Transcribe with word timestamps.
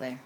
Claire. 0.00 0.18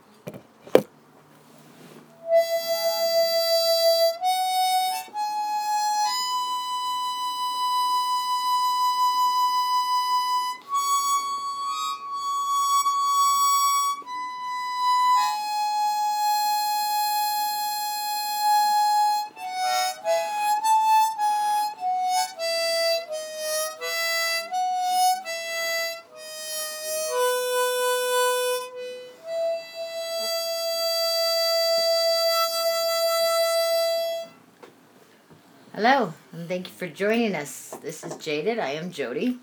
Thank 36.54 36.68
you 36.68 36.74
for 36.74 36.86
joining 36.86 37.34
us. 37.34 37.70
This 37.82 38.04
is 38.04 38.14
Jaded. 38.16 38.60
I 38.60 38.70
am 38.74 38.92
Jody. 38.92 39.38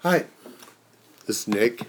Hi, 0.00 0.24
this 1.26 1.40
is 1.42 1.48
Nick. 1.48 1.82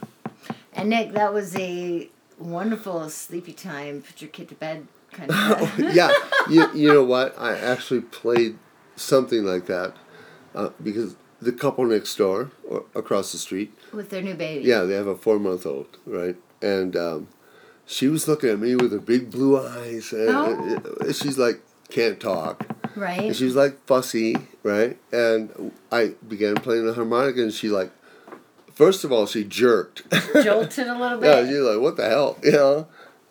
And 0.73 0.89
Nick, 0.89 1.13
that 1.13 1.33
was 1.33 1.55
a 1.55 2.09
wonderful 2.37 3.09
sleepy 3.09 3.53
time, 3.53 4.01
put 4.01 4.21
your 4.21 4.29
kid 4.29 4.49
to 4.49 4.55
bed 4.55 4.87
kind 5.13 5.31
of. 5.33 5.79
yeah, 5.95 6.11
you, 6.49 6.69
you 6.75 6.91
know 6.91 7.01
what? 7.05 7.33
I 7.39 7.57
actually 7.57 8.01
played 8.01 8.57
something 8.97 9.45
like 9.45 9.67
that 9.67 9.93
uh, 10.53 10.71
because 10.83 11.15
the 11.41 11.53
couple 11.53 11.85
next 11.85 12.13
door 12.17 12.51
or 12.67 12.83
across 12.95 13.31
the 13.31 13.37
street, 13.37 13.73
With 13.93 14.09
their 14.09 14.21
new 14.21 14.35
baby. 14.35 14.65
yeah, 14.65 14.81
they 14.81 14.95
have 14.95 15.07
a 15.07 15.15
four 15.15 15.39
month 15.39 15.65
old, 15.65 15.97
right? 16.05 16.35
And 16.61 16.93
um, 16.97 17.29
she 17.85 18.09
was 18.09 18.27
looking 18.27 18.49
at 18.49 18.59
me 18.59 18.75
with 18.75 18.91
her 18.91 18.99
big 18.99 19.31
blue 19.31 19.57
eyes, 19.65 20.11
and 20.11 20.29
Oh. 20.29 21.11
she's 21.13 21.37
like, 21.37 21.61
can't 21.89 22.19
talk. 22.19 22.68
Right? 22.99 23.19
And 23.21 23.35
she 23.35 23.45
was 23.45 23.55
like 23.55 23.83
fussy, 23.85 24.35
right? 24.63 24.97
And 25.11 25.71
I 25.91 26.13
began 26.27 26.55
playing 26.55 26.85
the 26.85 26.93
harmonica, 26.93 27.41
and 27.41 27.53
she 27.53 27.69
like, 27.69 27.91
first 28.73 29.03
of 29.03 29.11
all, 29.11 29.25
she 29.25 29.43
jerked. 29.43 30.03
Jolted 30.43 30.87
a 30.87 30.97
little 30.97 31.17
bit. 31.19 31.27
Yeah, 31.27 31.49
you're 31.49 31.73
like, 31.73 31.81
what 31.81 31.95
the 31.97 32.07
hell, 32.09 32.37
you 32.43 32.51
know? 32.51 32.87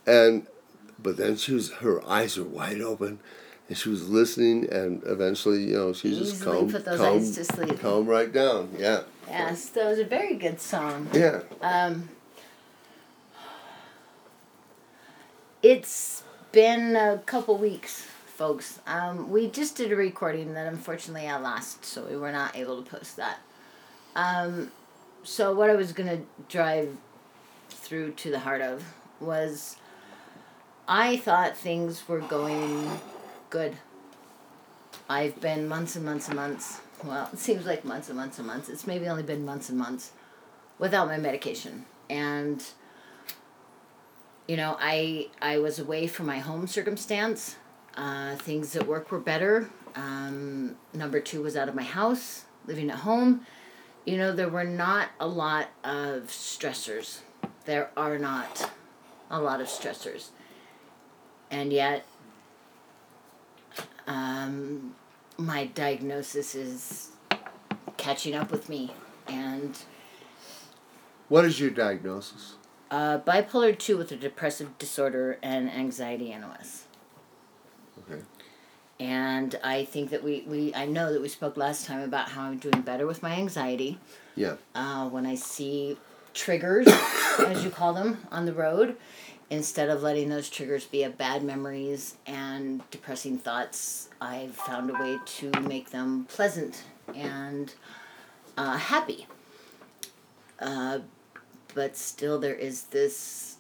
And 0.07 0.47
but 1.01 1.17
then 1.17 1.37
she 1.37 1.53
was, 1.55 1.71
her 1.75 2.05
eyes 2.09 2.37
were 2.39 2.45
wide 2.45 2.81
open, 2.81 3.21
and 3.69 3.77
she 3.79 3.89
was 3.89 4.09
listening, 4.09 4.69
and 4.73 5.03
eventually, 5.07 5.65
you 5.65 5.75
know, 5.77 5.93
she 5.93 6.11
just 6.11 6.43
calmed, 6.43 6.73
put 6.73 6.85
those 6.85 6.99
calmed, 6.99 7.21
eyes 7.23 7.35
to 7.37 7.45
sleep. 7.45 7.81
calmed 7.81 8.09
right 8.09 8.33
down. 8.33 8.71
Yeah, 8.79 9.03
Yes, 9.29 9.67
that 9.71 9.85
was 9.87 9.99
a 9.99 10.05
very 10.05 10.35
good 10.37 10.61
song. 10.61 11.09
yeah. 11.13 11.41
Um, 11.61 12.09
it's 15.63 16.23
been 16.53 16.97
a 16.97 17.19
couple 17.27 17.57
weeks, 17.59 18.07
folks. 18.39 18.79
Um, 18.87 19.33
we 19.33 19.51
just 19.51 19.75
did 19.75 19.91
a 19.91 19.97
recording 19.97 20.55
that 20.55 20.69
unfortunately 20.69 21.29
I 21.29 21.39
lost, 21.39 21.85
so 21.85 22.05
we 22.05 22.17
were 22.17 22.31
not 22.31 22.57
able 22.57 22.81
to 22.81 22.89
post 22.89 23.17
that. 23.17 23.41
Um, 24.15 24.71
so 25.25 25.53
what 25.53 25.69
I 25.71 25.75
was 25.75 25.93
gonna 25.93 26.21
drive 26.49 26.97
through 27.69 28.13
to 28.13 28.31
the 28.31 28.39
heart 28.39 28.61
of 28.61 28.85
was 29.19 29.77
I 30.87 31.17
thought 31.17 31.57
things 31.57 32.07
were 32.09 32.21
going 32.21 32.89
good. 33.51 33.77
I've 35.09 35.41
been 35.41 35.67
months 35.67 35.97
and 35.97 36.05
months 36.05 36.29
and 36.29 36.37
months. 36.37 36.81
Well, 37.03 37.29
it 37.33 37.41
seems 37.41 37.67
like 37.67 37.85
months 37.85 38.09
and 38.09 38.17
months 38.17 38.39
and 38.39 38.47
months. 38.47 38.69
It's 38.69 38.87
maybe 38.87 39.09
only 39.09 39.25
been 39.25 39.45
months 39.45 39.69
and 39.69 39.77
months 39.77 40.13
without 40.79 41.09
my 41.09 41.17
medication 41.17 41.87
and 42.09 42.65
you 44.47 44.57
know 44.57 44.77
i 44.81 45.27
i 45.43 45.59
was 45.59 45.79
away 45.79 46.07
from 46.07 46.25
my 46.25 46.39
home 46.39 46.67
circumstance 46.67 47.57
uh, 47.99 48.37
things 48.37 48.75
at 48.77 48.87
work 48.87 49.11
were 49.11 49.19
better. 49.21 49.69
Um, 49.95 50.77
number 50.95 51.21
two 51.21 51.43
was 51.43 51.57
out 51.57 51.69
of 51.69 51.75
my 51.75 51.83
house 51.83 52.45
living 52.67 52.89
at 52.91 52.99
home. 53.01 53.45
You 54.07 54.17
know 54.17 54.33
there 54.33 54.49
were 54.49 54.65
not 54.65 55.09
a 55.21 55.27
lot 55.27 55.69
of 55.85 56.29
stressors. 56.29 57.19
There 57.67 57.91
are 57.97 58.19
not 58.19 58.71
a 59.31 59.41
lot 59.41 59.61
of 59.61 59.67
stressors. 59.67 60.29
And 61.51 61.73
yet 61.73 62.07
um, 64.07 64.95
my 65.37 65.67
diagnosis 65.67 66.55
is 66.55 67.11
catching 67.97 68.35
up 68.35 68.51
with 68.51 68.69
me. 68.69 68.93
And 69.27 69.77
What 71.29 71.45
is 71.45 71.61
your 71.61 71.71
diagnosis? 71.71 72.55
uh, 72.91 73.19
bipolar 73.19 73.79
2 73.79 73.99
with 73.99 74.11
a 74.13 74.17
depressive 74.17 74.79
disorder 74.79 75.39
and 75.43 75.71
anxiety 75.71 76.35
NOS. 76.35 76.85
And 79.01 79.59
I 79.63 79.85
think 79.85 80.11
that 80.11 80.25
we, 80.25 80.45
we 80.47 80.75
I 80.75 80.87
know 80.87 81.13
that 81.13 81.23
we 81.23 81.29
spoke 81.29 81.57
last 81.57 81.87
time 81.87 82.01
about 82.01 82.31
how 82.31 82.43
I'm 82.43 82.59
doing 82.59 82.83
better 82.83 83.07
with 83.07 83.23
my 83.23 83.33
anxiety. 83.33 83.99
Yeah. 84.35 84.57
Uh, 84.75 85.09
when 85.09 85.25
I 85.25 85.37
see 85.37 85.97
triggers, 86.35 86.89
as 87.39 87.65
you 87.65 87.71
call 87.71 87.95
them, 87.95 88.19
on 88.31 88.45
the 88.45 88.53
road, 88.53 88.97
instead 89.51 89.89
of 89.89 90.03
letting 90.03 90.29
those 90.29 90.51
triggers 90.51 90.85
be 90.85 91.03
of 91.05 91.17
bad 91.17 91.43
memories 91.43 92.17
and 92.27 92.89
depressing 92.91 93.39
thoughts, 93.39 94.09
I've 94.21 94.55
found 94.55 94.91
a 94.91 94.95
way 94.95 95.19
to 95.25 95.51
make 95.63 95.91
them 95.91 96.27
pleasant 96.29 96.83
and 97.15 97.73
uh, 98.57 98.77
happy. 98.77 99.27
Uh, 100.61 101.01
but 101.75 101.97
still, 101.97 102.39
there 102.39 102.55
is 102.55 102.85
this 102.85 103.57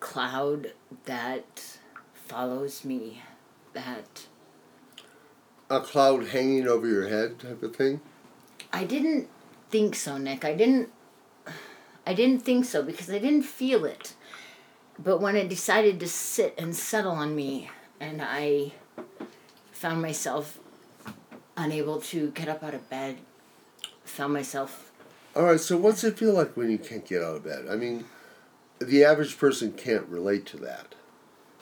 cloud 0.00 0.72
that 1.04 1.78
follows 2.14 2.84
me 2.84 3.22
that 3.74 4.26
A 5.70 5.80
cloud 5.80 6.28
hanging 6.28 6.66
over 6.66 6.86
your 6.86 7.08
head, 7.08 7.38
type 7.38 7.62
of 7.62 7.76
thing. 7.76 8.00
I 8.72 8.84
didn't 8.84 9.28
think 9.70 9.94
so, 9.94 10.18
Nick. 10.18 10.44
I 10.44 10.54
didn't 10.54 10.90
I 12.06 12.14
didn't 12.14 12.40
think 12.40 12.64
so 12.64 12.82
because 12.82 13.10
I 13.10 13.18
didn't 13.18 13.42
feel 13.42 13.84
it. 13.84 14.14
But 14.98 15.20
when 15.20 15.36
it 15.36 15.48
decided 15.48 15.98
to 16.00 16.08
sit 16.08 16.54
and 16.56 16.74
settle 16.74 17.12
on 17.12 17.34
me 17.34 17.70
and 17.98 18.22
I 18.22 18.72
found 19.72 20.02
myself 20.02 20.58
unable 21.56 22.00
to 22.00 22.30
get 22.30 22.48
up 22.48 22.62
out 22.62 22.74
of 22.74 22.88
bed, 22.88 23.18
found 24.04 24.32
myself 24.32 24.92
All 25.34 25.44
right. 25.44 25.60
So, 25.60 25.76
what's 25.76 26.04
it 26.04 26.18
feel 26.18 26.32
like 26.32 26.56
when 26.56 26.70
you 26.70 26.78
can't 26.78 27.06
get 27.06 27.22
out 27.22 27.36
of 27.36 27.44
bed? 27.44 27.66
I 27.68 27.76
mean, 27.76 28.04
the 28.78 29.04
average 29.04 29.36
person 29.38 29.72
can't 29.72 30.06
relate 30.06 30.46
to 30.46 30.56
that. 30.58 30.94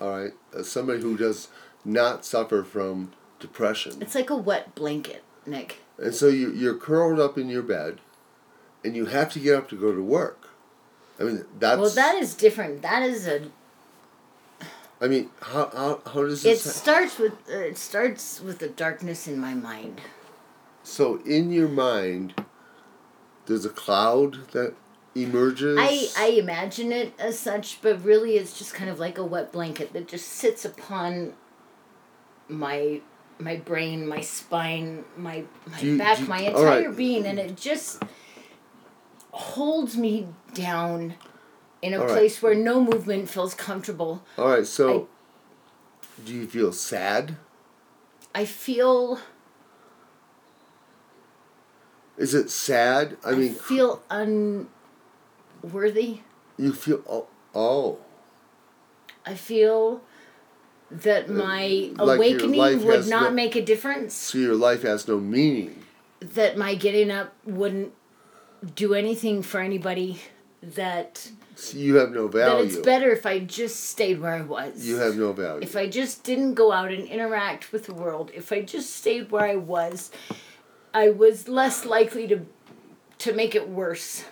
All 0.01 0.11
right. 0.11 0.33
Uh, 0.55 0.63
somebody 0.63 1.01
who 1.01 1.17
does 1.17 1.49
not 1.85 2.25
suffer 2.25 2.63
from 2.63 3.13
depression. 3.41 4.01
it's 4.01 4.15
like 4.15 4.31
a 4.31 4.37
wet 4.37 4.75
blanket, 4.75 5.23
Nick. 5.47 5.79
And 5.99 6.15
so 6.15 6.29
you, 6.29 6.53
you're 6.53 6.77
curled 6.77 7.21
up 7.21 7.37
in 7.37 7.49
your 7.49 7.63
bed, 7.63 7.99
and 8.85 8.97
you 8.97 9.07
have 9.07 9.33
to 9.33 9.39
get 9.39 9.57
up 9.57 9.69
to 9.71 9.77
go 9.77 9.95
to 9.95 10.03
work. 10.03 10.51
I 11.21 11.25
mean, 11.25 11.45
that's. 11.59 11.81
Well, 11.81 11.91
that 11.91 12.17
is 12.17 12.35
different. 12.35 12.83
That 12.83 13.03
is 13.03 13.27
a 13.27 13.43
I 15.03 15.09
mean, 15.09 15.31
how, 15.41 15.69
how, 15.75 16.01
how 16.07 16.23
does 16.23 16.45
it 16.45 16.51
this. 16.51 16.77
starts 16.77 17.19
with 17.19 17.33
uh, 17.51 17.59
it 17.59 17.77
starts 17.77 18.41
with 18.41 18.61
the 18.61 18.69
darkness 18.69 19.27
in 19.27 19.37
my 19.41 19.53
mind. 19.53 20.01
so, 20.85 21.21
in 21.27 21.51
your 21.51 21.69
mind, 21.69 22.35
there's 23.47 23.65
a 23.65 23.71
cloud 23.71 24.47
that 24.53 24.75
emerges. 25.17 25.77
I, 25.81 26.07
I 26.17 26.27
imagine 26.29 26.93
it 26.93 27.15
as 27.19 27.37
such, 27.37 27.83
but 27.83 28.05
really 28.05 28.37
it's 28.37 28.57
just 28.57 28.75
kind 28.75 28.89
of 28.89 29.01
like 29.01 29.19
a 29.19 29.25
wet 29.25 29.51
blanket 29.51 29.93
that 29.93 30.07
just 30.07 30.29
sits 30.29 30.65
upon 30.65 31.33
my 32.49 33.01
my 33.39 33.57
brain, 33.57 34.07
my 34.07 34.21
spine, 34.21 35.05
my 35.17 35.45
my 35.67 35.79
you- 35.81 35.99
back, 35.99 36.21
you- 36.21 36.27
my 36.27 36.47
all 36.53 36.65
right. 36.65 36.79
entire 36.79 36.93
being, 36.93 37.27
and 37.27 37.39
it 37.39 37.57
just 37.57 38.03
holds 39.33 39.97
me 39.97 40.29
down 40.55 41.15
in 41.81 41.95
a 41.95 41.99
All 41.99 42.05
right. 42.05 42.13
place 42.13 42.43
where 42.43 42.55
no 42.55 42.81
movement 42.83 43.29
feels 43.29 43.55
comfortable. 43.55 44.23
All 44.39 44.49
right, 44.51 44.67
so. 44.67 45.09
do 46.25 46.33
you 46.33 46.47
feel 46.47 46.73
sad? 46.73 47.37
I 48.35 48.45
feel 48.45 49.19
Is 52.17 52.35
it 52.35 52.51
sad? 52.51 53.17
I 53.25 53.31
I, 53.31 53.35
mean, 53.35 53.55
feel 53.55 54.03
unworthy. 54.11 54.69
you 56.59 56.73
feel. 56.73 57.03
Oh. 57.09 57.27
oh. 57.55 57.99
I 59.27 59.35
feel 59.35 60.03
that 61.03 61.29
my 61.31 61.91
Uh, 61.99 62.05
like 62.05 62.17
awakening 62.19 62.85
would 62.85 63.07
not 63.09 63.23
no- 63.25 63.31
make 63.31 63.57
a 63.57 63.63
difference. 63.63 64.15
So, 64.15 64.39
your 64.39 64.55
life 64.55 64.83
has 64.83 65.09
no 65.09 65.19
meaning. 65.19 65.77
that 66.21 66.57
my 66.57 66.75
getting 66.75 67.11
up 67.11 67.35
wouldn't 67.45 67.93
do 68.77 68.95
anything 68.95 69.43
for 69.43 69.61
anybody 69.61 70.21
that 70.63 71.31
So 71.57 71.77
you 71.77 71.97
have 71.97 72.13
no 72.13 72.29
value. 72.29 72.65
that 72.69 72.77
it's 72.77 72.85
better 72.87 73.11
if 73.11 73.27
I 73.27 73.41
just 73.41 73.81
stayed 73.85 74.21
where 74.21 74.35
I 74.35 74.43
was. 74.43 74.87
You 74.87 74.97
have 74.99 75.17
no 75.17 75.33
value. 75.33 75.63
if 75.63 75.75
I 75.75 75.89
just 75.89 76.23
didn't 76.23 76.55
go 76.55 76.71
out 76.71 76.93
and 76.93 77.09
interact 77.09 77.73
with 77.73 77.87
the 77.87 77.95
world, 77.95 78.31
if 78.35 78.53
I 78.53 78.63
just 78.63 78.95
stayed 78.95 79.33
where 79.33 79.45
I 79.45 79.57
was, 79.57 80.11
I 80.95 81.11
was 81.11 81.49
less 81.49 81.85
likely 81.85 82.29
to 82.29 82.47
to 83.19 83.33
make 83.33 83.55
it 83.57 83.69
worse. 83.69 84.25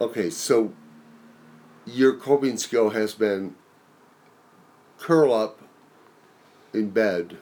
Okay, 0.00 0.30
so 0.30 0.72
your 1.92 2.14
coping 2.14 2.56
skill 2.56 2.90
has 2.90 3.14
been 3.14 3.54
curl 4.98 5.32
up 5.32 5.60
in 6.72 6.90
bed 6.90 7.38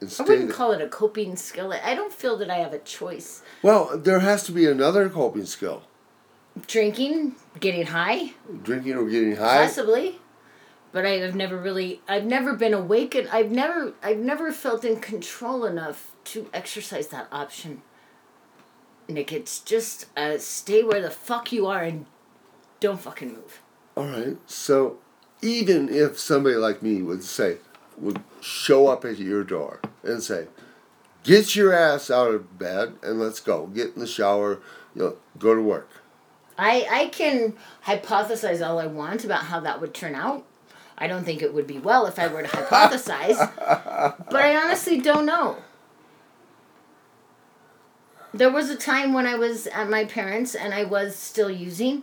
and 0.00 0.14
I 0.18 0.22
wouldn't 0.22 0.48
th- 0.48 0.52
call 0.54 0.72
it 0.72 0.80
a 0.80 0.88
coping 0.88 1.36
skill. 1.36 1.72
I 1.72 1.94
don't 1.94 2.12
feel 2.12 2.36
that 2.38 2.50
I 2.50 2.56
have 2.56 2.72
a 2.72 2.78
choice. 2.78 3.42
well, 3.62 3.98
there 3.98 4.20
has 4.20 4.44
to 4.44 4.52
be 4.52 4.66
another 4.66 5.08
coping 5.10 5.44
skill: 5.46 5.82
Drinking, 6.66 7.36
getting 7.58 7.86
high, 7.86 8.32
drinking 8.62 8.94
or 8.94 9.08
getting 9.08 9.36
high. 9.36 9.64
possibly. 9.64 10.18
But 10.92 11.06
I 11.06 11.18
have 11.18 11.36
never 11.36 11.56
really 11.56 12.00
I've 12.08 12.24
never 12.24 12.54
been 12.54 12.74
awakened 12.74 13.28
I've 13.30 13.52
never 13.52 13.92
I've 14.02 14.18
never 14.18 14.50
felt 14.50 14.84
in 14.84 14.98
control 14.98 15.64
enough 15.64 16.10
to 16.24 16.50
exercise 16.52 17.08
that 17.08 17.28
option. 17.30 17.82
Nick, 19.08 19.32
it's 19.32 19.60
just 19.60 20.06
uh, 20.16 20.38
stay 20.38 20.82
where 20.82 21.00
the 21.00 21.10
fuck 21.10 21.52
you 21.52 21.66
are 21.66 21.82
and 21.82 22.06
don't 22.80 23.00
fucking 23.00 23.32
move. 23.32 23.60
All 23.96 24.06
right. 24.06 24.36
So 24.46 24.98
even 25.42 25.88
if 25.88 26.18
somebody 26.18 26.56
like 26.56 26.82
me 26.82 27.02
would 27.02 27.24
say, 27.24 27.58
would 27.98 28.20
show 28.40 28.88
up 28.88 29.04
at 29.04 29.18
your 29.18 29.44
door 29.44 29.80
and 30.02 30.22
say, 30.22 30.48
"Get 31.22 31.54
your 31.54 31.72
ass 31.72 32.10
out 32.10 32.32
of 32.32 32.58
bed 32.58 32.94
and 33.02 33.20
let's 33.20 33.40
go. 33.40 33.66
Get 33.66 33.94
in 33.94 34.00
the 34.00 34.06
shower. 34.06 34.60
You 34.94 35.02
know, 35.02 35.16
go 35.38 35.54
to 35.54 35.60
work." 35.60 35.88
I 36.58 36.86
I 36.90 37.06
can 37.06 37.54
hypothesize 37.86 38.66
all 38.66 38.78
I 38.78 38.86
want 38.86 39.24
about 39.24 39.44
how 39.44 39.60
that 39.60 39.80
would 39.80 39.94
turn 39.94 40.14
out. 40.14 40.44
I 40.96 41.06
don't 41.06 41.24
think 41.24 41.40
it 41.40 41.54
would 41.54 41.66
be 41.66 41.78
well 41.78 42.06
if 42.06 42.18
I 42.18 42.28
were 42.28 42.42
to 42.42 42.48
hypothesize, 42.48 43.38
but 44.30 44.42
I 44.42 44.54
honestly 44.54 45.00
don't 45.00 45.24
know. 45.24 45.56
There 48.34 48.50
was 48.50 48.70
a 48.70 48.76
time 48.76 49.12
when 49.12 49.26
I 49.26 49.34
was 49.34 49.66
at 49.68 49.88
my 49.88 50.04
parents' 50.04 50.54
and 50.54 50.72
I 50.74 50.84
was 50.84 51.16
still 51.16 51.50
using, 51.50 52.02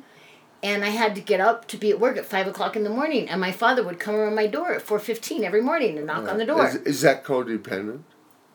and 0.67 0.83
I 0.83 0.89
had 0.89 1.15
to 1.15 1.21
get 1.21 1.39
up 1.39 1.67
to 1.69 1.77
be 1.77 1.91
at 1.91 1.99
work 1.99 2.17
at 2.17 2.25
five 2.25 2.45
o'clock 2.45 2.75
in 2.75 2.83
the 2.83 2.89
morning, 2.89 3.29
and 3.29 3.39
my 3.39 3.51
father 3.51 3.83
would 3.83 3.99
come 3.99 4.15
around 4.15 4.35
my 4.35 4.47
door 4.47 4.73
at 4.73 4.81
four 4.81 4.99
fifteen 4.99 5.43
every 5.43 5.61
morning 5.61 5.97
and 5.97 6.07
knock 6.07 6.27
on 6.27 6.37
the 6.37 6.45
door. 6.45 6.67
Is, 6.67 6.75
is 6.75 7.01
that 7.01 7.23
codependent? 7.23 8.01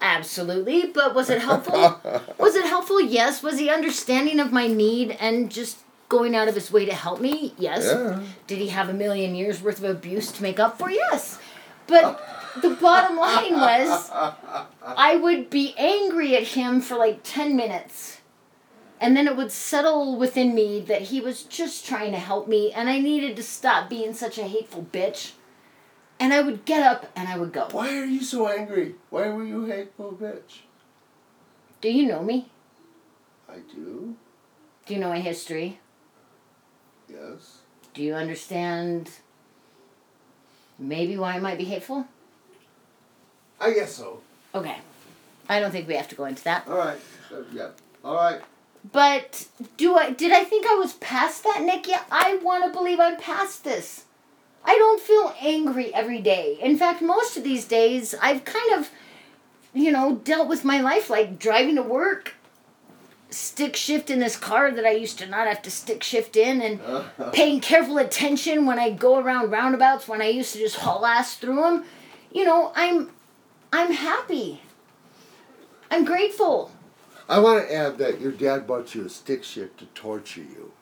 Absolutely, 0.00 0.86
but 0.86 1.14
was 1.14 1.30
it 1.30 1.40
helpful? 1.40 2.00
was 2.38 2.54
it 2.54 2.66
helpful? 2.66 3.00
Yes. 3.00 3.42
Was 3.42 3.58
he 3.58 3.70
understanding 3.70 4.40
of 4.40 4.52
my 4.52 4.66
need 4.66 5.16
and 5.20 5.50
just 5.50 5.78
going 6.08 6.34
out 6.36 6.48
of 6.48 6.54
his 6.54 6.70
way 6.70 6.84
to 6.84 6.94
help 6.94 7.20
me? 7.20 7.54
Yes. 7.56 7.86
Yeah. 7.86 8.20
Did 8.46 8.58
he 8.58 8.68
have 8.68 8.88
a 8.88 8.92
million 8.92 9.34
years 9.34 9.62
worth 9.62 9.78
of 9.78 9.84
abuse 9.84 10.30
to 10.32 10.42
make 10.42 10.60
up 10.60 10.78
for? 10.78 10.90
Yes. 10.90 11.38
But 11.86 12.20
the 12.60 12.70
bottom 12.70 13.16
line 13.16 13.54
was 13.54 14.10
I 14.82 15.16
would 15.16 15.50
be 15.50 15.74
angry 15.78 16.36
at 16.36 16.48
him 16.48 16.80
for 16.80 16.96
like 16.96 17.20
10 17.22 17.56
minutes. 17.56 18.18
And 19.02 19.16
then 19.16 19.26
it 19.26 19.37
would 19.37 19.50
settle 19.50 20.16
within 20.16 20.54
me 20.54 20.78
that 20.82 21.02
he 21.02 21.20
was 21.20 21.43
just 21.43 21.84
trying 21.84 22.12
to 22.12 22.19
help 22.20 22.46
me 22.46 22.70
and 22.70 22.88
I 22.88 23.00
needed 23.00 23.34
to 23.34 23.43
stop 23.43 23.90
being 23.90 24.14
such 24.14 24.38
a 24.38 24.44
hateful 24.44 24.87
bitch. 24.93 25.32
And 26.20 26.32
I 26.32 26.40
would 26.40 26.64
get 26.64 26.84
up 26.84 27.10
and 27.16 27.28
I 27.28 27.37
would 27.37 27.52
go. 27.52 27.66
Why 27.72 27.99
are 27.99 28.04
you 28.04 28.22
so 28.22 28.46
angry? 28.46 28.94
Why 29.10 29.28
were 29.28 29.44
you 29.44 29.64
hateful 29.64 30.12
bitch? 30.12 30.60
Do 31.81 31.90
you 31.90 32.06
know 32.06 32.22
me? 32.22 32.49
I 33.49 33.56
do. 33.75 34.14
Do 34.87 34.94
you 34.94 35.00
know 35.00 35.08
my 35.08 35.19
history? 35.19 35.81
Yes. 37.08 37.58
Do 37.94 38.05
you 38.05 38.14
understand 38.14 39.10
maybe 40.78 41.19
why 41.19 41.34
I 41.34 41.40
might 41.40 41.58
be 41.58 41.64
hateful? 41.64 42.06
I 43.60 43.72
guess 43.72 43.96
so. 43.96 44.20
Okay. 44.55 44.76
I 45.48 45.58
don't 45.58 45.72
think 45.72 45.88
we 45.88 45.94
have 45.94 46.08
to 46.08 46.14
go 46.14 46.26
into 46.26 46.44
that. 46.44 46.69
All 46.69 46.76
right. 46.76 47.00
Uh, 47.32 47.43
yeah. 47.52 47.70
All 48.05 48.14
right. 48.14 48.40
But 48.90 49.46
do 49.76 49.94
I 49.96 50.11
did 50.11 50.32
I 50.32 50.44
think 50.44 50.67
I 50.67 50.75
was 50.75 50.94
past 50.94 51.44
that, 51.44 51.62
Nick? 51.62 51.87
Yeah, 51.87 52.02
I 52.11 52.37
want 52.37 52.64
to 52.64 52.70
believe 52.76 52.99
I'm 52.99 53.17
past 53.17 53.64
this. 53.64 54.05
I 54.64 54.76
don't 54.76 55.00
feel 55.00 55.34
angry 55.40 55.94
every 55.94 56.20
day. 56.20 56.58
In 56.61 56.76
fact, 56.76 57.02
most 57.02 57.37
of 57.37 57.44
these 57.44 57.64
days 57.64 58.14
I've 58.20 58.44
kind 58.44 58.73
of 58.75 58.90
you 59.75 59.90
know, 59.90 60.17
dealt 60.17 60.49
with 60.49 60.64
my 60.64 60.81
life 60.81 61.08
like 61.08 61.38
driving 61.38 61.76
to 61.76 61.82
work, 61.82 62.34
stick 63.31 63.75
shift 63.75 64.11
in 64.11 64.19
this 64.19 64.37
car 64.37 64.70
that 64.70 64.84
I 64.84 64.90
used 64.90 65.19
to 65.20 65.26
not 65.26 65.46
have 65.46 65.62
to 65.62 65.70
stick 65.70 66.02
shift 66.02 66.37
in 66.37 66.61
and 66.61 66.81
paying 67.32 67.61
careful 67.61 67.99
attention 67.99 68.67
when 68.67 68.79
I 68.79 68.90
go 68.90 69.19
around 69.19 69.50
roundabouts 69.50 70.08
when 70.08 70.20
I 70.20 70.29
used 70.29 70.52
to 70.52 70.58
just 70.58 70.76
haul 70.76 71.06
ass 71.06 71.37
through 71.37 71.56
them. 71.62 71.84
You 72.32 72.44
know, 72.44 72.73
I'm 72.75 73.11
I'm 73.73 73.93
happy. 73.93 74.61
I'm 75.90 76.05
grateful. 76.05 76.70
I 77.28 77.38
want 77.38 77.66
to 77.66 77.74
add 77.74 77.98
that 77.98 78.20
your 78.20 78.32
dad 78.32 78.66
bought 78.66 78.94
you 78.94 79.04
a 79.04 79.08
stick 79.08 79.44
shift 79.44 79.78
to 79.78 79.86
torture 79.86 80.40
you. 80.40 80.72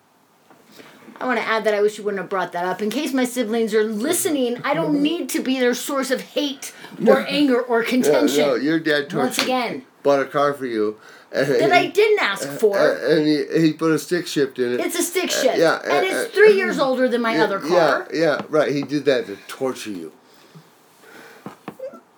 I 1.21 1.27
want 1.27 1.39
to 1.39 1.45
add 1.45 1.65
that 1.65 1.75
I 1.75 1.83
wish 1.83 1.99
you 1.99 2.05
wouldn't 2.05 2.21
have 2.21 2.31
brought 2.31 2.53
that 2.53 2.65
up. 2.65 2.81
In 2.81 2.89
case 2.89 3.13
my 3.13 3.25
siblings 3.25 3.75
are 3.75 3.85
listening, 3.85 4.61
I 4.65 4.73
don't 4.73 5.03
need 5.11 5.29
to 5.31 5.43
be 5.43 5.59
their 5.59 5.75
source 5.75 6.11
of 6.11 6.21
hate 6.21 6.75
or 7.07 7.27
anger 7.27 7.61
or 7.61 7.83
contention. 7.83 8.47
no, 8.47 8.55
your 8.55 8.81
dad 8.81 9.11
tortured 9.11 9.19
Once 9.19 9.39
again, 9.39 9.85
bought 10.03 10.21
a 10.21 10.25
car 10.25 10.55
for 10.55 10.67
you. 10.67 10.99
And 11.33 11.47
that 11.47 11.71
I 11.71 11.87
didn't 11.87 12.19
ask 12.21 12.49
for. 12.59 12.77
and 12.77 13.25
he, 13.25 13.45
he 13.61 13.73
put 13.73 13.93
a 13.93 14.01
stick 14.01 14.27
shift 14.27 14.59
in 14.59 14.73
it. 14.73 14.81
It's 14.81 14.99
a 14.99 15.03
stick 15.03 15.31
shift. 15.31 15.59
yeah, 15.59 15.81
and 15.81 15.93
uh, 15.93 16.01
it's 16.03 16.29
uh, 16.29 16.35
three 16.35 16.57
years 16.57 16.81
older 16.81 17.07
than 17.07 17.21
my 17.21 17.37
yeah, 17.37 17.45
other 17.45 17.61
car. 17.61 18.09
Yeah, 18.13 18.21
yeah, 18.21 18.41
right. 18.49 18.73
He 18.73 18.83
did 18.83 19.05
that 19.05 19.27
to 19.27 19.37
torture 19.47 19.93
you. 19.93 20.13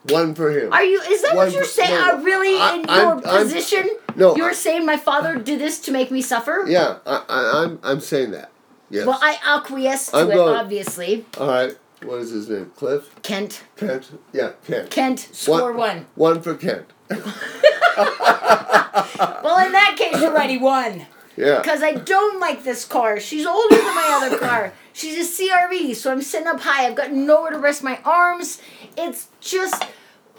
One 0.08 0.34
for 0.34 0.50
him. 0.50 0.72
Are 0.72 0.82
you? 0.84 1.00
Is 1.00 1.22
that 1.22 1.36
One 1.36 1.46
what 1.46 1.54
you're 1.54 1.64
saying? 1.64 1.90
no, 1.90 2.14
uh, 2.14 2.20
really, 2.22 2.56
I- 2.58 2.74
in 2.76 2.88
I'm- 2.90 3.18
your 3.20 3.28
I'm- 3.28 3.44
position, 3.44 3.88
no, 4.16 4.34
you're 4.36 4.50
I- 4.50 4.54
saying 4.54 4.84
my 4.84 4.96
father 4.96 5.36
did 5.36 5.60
this 5.60 5.78
to 5.80 5.92
make 5.92 6.10
me 6.10 6.20
suffer? 6.22 6.64
Yeah, 6.66 6.96
I, 7.06 7.22
I, 7.28 7.62
I'm 7.64 7.78
I'm 7.84 8.00
saying 8.00 8.32
that. 8.32 8.50
Yes. 8.90 9.06
Well, 9.06 9.18
I 9.22 9.38
acquiesce 9.44 10.10
to 10.10 10.16
I'm 10.18 10.30
it, 10.30 10.34
going- 10.34 10.56
obviously. 10.56 11.24
All 11.38 11.46
right. 11.48 11.76
What 12.02 12.18
is 12.18 12.30
his 12.30 12.48
name? 12.50 12.72
Cliff. 12.74 13.14
Kent. 13.22 13.62
Kent. 13.76 14.10
Yeah, 14.32 14.52
Kent. 14.66 14.90
Kent, 14.90 15.28
score 15.30 15.72
one. 15.72 16.06
One 16.16 16.42
for 16.42 16.54
Kent. 16.56 16.86
Well, 19.42 19.64
in 19.66 19.72
that 19.72 19.94
case, 19.98 20.20
you're 20.20 20.32
right. 20.32 20.50
He 20.50 20.58
won. 20.58 21.06
Yeah. 21.36 21.58
Because 21.60 21.82
I 21.82 21.94
don't 21.94 22.40
like 22.40 22.62
this 22.64 22.84
car. 22.84 23.18
She's 23.20 23.46
older 23.46 23.74
than 23.74 23.84
my 23.94 24.20
other 24.22 24.38
car. 24.38 24.72
She's 24.92 25.16
a 25.18 25.42
CRV, 25.42 25.94
so 25.96 26.12
I'm 26.12 26.22
sitting 26.22 26.46
up 26.46 26.60
high. 26.60 26.86
I've 26.86 26.94
got 26.94 27.12
nowhere 27.12 27.50
to 27.52 27.58
rest 27.58 27.82
my 27.82 27.98
arms. 28.04 28.60
It's 28.96 29.28
just. 29.40 29.84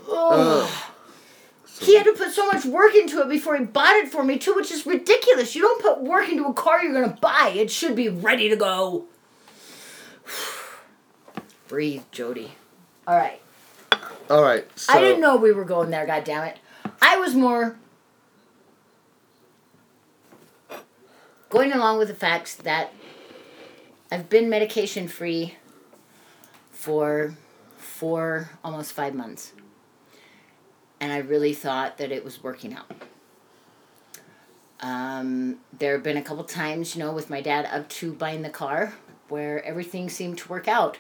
Oh. 0.08 0.90
He 1.80 1.96
had 1.98 2.06
to 2.06 2.14
put 2.14 2.32
so 2.32 2.46
much 2.48 2.66
work 2.66 2.96
into 2.96 3.22
it 3.22 3.30
before 3.30 3.58
he 3.58 3.66
bought 3.66 3.96
it 3.96 4.10
for 4.10 4.24
me, 4.24 4.38
too, 4.38 4.54
which 4.54 4.72
is 4.72 4.86
ridiculous. 4.86 5.56
You 5.56 5.64
don't 5.64 5.82
put 5.82 6.02
work 6.02 6.30
into 6.30 6.46
a 6.46 6.54
car 6.54 6.82
you're 6.84 6.94
going 6.94 7.12
to 7.12 7.20
buy, 7.20 7.52
it 7.56 7.72
should 7.72 7.96
be 7.96 8.10
ready 8.10 8.48
to 8.48 8.56
go. 8.56 9.06
Breathe, 11.68 12.04
Jody. 12.12 12.52
All 13.08 13.18
right. 13.18 13.42
All 14.30 14.44
right. 14.44 14.66
So, 14.78 14.94
I 14.94 15.02
didn't 15.02 15.22
know 15.22 15.36
we 15.36 15.52
were 15.52 15.66
going 15.66 15.90
there, 15.90 16.06
God 16.06 16.24
damn 16.24 16.46
it! 16.46 16.58
I 17.02 17.18
was 17.18 17.34
more 17.34 17.76
going 21.50 21.74
along 21.74 21.98
with 21.98 22.08
the 22.08 22.16
facts 22.16 22.56
that 22.56 22.94
I've 24.12 24.30
been 24.30 24.50
medication 24.50 25.08
free 25.08 25.56
for 26.72 27.36
four, 28.04 28.50
almost 28.66 28.92
five 28.92 29.16
months. 29.16 29.54
And 31.00 31.14
I 31.14 31.20
really 31.20 31.54
thought 31.54 31.98
that 32.00 32.12
it 32.12 32.26
was 32.26 32.44
working 32.44 32.74
out. 32.74 32.92
Um, 34.82 35.60
there 35.72 35.94
have 35.94 36.04
been 36.04 36.18
a 36.18 36.22
couple 36.22 36.44
times, 36.44 36.98
you 36.98 37.00
know, 37.02 37.14
with 37.14 37.30
my 37.30 37.40
dad 37.40 37.66
up 37.72 37.88
to 37.88 38.12
buying 38.12 38.42
the 38.42 38.50
car 38.50 38.94
where 39.30 39.64
everything 39.64 40.10
seemed 40.10 40.38
to 40.40 40.50
work 40.50 40.68
out. 40.68 40.98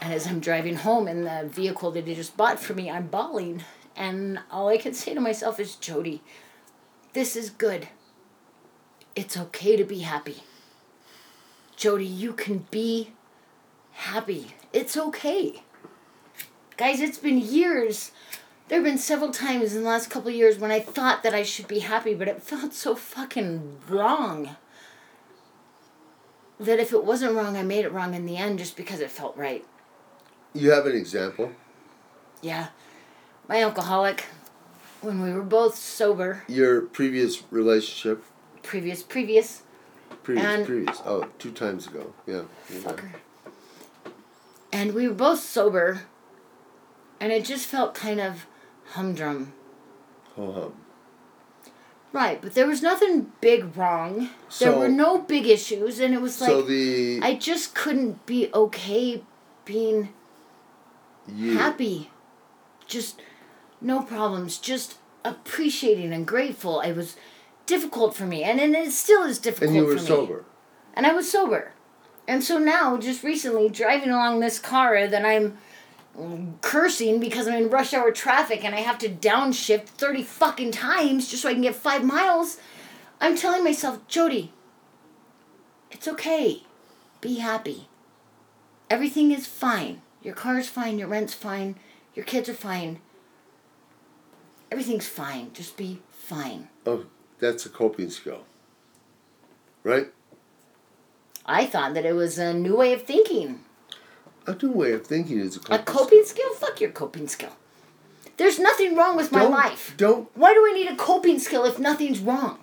And 0.00 0.12
as 0.12 0.26
I'm 0.26 0.40
driving 0.40 0.74
home 0.74 1.06
in 1.06 1.22
the 1.22 1.48
vehicle 1.48 1.92
that 1.92 2.08
he 2.08 2.16
just 2.16 2.36
bought 2.36 2.58
for 2.58 2.74
me, 2.74 2.90
I'm 2.90 3.06
bawling. 3.06 3.62
And 3.94 4.40
all 4.50 4.68
I 4.68 4.76
can 4.76 4.92
say 4.92 5.14
to 5.14 5.20
myself 5.20 5.60
is, 5.60 5.76
Jody, 5.76 6.20
this 7.12 7.36
is 7.36 7.48
good. 7.48 7.86
It's 9.14 9.36
okay 9.36 9.76
to 9.76 9.84
be 9.84 10.00
happy. 10.00 10.42
Jody, 11.76 12.04
you 12.04 12.32
can 12.32 12.66
be 12.72 13.12
happy. 13.92 14.56
It's 14.72 14.96
okay. 14.96 15.62
Guys, 16.76 17.00
it's 17.00 17.18
been 17.18 17.38
years. 17.38 18.10
There 18.68 18.78
have 18.78 18.84
been 18.84 18.98
several 18.98 19.30
times 19.30 19.74
in 19.74 19.82
the 19.82 19.88
last 19.88 20.10
couple 20.10 20.28
of 20.30 20.34
years 20.34 20.58
when 20.58 20.70
I 20.70 20.80
thought 20.80 21.22
that 21.22 21.34
I 21.34 21.42
should 21.42 21.68
be 21.68 21.80
happy, 21.80 22.14
but 22.14 22.28
it 22.28 22.42
felt 22.42 22.72
so 22.72 22.96
fucking 22.96 23.78
wrong. 23.88 24.56
That 26.58 26.78
if 26.80 26.92
it 26.92 27.04
wasn't 27.04 27.34
wrong, 27.34 27.56
I 27.56 27.62
made 27.62 27.84
it 27.84 27.92
wrong 27.92 28.14
in 28.14 28.26
the 28.26 28.36
end 28.36 28.58
just 28.58 28.76
because 28.76 29.00
it 29.00 29.10
felt 29.10 29.36
right. 29.36 29.64
You 30.54 30.70
have 30.70 30.86
an 30.86 30.96
example. 30.96 31.52
Yeah. 32.42 32.68
My 33.48 33.62
alcoholic, 33.62 34.24
when 35.02 35.20
we 35.20 35.32
were 35.32 35.42
both 35.42 35.76
sober, 35.76 36.42
Your 36.48 36.80
previous 36.82 37.42
relationship. 37.50 38.24
previous, 38.62 39.02
previous, 39.02 39.62
Previous. 40.22 40.46
And- 40.46 40.66
previous. 40.66 41.02
Oh, 41.04 41.28
two 41.38 41.50
times 41.50 41.86
ago. 41.86 42.14
Yeah. 42.26 42.42
yeah. 42.70 42.78
fucker. 42.80 43.10
And 44.72 44.94
we 44.94 45.06
were 45.06 45.14
both 45.14 45.40
sober, 45.40 46.02
and 47.24 47.32
it 47.32 47.42
just 47.42 47.64
felt 47.64 47.94
kind 47.94 48.20
of 48.20 48.46
humdrum. 48.90 49.54
Ho 50.36 50.52
hum. 50.52 50.74
Right, 52.12 52.40
but 52.40 52.52
there 52.52 52.66
was 52.66 52.82
nothing 52.82 53.32
big 53.40 53.74
wrong. 53.74 54.28
there 54.60 54.76
were 54.76 54.90
no 54.90 55.22
big 55.22 55.46
issues, 55.46 56.00
and 56.00 56.12
it 56.12 56.20
was 56.20 56.42
like 56.42 56.50
so 56.50 56.60
the 56.60 57.20
I 57.22 57.34
just 57.36 57.74
couldn't 57.74 58.26
be 58.26 58.50
okay 58.52 59.22
being 59.64 60.10
you, 61.26 61.56
happy. 61.56 62.10
Just 62.86 63.22
no 63.80 64.02
problems. 64.02 64.58
Just 64.58 64.98
appreciating 65.24 66.12
and 66.12 66.26
grateful. 66.26 66.82
It 66.82 66.94
was 66.94 67.16
difficult 67.64 68.14
for 68.14 68.26
me, 68.26 68.44
and, 68.44 68.60
and 68.60 68.76
it 68.76 68.92
still 68.92 69.22
is 69.22 69.38
difficult 69.38 69.70
and 69.70 69.76
you 69.78 69.86
were 69.86 69.96
for 69.96 70.02
me. 70.02 70.06
sober. 70.08 70.44
And 70.92 71.06
I 71.06 71.14
was 71.14 71.30
sober. 71.30 71.72
And 72.28 72.44
so 72.44 72.58
now, 72.58 72.98
just 72.98 73.24
recently, 73.24 73.70
driving 73.70 74.10
along 74.10 74.40
this 74.40 74.58
car 74.58 75.06
that 75.06 75.24
I'm 75.24 75.56
cursing 76.60 77.20
because 77.20 77.48
I'm 77.48 77.64
in 77.64 77.70
rush 77.70 77.92
hour 77.92 78.10
traffic 78.12 78.64
and 78.64 78.74
I 78.74 78.80
have 78.80 78.98
to 78.98 79.08
downshift 79.08 79.86
30 79.86 80.22
fucking 80.22 80.72
times 80.72 81.28
just 81.28 81.42
so 81.42 81.48
I 81.48 81.54
can 81.54 81.62
get 81.62 81.74
five 81.74 82.04
miles, 82.04 82.58
I'm 83.20 83.36
telling 83.36 83.64
myself, 83.64 84.06
Jody, 84.06 84.52
it's 85.90 86.08
okay. 86.08 86.62
Be 87.20 87.36
happy. 87.36 87.88
Everything 88.90 89.32
is 89.32 89.46
fine. 89.46 90.02
Your 90.22 90.34
car's 90.34 90.68
fine, 90.68 90.98
your 90.98 91.08
rent's 91.08 91.34
fine, 91.34 91.76
your 92.14 92.24
kids 92.24 92.48
are 92.48 92.54
fine. 92.54 93.00
Everything's 94.70 95.08
fine. 95.08 95.52
Just 95.52 95.76
be 95.76 96.00
fine. 96.10 96.68
Oh, 96.86 97.06
that's 97.38 97.66
a 97.66 97.68
coping 97.68 98.10
skill, 98.10 98.44
right? 99.82 100.08
I 101.46 101.66
thought 101.66 101.94
that 101.94 102.06
it 102.06 102.14
was 102.14 102.38
a 102.38 102.54
new 102.54 102.76
way 102.76 102.92
of 102.92 103.02
thinking. 103.02 103.63
A 104.46 104.54
new 104.62 104.70
way 104.72 104.92
of 104.92 105.06
thinking 105.06 105.38
is 105.38 105.56
a 105.56 105.60
coping, 105.60 105.74
A 105.74 105.78
coping. 105.78 105.94
coping 106.04 106.24
skill? 106.24 106.54
Fuck 106.54 106.80
your 106.80 106.90
coping 106.90 107.28
skill. 107.28 107.52
There's 108.36 108.58
nothing 108.58 108.94
wrong 108.96 109.16
with 109.16 109.32
my 109.32 109.40
Don't- 109.40 109.52
life. 109.52 109.94
Don't 109.96 110.28
Why 110.36 110.52
do 110.54 110.66
I 110.68 110.72
need 110.72 110.88
a 110.88 110.96
coping 110.96 111.38
skill 111.38 111.64
if 111.64 111.78
nothing's 111.78 112.20
wrong? 112.20 112.58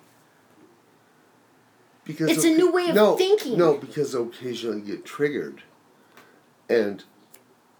because 2.03 2.29
It's 2.31 2.43
a 2.43 2.49
new 2.49 2.71
way 2.71 2.89
of 2.89 2.95
no, 2.95 3.15
thinking. 3.15 3.57
No, 3.57 3.75
because 3.77 4.13
occasionally 4.15 4.79
you 4.79 4.83
get 4.95 5.05
triggered, 5.05 5.61
and 6.67 7.03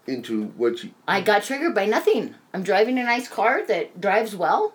into 0.06 0.44
what 0.56 0.82
you 0.82 0.90
I 1.06 1.20
got 1.20 1.42
triggered 1.42 1.74
by 1.74 1.86
nothing. 1.86 2.34
I'm 2.54 2.62
driving 2.62 2.98
a 2.98 3.04
nice 3.04 3.28
car 3.28 3.62
that 3.66 4.00
drives 4.00 4.34
well, 4.34 4.74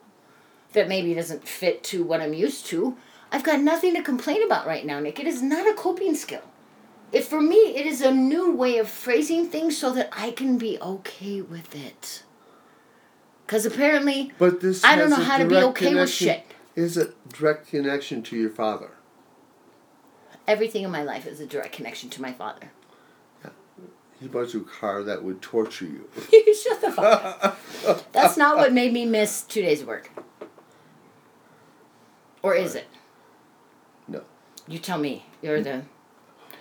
that 0.74 0.88
maybe 0.88 1.14
doesn't 1.14 1.48
fit 1.48 1.84
to 1.86 2.04
what 2.04 2.22
I'm 2.22 2.34
used 2.34 2.66
to. 2.68 2.98
I've 3.32 3.44
got 3.44 3.62
nothing 3.62 3.94
to 3.96 4.02
complain 4.04 4.44
about 4.44 4.68
right 4.68 4.86
now, 4.86 5.00
Nick. 5.00 5.20
It 5.20 5.28
is 5.28 5.42
not 5.42 5.68
a 5.68 5.74
coping 5.74 6.14
skill. 6.16 6.44
It 7.12 7.24
for 7.24 7.42
me, 7.42 7.56
it 7.56 7.86
is 7.86 8.02
a 8.02 8.12
new 8.12 8.54
way 8.54 8.78
of 8.78 8.90
phrasing 8.90 9.48
things 9.48 9.78
so 9.78 9.92
that 9.94 10.10
I 10.12 10.32
can 10.32 10.58
be 10.58 10.78
okay 10.80 11.42
with 11.42 11.74
it. 11.76 12.24
Because 13.46 13.66
apparently, 13.66 14.34
But 14.38 14.60
this 14.60 14.84
I 14.84 14.98
don't 14.98 15.10
know 15.10 15.16
how 15.16 15.38
to 15.38 15.46
be 15.46 15.56
okay 15.56 15.96
with 15.96 16.10
shit. 16.10 16.44
Is 16.76 16.98
a 16.98 17.14
direct 17.30 17.70
connection 17.70 18.22
to 18.24 18.36
your 18.36 18.50
father. 18.50 18.92
everything 20.48 20.84
in 20.84 20.92
my 20.92 21.04
life 21.04 21.26
is 21.26 21.40
a 21.40 21.46
direct 21.46 21.74
connection 21.74 22.10
to 22.10 22.22
my 22.22 22.32
father. 22.34 22.72
Yeah. 23.44 23.50
He 24.20 24.28
bought 24.28 24.54
you 24.54 24.62
a 24.62 24.64
car 24.64 25.02
that 25.04 25.24
would 25.24 25.42
torture 25.42 25.86
you. 25.86 26.10
You 26.32 26.56
shut 26.56 26.82
the 26.82 26.92
fuck 26.92 27.44
up. 27.44 28.12
That's 28.12 28.38
not 28.38 28.58
what 28.58 28.74
made 28.74 28.94
me 28.94 29.06
miss 29.06 29.42
two 29.42 29.62
days 29.62 29.82
of 29.82 29.88
work. 29.88 30.12
Or 32.44 32.54
is 32.54 32.76
it? 32.76 32.88
No. 34.08 34.24
You 34.68 34.80
tell 34.80 34.98
me. 34.98 35.26
You're 35.42 35.60
mm. 35.60 35.64
the 35.64 35.82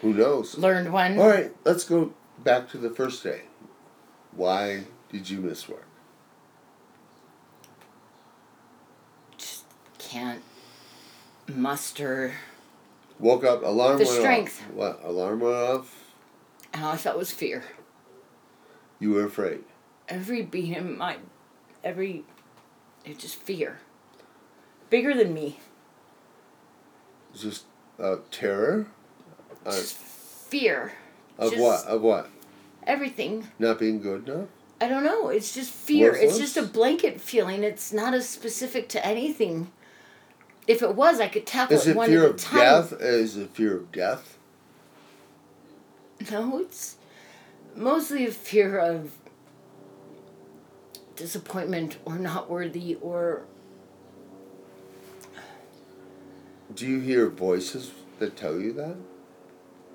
Who 0.03 0.13
knows? 0.15 0.57
learned 0.59 0.93
one. 0.93 1.19
All 1.19 1.29
right, 1.29 1.53
let's 1.65 1.85
go 1.85 2.13
back 2.43 2.69
to 2.71 2.79
the 2.79 2.91
first 2.91 3.23
day. 3.23 3.43
Why 4.33 4.85
did 5.11 5.29
you 5.31 5.41
miss 5.41 5.69
work? 5.69 5.87
Just 9.39 9.65
can't 9.99 10.43
muster. 11.55 12.35
Woke 13.19 13.45
up, 13.45 13.63
alarm 13.63 13.99
The 13.99 14.05
went 14.05 14.19
strength. 14.19 14.63
off. 14.69 14.75
What? 14.75 15.01
Alarm 15.03 15.41
went 15.41 15.55
off. 15.55 16.05
And 16.75 16.85
all 16.85 16.93
I 16.93 16.97
felt 16.99 17.17
was 17.17 17.33
fear. 17.33 17.65
You 18.99 19.13
were 19.13 19.25
afraid. 19.25 19.61
Every 20.09 20.43
beat 20.43 20.77
in 20.77 20.99
my, 20.99 21.17
every, 21.83 22.25
it 23.05 23.19
just 23.19 23.37
fear. 23.37 23.79
Bigger 24.91 25.15
than 25.15 25.33
me. 25.33 25.59
Just 27.35 27.65
uh, 27.99 28.17
terror. 28.31 28.87
Uh, 29.67 29.73
Just 29.73 29.97
fear. 29.97 30.93
of 31.39 31.51
just- 31.51 31.63
what? 31.63 31.85
Of 31.87 32.01
what? 32.03 32.31
Everything. 32.87 33.49
Not 33.59 33.79
being 33.81 34.01
good 34.01 34.29
enough. 34.29 34.49
I 34.81 34.87
don't 34.89 35.03
know. 35.05 35.29
It's 35.29 35.53
just 35.53 35.73
fear. 35.73 36.15
It's 36.15 36.39
just 36.39 36.57
a 36.57 36.63
blanket 36.63 37.21
feeling. 37.21 37.65
It's 37.65 37.93
not 37.93 38.15
as 38.15 38.29
specific 38.29 38.89
to 38.91 39.05
anything. 39.05 39.73
If 40.69 40.83
it 40.83 40.95
was, 40.95 41.19
I 41.19 41.29
could 41.29 41.47
tackle 41.47 41.77
Is 41.77 41.87
it 41.87 41.91
it 41.93 41.97
one 41.97 42.09
fear 42.09 42.25
at 42.25 42.27
a 42.27 42.31
of 42.35 42.37
time. 42.37 42.61
death? 42.61 42.93
Is 43.01 43.37
it 43.37 43.51
fear 43.51 43.77
of 43.77 43.91
death? 43.91 44.39
No, 46.31 46.59
it's 46.61 46.97
mostly 47.75 48.25
a 48.27 48.31
fear 48.31 48.79
of 48.79 49.13
disappointment 51.17 51.97
or 52.05 52.17
not 52.19 52.49
worthy 52.51 52.97
or 52.97 53.43
Do 56.75 56.87
you 56.87 57.01
hear 57.01 57.29
voices 57.31 57.93
that 58.19 58.37
tell 58.37 58.61
you 58.61 58.73
that? 58.75 58.97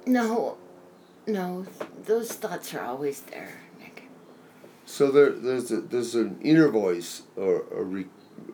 No, 0.06 0.58
no. 1.28 1.66
Those 2.06 2.32
thoughts 2.34 2.74
are 2.74 2.82
always 2.82 3.22
there, 3.22 3.54
Nick. 3.80 4.04
So 4.86 5.12
there, 5.12 5.30
there's 5.32 5.72
a, 5.72 5.82
there's 5.82 6.16
an 6.16 6.40
inner 6.42 6.68
voice 6.70 7.24
or 7.36 7.64
a 7.76 7.84
re, 7.84 8.06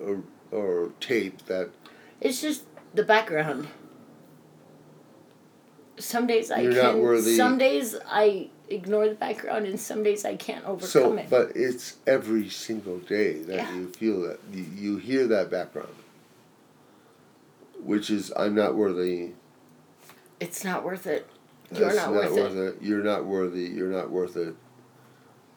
or, 0.01 0.22
or 0.51 0.92
tape 1.00 1.46
that 1.46 1.70
It's 2.22 2.42
just 2.42 2.63
the 2.94 3.04
background. 3.04 3.68
Some 6.00 6.27
days 6.27 6.51
I 6.51 6.60
You're 6.62 6.74
not 6.74 6.94
can. 6.94 7.01
worthy. 7.01 7.36
Some 7.36 7.58
days 7.58 7.96
I 8.08 8.50
ignore 8.70 9.08
the 9.10 9.16
background, 9.16 9.66
and 9.66 9.80
some 9.80 10.04
days 10.04 10.25
I 10.25 10.36
can't 10.36 10.63
overcome 10.66 10.88
so 10.89 11.13
it. 11.16 11.30
but 11.30 11.54
it's 11.56 11.96
every 12.06 12.50
single 12.50 13.00
day 13.00 13.42
that 13.44 13.56
Yeah. 13.56 13.75
you 13.75 13.88
feel 13.94 14.22
that 14.24 14.39
you, 14.51 14.66
you 14.75 14.98
hear 14.98 15.25
that 15.27 15.50
background 15.50 15.94
which 17.82 18.10
is 18.10 18.34
i'm 18.36 18.54
not 18.56 18.75
worthy 18.75 19.30
it's 20.42 20.63
not 20.66 20.84
worth 20.84 21.08
it. 21.08 21.27
You're 21.75 21.86
that's 21.89 21.95
not, 21.97 22.12
worth, 22.12 22.38
it. 22.38 22.57
it. 22.57 22.75
you're 22.81 23.03
not 23.03 23.25
worthy 23.25 23.63
you're 23.63 23.89
not 23.91 24.09
worth 24.09 24.38
it 24.38 24.55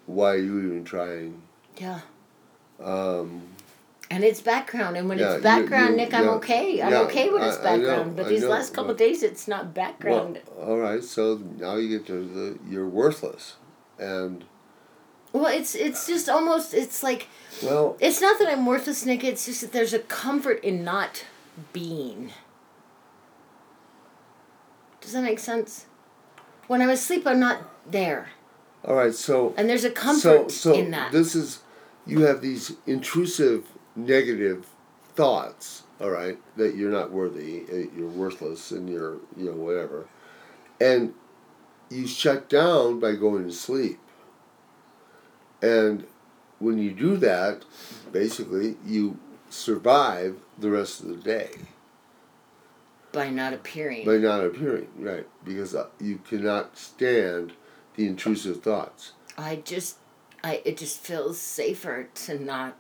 why 0.06 0.30
are 0.32 0.36
you 0.38 0.58
even 0.60 0.84
trying 0.84 1.40
Yeah. 1.78 2.00
um, 2.82 3.42
And 4.10 4.24
it's 4.24 4.40
background, 4.40 4.96
and 4.96 5.08
when 5.08 5.18
Yeah, 5.20 5.34
it's 5.34 5.42
background, 5.44 5.90
you- 5.90 5.96
Nick, 5.98 6.12
I'm 6.12 6.24
yeah, 6.24 6.30
okay. 6.32 6.82
I'm 6.82 6.90
yeah, 6.92 7.00
okay 7.02 7.28
with 7.30 7.44
its 7.44 7.58
I 7.58 7.76
know, 7.76 7.86
background. 7.86 8.16
but 8.16 8.26
these 8.28 8.42
know, 8.42 8.48
last 8.48 8.74
couple 8.74 8.92
days, 8.94 9.22
it's 9.22 9.46
not 9.46 9.72
background. 9.72 10.40
well, 10.56 10.68
all 10.70 10.78
right 10.78 11.04
so 11.04 11.40
now 11.58 11.76
you 11.76 11.88
get 11.96 12.06
to 12.08 12.24
the 12.26 12.58
you're 12.68 12.88
worthless 12.88 13.54
and 14.00 14.44
Well, 15.32 15.46
it's 15.46 15.76
it's 15.76 16.08
just 16.08 16.28
almost 16.28 16.74
it's 16.74 17.04
like 17.04 17.28
well 17.62 17.96
it's 18.00 18.20
not 18.20 18.40
that 18.40 18.48
I'm 18.48 18.66
worthless, 18.66 19.06
Nick. 19.06 19.22
It's 19.22 19.46
just 19.46 19.60
that 19.60 19.70
there's 19.72 19.94
a 19.94 20.00
comfort 20.00 20.58
in 20.64 20.82
not 20.82 21.24
being. 21.72 22.32
Does 25.00 25.12
that 25.12 25.22
make 25.22 25.38
sense? 25.38 25.86
When 26.70 26.80
I'm 26.80 26.90
asleep, 26.90 27.26
I'm 27.26 27.40
not 27.40 27.90
there, 27.90 28.28
all 28.84 28.94
right 28.94 29.12
so 29.12 29.52
and 29.56 29.68
there's 29.68 29.82
a 29.82 29.90
comfort 29.90 30.52
so, 30.52 30.72
so 30.72 30.74
in 30.74 30.92
that. 30.92 31.10
this 31.10 31.34
is 31.34 31.62
you 32.06 32.20
have 32.20 32.40
these 32.40 32.76
intrusive 32.86 33.66
negative 33.96 34.68
thoughts 35.16 35.82
all 36.00 36.10
right 36.10 36.38
that 36.56 36.76
you're 36.76 36.92
not 36.92 37.10
worthy 37.10 37.64
uh, 37.72 37.88
you're 37.96 38.06
worthless 38.08 38.70
and 38.70 38.88
you're 38.88 39.16
you 39.36 39.46
know 39.46 39.56
whatever. 39.56 40.06
And 40.80 41.12
you 41.90 42.06
shut 42.06 42.48
down 42.48 43.00
by 43.00 43.16
going 43.16 43.46
to 43.46 43.52
sleep. 43.52 43.98
And 45.60 46.06
when 46.60 46.78
you 46.78 46.92
do 46.92 47.16
that 47.16 47.64
basically 48.12 48.76
you 48.86 49.18
survive 49.48 50.36
the 50.56 50.70
rest 50.70 51.00
of 51.00 51.08
the 51.08 51.16
day 51.16 51.50
by 53.12 53.30
not 53.30 53.52
appearing. 53.52 54.06
by 54.06 54.16
not 54.16 54.44
appearing 54.44 54.88
right 54.98 55.26
because 55.44 55.74
uh, 55.74 55.88
you 55.98 56.18
cannot 56.18 56.76
stand 56.76 57.52
the 57.96 58.06
intrusive 58.06 58.62
thoughts 58.62 59.12
I 59.36 59.56
just, 59.56 59.96
I 60.44 60.60
it 60.64 60.76
just 60.76 61.00
feels 61.00 61.38
safer 61.38 62.08
to 62.26 62.38
not 62.38 62.76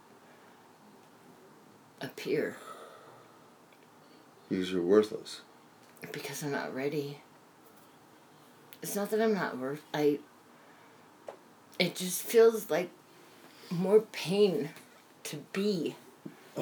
appear 2.00 2.56
because 4.48 4.72
you're 4.72 4.82
worthless 4.82 5.40
because 6.12 6.42
I'm 6.42 6.52
not 6.52 6.74
ready. 6.74 7.18
It's 8.82 8.96
not 8.96 9.10
that 9.10 9.20
I'm 9.20 9.34
not 9.34 9.58
worth. 9.58 9.82
I. 9.92 10.18
It 11.78 11.94
just 11.94 12.22
feels 12.22 12.70
like 12.70 12.90
more 13.70 14.00
pain 14.00 14.70
to 15.24 15.36
be 15.52 15.96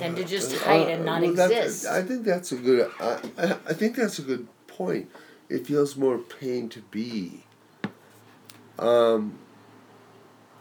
than 0.00 0.14
to 0.16 0.24
just 0.24 0.56
hide 0.56 0.88
and 0.88 1.04
not 1.04 1.22
Uh, 1.22 1.26
well, 1.26 1.34
that's- 1.34 1.64
exist. 1.66 1.86
I 1.86 2.02
think 2.02 2.24
that's 2.24 2.52
a 2.52 2.56
good. 2.56 2.90
I, 3.00 3.18
I, 3.38 3.72
think 3.74 3.96
that's 3.96 4.18
a 4.18 4.22
good 4.22 4.46
point. 4.66 5.10
It 5.48 5.66
feels 5.66 5.96
more 5.96 6.18
pain 6.18 6.68
to 6.70 6.80
be. 6.90 7.44
Um, 8.78 9.38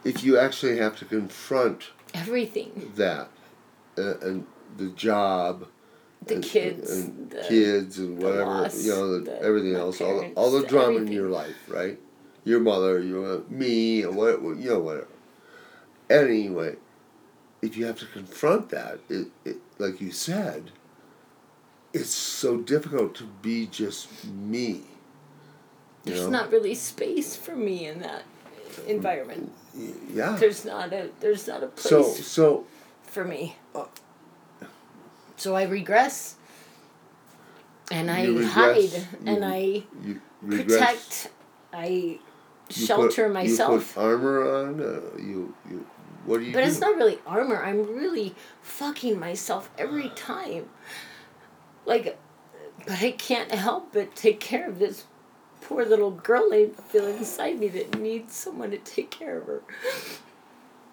if 0.03 0.23
you 0.23 0.37
actually 0.37 0.77
have 0.77 0.97
to 0.97 1.05
confront 1.05 1.91
Everything. 2.13 2.91
that, 2.95 3.29
uh, 3.97 4.17
and 4.19 4.45
the 4.77 4.87
job, 4.89 5.67
The 6.25 6.35
and, 6.35 6.43
kids, 6.43 6.91
and 6.91 7.29
the- 7.29 7.43
kids 7.43 7.99
and 7.99 8.21
whatever 8.21 8.45
loss, 8.45 8.83
you 8.83 8.91
know, 8.91 9.19
the, 9.19 9.41
everything 9.41 9.75
else, 9.75 10.01
all 10.01 10.19
the, 10.19 10.27
all 10.33 10.51
the 10.51 10.65
drama 10.65 10.97
in 10.97 11.11
your 11.11 11.29
life, 11.29 11.55
right? 11.67 11.99
Your 12.43 12.59
mother, 12.59 13.01
your 13.01 13.43
me, 13.49 14.03
what, 14.05 14.41
you 14.41 14.69
know, 14.69 14.79
whatever. 14.79 15.07
Anyway, 16.09 16.77
if 17.61 17.77
you 17.77 17.85
have 17.85 17.99
to 17.99 18.05
confront 18.05 18.69
that, 18.69 18.99
it, 19.09 19.27
it 19.45 19.57
like 19.77 19.99
you 20.01 20.11
said, 20.11 20.71
it's 21.93 22.09
so 22.13 22.57
difficult 22.57 23.15
to 23.15 23.23
be 23.41 23.67
just 23.67 24.25
me. 24.25 24.83
There's 26.03 26.21
know? 26.21 26.29
not 26.29 26.51
really 26.51 26.75
space 26.75 27.35
for 27.35 27.55
me 27.55 27.87
in 27.87 27.99
that 27.99 28.23
environment. 28.87 29.51
Yeah. 30.13 30.37
There's 30.39 30.65
not 30.65 30.93
a 30.93 31.09
there's 31.19 31.47
not 31.47 31.63
a 31.63 31.67
place 31.67 31.89
So 31.89 32.03
so 32.03 32.65
for 33.03 33.23
me. 33.23 33.55
Uh, 33.75 33.85
so 35.35 35.55
I 35.55 35.63
regress. 35.63 36.35
And 37.89 38.11
I 38.11 38.25
regress, 38.25 38.51
hide 38.51 38.77
you- 38.83 39.07
and 39.25 39.45
I 39.45 39.83
regress. 40.41 40.79
protect. 40.79 41.29
I 41.73 42.19
shelter 42.69 43.25
put, 43.25 43.33
myself. 43.33 43.71
You 43.71 43.93
put 43.93 44.01
armor 44.01 44.65
on. 44.65 44.81
Uh, 44.81 45.17
you 45.17 45.53
you. 45.69 45.85
What 46.27 46.39
do 46.39 46.45
you 46.45 46.53
But 46.53 46.61
do? 46.63 46.67
it's 46.69 46.79
not 46.79 46.95
really 46.95 47.19
armor. 47.25 47.63
I'm 47.63 47.95
really 47.95 48.35
fucking 48.61 49.19
myself 49.19 49.71
every 49.77 50.09
time. 50.15 50.69
Like, 51.85 52.17
but 52.85 53.01
I 53.01 53.11
can't 53.11 53.51
help 53.51 53.93
but 53.93 54.15
take 54.15 54.39
care 54.39 54.67
of 54.69 54.77
this 54.77 55.05
poor 55.61 55.83
little 55.85 56.11
girl 56.11 56.53
I 56.53 56.67
feel 56.89 57.07
inside 57.07 57.59
me 57.59 57.67
that 57.69 57.97
needs 57.99 58.35
someone 58.35 58.71
to 58.71 58.77
take 58.77 59.09
care 59.09 59.37
of 59.39 59.47
her. 59.47 59.61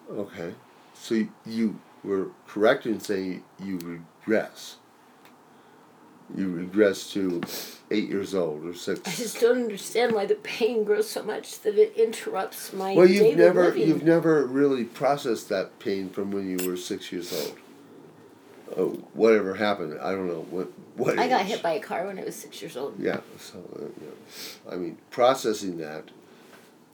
Okay, 0.09 0.53
so 0.93 1.25
you 1.45 1.79
were 2.03 2.29
correct 2.47 2.85
in 2.85 2.99
saying 2.99 3.43
you 3.63 3.77
regress. 3.79 4.77
You 6.35 6.49
regress 6.51 7.11
to 7.11 7.41
eight 7.91 8.09
years 8.09 8.33
old 8.33 8.65
or 8.65 8.73
six. 8.73 9.01
I 9.05 9.11
just 9.11 9.39
don't 9.39 9.57
understand 9.63 10.13
why 10.13 10.25
the 10.25 10.35
pain 10.35 10.83
grows 10.83 11.07
so 11.09 11.21
much 11.21 11.59
that 11.61 11.77
it 11.77 11.95
interrupts 11.95 12.73
my 12.73 12.95
Well, 12.95 13.07
you've 13.07 13.37
never 13.37 13.65
living. 13.65 13.87
you've 13.87 14.03
never 14.03 14.45
really 14.45 14.85
processed 14.85 15.49
that 15.49 15.77
pain 15.79 16.09
from 16.09 16.31
when 16.31 16.49
you 16.49 16.67
were 16.67 16.77
six 16.77 17.11
years 17.11 17.31
old. 17.31 17.57
Uh, 18.75 18.95
whatever 19.13 19.53
happened, 19.53 19.99
I 20.01 20.11
don't 20.11 20.27
know 20.27 20.45
what 20.49 20.69
what. 20.95 21.19
I 21.19 21.27
got 21.27 21.41
age. 21.41 21.47
hit 21.47 21.61
by 21.63 21.73
a 21.73 21.79
car 21.79 22.07
when 22.07 22.17
I 22.17 22.23
was 22.23 22.35
six 22.35 22.59
years 22.61 22.75
old. 22.75 22.95
Yeah, 22.99 23.19
so 23.37 23.59
uh, 23.75 23.85
yeah. 24.01 24.73
I 24.73 24.77
mean, 24.77 24.97
processing 25.11 25.77
that, 25.77 26.05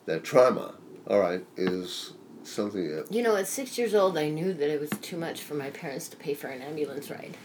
that 0.05 0.25
trauma, 0.25 0.75
all 1.07 1.19
right, 1.19 1.45
is 1.55 2.11
something 2.43 2.93
that 2.93 3.09
You 3.11 3.23
know, 3.23 3.37
at 3.37 3.47
six 3.47 3.77
years 3.77 3.95
old, 3.95 4.17
I 4.17 4.29
knew 4.29 4.53
that 4.53 4.69
it 4.69 4.81
was 4.81 4.89
too 5.01 5.15
much 5.17 5.41
for 5.41 5.53
my 5.53 5.69
parents 5.69 6.09
to 6.09 6.17
pay 6.17 6.33
for 6.33 6.47
an 6.47 6.61
ambulance 6.61 7.09
ride. 7.09 7.37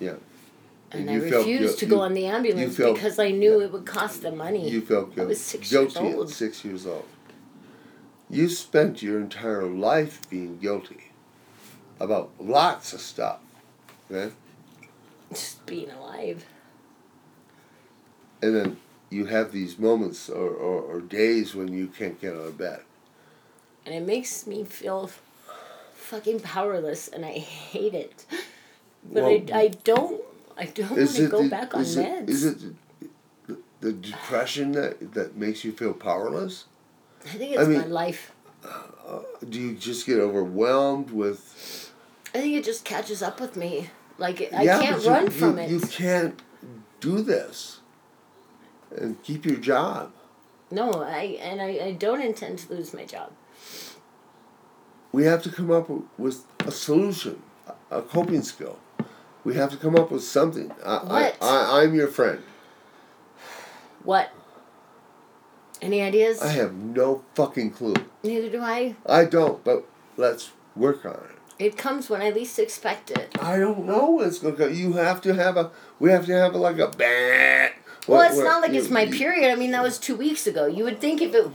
Yeah. 0.00 0.14
And, 0.90 1.08
And 1.08 1.10
I 1.10 1.14
refused 1.38 1.78
to 1.80 1.86
go 1.86 1.96
you- 1.96 2.02
on 2.02 2.14
the 2.14 2.26
ambulance 2.26 2.76
felt- 2.76 2.94
because 2.94 3.18
I 3.18 3.30
knew 3.30 3.60
it 3.60 3.70
would 3.72 3.84
cost 3.84 4.22
them 4.22 4.38
money. 4.38 4.68
you 4.70 4.80
felt 4.80 5.12
I 5.12 5.16
guil- 5.16 5.26
was 5.28 5.40
six 5.40 5.70
years 5.70 5.92
guilty 5.94 6.14
old. 6.14 6.28
at 6.28 6.34
six 6.34 6.64
years 6.64 6.86
old. 6.86 7.04
You 8.30 8.48
spent 8.48 9.02
your 9.02 9.18
entire 9.20 9.64
life 9.66 10.20
being 10.30 10.58
guilty 10.58 11.12
about 12.00 12.30
lots 12.40 12.92
of 12.92 13.00
stuff, 13.00 13.40
okay? 14.10 14.32
Just 15.30 15.64
being 15.66 15.90
alive. 15.90 16.44
And 18.40 18.54
then 18.54 18.76
you 19.10 19.26
have 19.26 19.52
these 19.52 19.78
moments 19.78 20.28
or, 20.30 20.48
or, 20.48 20.80
or 20.82 21.00
days 21.00 21.54
when 21.54 21.72
you 21.72 21.88
can't 21.88 22.20
get 22.20 22.34
out 22.34 22.40
of 22.46 22.58
bed. 22.58 22.80
And 23.84 23.94
it 23.94 24.02
makes 24.06 24.46
me 24.46 24.64
feel 24.64 25.10
fucking 25.94 26.40
powerless 26.40 27.08
and 27.08 27.24
I 27.26 27.32
hate 27.32 27.94
it. 27.94 28.24
But 29.10 29.22
Well, 29.22 29.26
I, 29.54 29.58
I 29.58 29.68
don't 29.84 30.22
I 30.58 30.66
don't 30.66 30.90
want 30.90 31.10
to 31.10 31.28
go 31.28 31.42
the- 31.44 31.48
back 31.48 31.74
on 31.74 31.82
is 31.82 31.96
meds. 31.96 32.22
It, 32.22 32.28
is 32.30 32.44
it 32.44 32.58
the, 33.46 33.58
the 33.80 33.92
depression 33.92 34.72
that, 34.72 35.14
that 35.14 35.36
makes 35.36 35.64
you 35.64 35.72
feel 35.72 35.92
powerless? 35.94 36.64
I 37.24 37.28
think 37.30 37.52
it's 37.52 37.60
I 37.62 37.64
mean- 37.64 37.80
my 37.80 37.86
life. 37.86 38.32
Uh, 38.64 39.20
do 39.48 39.58
you 39.60 39.74
just 39.74 40.04
get 40.04 40.18
overwhelmed 40.18 41.10
with 41.12 41.92
I 42.34 42.40
think 42.40 42.56
it 42.56 42.64
just 42.64 42.84
catches 42.84 43.22
up 43.22 43.40
with 43.40 43.56
me. 43.56 43.88
Like 44.18 44.52
I 44.52 44.62
Yeah, 44.64 44.80
can't 44.80 44.96
but 44.96 45.04
you- 45.04 45.10
run 45.10 45.24
you, 45.26 45.30
from 45.30 45.58
it. 45.58 45.70
You 45.70 45.80
can't 45.80 46.42
do 47.00 47.22
this 47.22 47.80
and 48.96 49.22
keep 49.22 49.46
your 49.46 49.56
job. 49.56 50.12
No, 50.70 50.90
I 51.02 51.38
and 51.40 51.62
I, 51.62 51.68
I 51.86 51.92
don't 51.92 52.20
intend 52.20 52.58
to 52.60 52.74
lose 52.74 52.92
my 52.92 53.04
job. 53.04 53.30
We 55.12 55.24
have 55.24 55.42
to 55.44 55.50
come 55.50 55.70
up 55.70 55.88
with 56.18 56.44
a 56.66 56.70
solution, 56.70 57.40
a 57.90 58.02
coping 58.02 58.42
skill. 58.42 58.78
We 59.44 59.54
have 59.54 59.70
to 59.70 59.76
come 59.76 59.96
up 59.96 60.10
with 60.10 60.24
something. 60.24 60.72
I, 60.84 60.96
What? 60.98 61.36
I, 61.40 61.46
I, 61.46 61.82
I'm 61.82 61.94
your 61.94 62.08
friend. 62.08 62.42
What? 64.04 64.30
Any 65.80 66.02
ideas? 66.02 66.42
I 66.42 66.48
have 66.48 66.74
no 66.74 67.22
fucking 67.34 67.70
clue. 67.70 67.94
Neither 68.22 68.50
do 68.50 68.60
I. 68.60 68.96
I 69.06 69.24
don't, 69.24 69.62
but 69.62 69.86
let's 70.16 70.50
work 70.74 71.04
on 71.04 71.12
it. 71.14 71.38
It 71.58 71.76
comes 71.76 72.08
when 72.08 72.22
I 72.22 72.30
least 72.30 72.58
expect 72.58 73.10
it. 73.10 73.36
I 73.40 73.58
don't 73.58 73.84
know 73.84 74.12
when 74.12 74.28
it's 74.28 74.38
gonna 74.38 74.54
go. 74.56 74.66
You 74.66 74.92
have 74.94 75.20
to 75.22 75.34
have 75.34 75.56
a. 75.56 75.70
We 75.98 76.10
have 76.10 76.26
to 76.26 76.32
have 76.32 76.54
like 76.54 76.78
a 76.78 76.88
bat. 76.88 77.72
Well, 78.08 78.22
it's 78.22 78.38
not 78.38 78.62
like 78.62 78.72
it's 78.72 78.90
my 78.90 79.06
period. 79.06 79.50
I 79.52 79.54
mean, 79.54 79.70
that 79.72 79.82
was 79.82 79.98
two 79.98 80.16
weeks 80.16 80.46
ago. 80.46 80.66
You 80.66 80.84
would 80.84 81.00
think 81.00 81.20
if 81.20 81.34
it, 81.34 81.46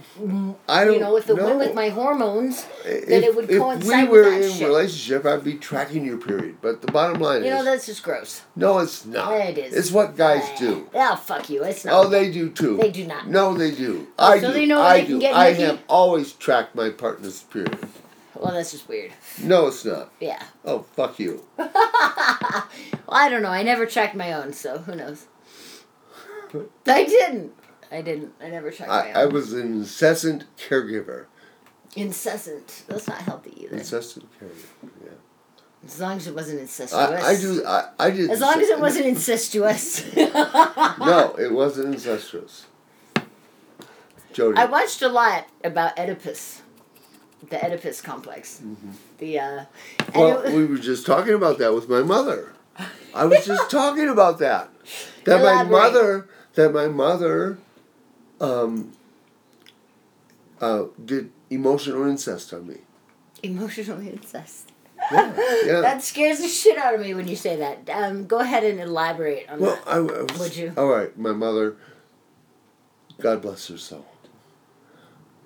I 0.70 0.86
don't 0.86 0.94
you 0.96 1.00
know, 1.00 1.18
if 1.18 1.30
it 1.30 1.36
know. 1.36 1.46
went 1.46 1.60
with 1.60 1.74
my 1.74 1.90
hormones, 1.90 2.66
if, 2.86 3.08
that 3.08 3.24
it 3.24 3.36
would 3.36 3.50
if 3.50 3.60
coincide 3.60 4.04
If 4.06 4.10
we 4.12 4.18
were 4.20 4.32
in 4.34 4.52
shit. 4.52 4.68
relationship, 4.68 5.26
I'd 5.26 5.44
be 5.44 5.56
tracking 5.56 6.06
your 6.06 6.18
period. 6.18 6.58
But 6.62 6.82
the 6.82 6.92
bottom 6.92 7.20
line 7.22 7.42
is 7.42 7.46
You 7.48 7.52
know, 7.52 7.64
that's 7.64 7.86
just 7.86 8.04
gross. 8.04 8.44
no, 8.56 8.80
it's 8.80 9.06
not. 9.06 9.34
It 9.34 9.58
is. 9.58 9.74
It's 9.74 9.92
what 9.92 10.16
guys 10.16 10.44
do. 10.60 10.88
Oh, 10.94 11.16
fuck 11.16 11.50
you. 11.50 11.64
It's 11.64 11.84
not. 11.86 11.94
Oh, 12.06 12.10
they 12.10 12.32
do 12.32 12.50
too. 12.50 12.78
They 12.78 12.92
do 12.92 13.06
not. 13.08 13.28
No, 13.28 13.54
they 13.56 13.72
do. 13.72 14.08
Oh, 14.20 14.32
I 14.34 14.40
so 14.40 14.48
do. 14.48 14.54
they 14.54 14.66
know 14.66 14.82
I 14.82 15.00
they 15.00 15.06
can 15.06 15.14
do. 15.16 15.20
get 15.22 15.36
I 15.36 15.54
have 15.54 15.80
always 15.88 16.34
tracked 16.34 16.76
my 16.76 16.90
partner's 16.92 17.42
period. 17.44 17.80
Well, 18.36 18.52
that's 18.54 18.72
just 18.74 18.90
weird. 18.90 19.12
No, 19.42 19.68
it's 19.68 19.86
not. 19.86 20.12
Yeah. 20.20 20.42
Oh, 20.66 20.84
fuck 20.96 21.18
you. 21.20 21.44
Well, 23.06 23.22
I 23.22 23.30
don't 23.30 23.42
know. 23.44 23.50
I 23.50 23.64
never 23.64 23.86
tracked 23.86 24.16
my 24.16 24.34
own, 24.34 24.54
so 24.54 24.80
who 24.80 24.96
knows? 24.96 25.26
I 26.88 27.04
didn't. 27.06 27.54
I 27.92 28.02
didn't. 28.02 28.34
I 28.42 28.50
never 28.50 28.74
my 28.80 28.86
I, 28.88 29.22
I 29.22 29.26
was 29.26 29.54
an 29.54 29.62
incessant 29.62 30.46
caregiver. 30.58 31.26
Incessant. 31.96 32.84
That's 32.88 33.08
not 33.08 33.18
healthy 33.20 33.54
either. 33.64 33.76
Incessant 33.78 34.26
caregiver. 34.40 34.90
Yeah. 35.04 35.10
As 35.86 36.00
long 36.00 36.18
as 36.18 36.28
it 36.28 36.34
wasn't 36.34 36.62
incestuous. 36.62 36.94
I, 37.24 37.30
I 37.32 37.36
do. 37.40 37.66
I, 37.66 37.90
I 38.00 38.10
did. 38.12 38.30
As 38.32 38.40
long 38.42 38.60
as 38.60 38.70
it 38.70 38.80
wasn't 38.80 39.06
incestuous. 39.06 40.04
No, 40.16 41.36
it 41.38 41.52
wasn't 41.52 41.94
incestuous. 41.94 42.66
Jody. 44.32 44.58
I 44.58 44.66
watched 44.66 45.02
a 45.02 45.10
lot 45.10 45.46
about 45.64 45.98
Oedipus, 46.00 46.62
the 47.50 47.64
Oedipus 47.64 48.02
complex. 48.02 48.62
The 49.20 49.40
uh, 49.40 49.66
Mm-hmm. 50.00 50.20
well, 50.20 50.42
it- 50.42 50.54
we 50.56 50.66
were 50.66 50.78
just 50.78 51.06
talking 51.06 51.34
about 51.34 51.58
that 51.60 51.74
with 51.76 51.88
my 51.90 52.02
mother. 52.02 52.54
I 53.14 53.26
was 53.26 53.46
just 53.46 53.70
talking 53.80 54.10
about 54.10 54.40
that. 54.40 54.70
That 55.26 55.44
my 55.44 55.64
mother. 55.64 56.28
That 56.56 56.74
my 56.74 56.88
mother. 56.88 57.58
Um. 58.40 58.94
Uh, 60.62 60.86
did 61.04 61.30
emotional 61.50 62.08
incest 62.08 62.54
on 62.54 62.68
me. 62.68 62.78
emotional 63.42 64.00
incest. 64.00 64.72
Yeah, 65.12 65.34
yeah. 65.66 65.82
That 65.82 66.02
scares 66.02 66.38
the 66.40 66.48
shit 66.48 66.78
out 66.78 66.94
of 66.96 67.02
me 67.02 67.14
when 67.14 67.28
you 67.28 67.36
say 67.36 67.58
that. 67.58 67.90
Um, 67.90 68.26
go 68.28 68.40
ahead 68.40 68.64
and 68.64 68.80
elaborate 68.80 69.50
on 69.50 69.60
Well, 69.60 69.76
that. 69.76 69.88
I, 69.88 69.98
I 69.98 70.00
was, 70.00 70.40
Would 70.40 70.56
you? 70.56 70.72
All 70.78 70.88
right, 70.88 71.18
my 71.18 71.34
mother. 71.34 71.76
God 73.20 73.42
bless 73.42 73.68
her 73.68 73.78
soul. 73.78 74.06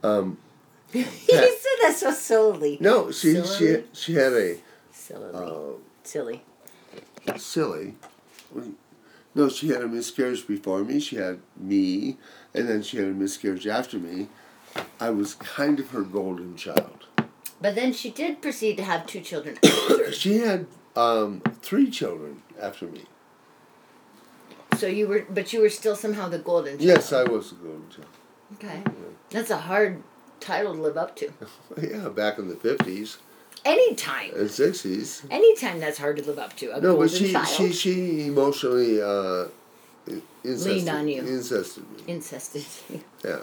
Um, 0.03 0.37
you 0.93 1.03
said 1.03 1.77
that 1.81 1.95
so 1.97 2.11
silly. 2.11 2.77
no, 2.79 3.09
she 3.11 3.43
she 3.43 3.83
she 3.93 4.13
had 4.13 4.33
a 4.33 4.57
Silly. 4.91 5.31
uh, 5.33 5.77
silly. 6.03 6.43
silly. 7.37 7.95
No, 9.37 9.49
she 9.49 9.67
had 9.67 9.83
a 9.83 9.87
miscarriage 9.87 10.47
before 10.47 10.83
me. 10.83 10.99
She 10.99 11.17
had 11.17 11.41
me, 11.55 12.17
and 12.55 12.67
then 12.67 12.81
she 12.81 12.97
had 12.97 13.05
a 13.05 13.11
miscarriage 13.11 13.67
after 13.67 13.99
me. 13.99 14.29
I 14.99 15.11
was 15.11 15.35
kind 15.35 15.79
of 15.79 15.91
her 15.91 16.01
golden 16.01 16.55
child. 16.57 17.05
But 17.61 17.75
then 17.75 17.93
she 17.93 18.09
did 18.09 18.41
proceed 18.41 18.77
to 18.77 18.83
have 18.83 19.05
two 19.05 19.21
children 19.21 19.59
after. 19.63 20.11
She 20.11 20.39
had 20.39 20.65
um, 20.95 21.41
three 21.61 21.91
children 21.91 22.41
after 22.59 22.87
me. 22.87 23.03
so 24.75 24.87
you 24.87 25.07
were, 25.07 25.27
but 25.29 25.53
you 25.53 25.61
were 25.61 25.69
still 25.69 25.95
somehow 25.95 26.27
the 26.27 26.39
golden 26.39 26.79
child. 26.79 26.81
Yes, 26.81 27.13
I 27.13 27.23
was 27.23 27.51
the 27.51 27.57
golden 27.57 27.89
child. 27.89 28.07
Okay. 28.55 28.83
That's 29.29 29.51
a 29.51 29.57
hard 29.57 30.01
title 30.39 30.73
to 30.73 30.81
live 30.81 30.97
up 30.97 31.15
to. 31.17 31.31
Yeah, 31.79 32.09
back 32.09 32.39
in 32.39 32.47
the 32.47 32.55
fifties 32.55 33.19
Anytime. 33.65 34.31
and 34.35 34.49
sixties. 34.51 35.23
Anytime 35.31 35.79
that's 35.79 35.97
hard 35.97 36.17
to 36.17 36.23
live 36.23 36.39
up 36.39 36.55
to. 36.57 36.71
A 36.75 36.81
No, 36.81 36.97
but 36.97 37.09
she 37.11 37.31
child. 37.31 37.47
she 37.47 37.71
she 37.73 38.27
emotionally 38.27 39.01
uh, 39.01 39.45
incested, 40.43 40.73
Leaned 40.75 40.89
on 40.89 41.07
you. 41.07 41.21
incested 41.21 41.83
me. 41.91 42.03
incested. 42.13 42.65
Yeah. 43.25 43.39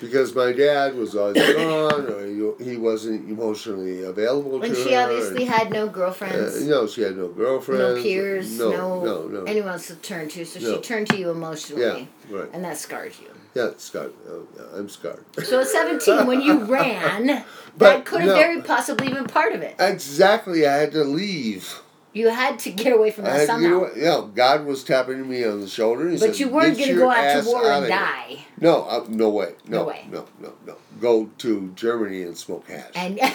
because 0.00 0.34
my 0.34 0.52
dad 0.52 0.94
was 0.94 1.14
always 1.16 1.36
gone, 1.54 2.06
or 2.06 2.26
he, 2.58 2.64
he 2.72 2.76
wasn't 2.76 3.28
emotionally 3.28 4.02
available 4.02 4.58
When 4.58 4.70
to 4.70 4.76
she 4.76 4.92
her. 4.94 5.02
obviously 5.04 5.44
and, 5.44 5.52
had 5.54 5.70
no 5.72 5.84
uh, 5.86 5.88
girlfriends, 5.88 6.66
no, 6.66 6.86
she 6.86 7.02
had 7.02 7.16
no 7.16 7.28
girlfriend. 7.28 7.80
no 7.96 8.02
peers, 8.02 8.58
no, 8.58 8.70
no, 8.70 9.04
no, 9.04 9.28
no. 9.28 9.44
anyone 9.44 9.72
else 9.72 9.86
to 9.88 9.96
turn 9.96 10.28
to. 10.30 10.44
So 10.44 10.60
No. 10.60 10.74
she 10.76 10.80
turned 10.82 11.08
to 11.10 11.16
you 11.18 11.30
emotionally, 11.30 12.08
Yeah, 12.30 12.36
right. 12.38 12.48
and 12.52 12.64
that 12.64 12.76
scarred 12.78 13.12
you. 13.20 13.28
Yeah, 13.54 13.70
scarred. 13.78 14.12
Oh, 14.28 14.46
yeah, 14.56 14.78
I'm 14.78 14.88
scarred. 14.88 15.24
So 15.44 15.60
at 15.60 15.66
17, 15.66 16.26
when 16.26 16.40
you 16.40 16.64
ran, 16.76 17.44
that 17.78 18.04
could 18.04 18.20
have 18.20 18.30
no. 18.30 18.34
very 18.36 18.62
possibly 18.62 19.12
been 19.12 19.26
part 19.26 19.54
of 19.54 19.62
it. 19.62 19.74
exactly, 19.78 20.66
I 20.66 20.74
had 20.76 20.92
to 20.92 21.04
leave. 21.04 21.80
You 22.12 22.28
had 22.28 22.58
to 22.60 22.70
get 22.72 22.92
away 22.92 23.12
from 23.12 23.24
that 23.24 23.32
had 23.32 23.40
to 23.40 23.46
get 23.46 23.70
somehow. 23.70 23.86
Yeah, 23.96 24.26
God 24.34 24.66
was 24.66 24.82
tapping 24.82 25.28
me 25.28 25.44
on 25.44 25.60
the 25.60 25.68
shoulder. 25.68 26.02
And 26.08 26.12
he 26.12 26.18
But 26.18 26.30
said, 26.34 26.40
you 26.40 26.48
weren't 26.48 26.76
going 26.76 26.88
to 26.90 26.96
go 26.96 27.08
out 27.10 27.42
to 27.42 27.48
war 27.48 27.64
and 27.70 27.84
here." 27.84 27.88
die. 27.96 28.38
No, 28.60 28.82
uh, 28.82 29.04
no 29.08 29.30
way. 29.30 29.54
No, 29.68 29.78
No 29.78 29.84
way. 29.86 30.06
No, 30.10 30.26
no, 30.40 30.52
no. 30.66 30.76
Go 31.00 31.30
to 31.38 31.70
Germany 31.76 32.22
and 32.22 32.36
smoke 32.36 32.68
hash. 32.68 32.90
And 32.96 33.20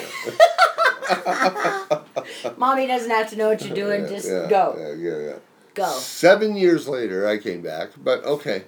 mommy 2.56 2.86
doesn't 2.86 3.10
have 3.10 3.30
to 3.30 3.36
know 3.36 3.48
what 3.48 3.64
you're 3.64 3.74
doing. 3.74 4.06
Just 4.08 4.28
yeah, 4.28 4.46
go, 4.48 4.74
Yeah, 4.78 4.92
yeah, 4.92 5.18
yeah. 5.30 5.34
go. 5.74 5.88
Seven 5.92 6.56
years 6.56 6.88
later, 6.88 7.26
I 7.26 7.38
came 7.38 7.62
back, 7.62 7.90
but 8.02 8.24
okay. 8.24 8.64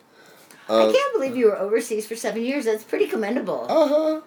Uh 0.68 0.88
I 0.88 0.92
can't 0.92 1.12
believe 1.14 1.36
you 1.36 1.46
were 1.46 1.58
overseas 1.58 2.06
for 2.06 2.16
seven 2.16 2.44
years. 2.44 2.64
That's 2.66 2.84
pretty 2.84 3.06
commendable. 3.06 3.66
Uh 3.68 3.88
huh. 3.88 4.20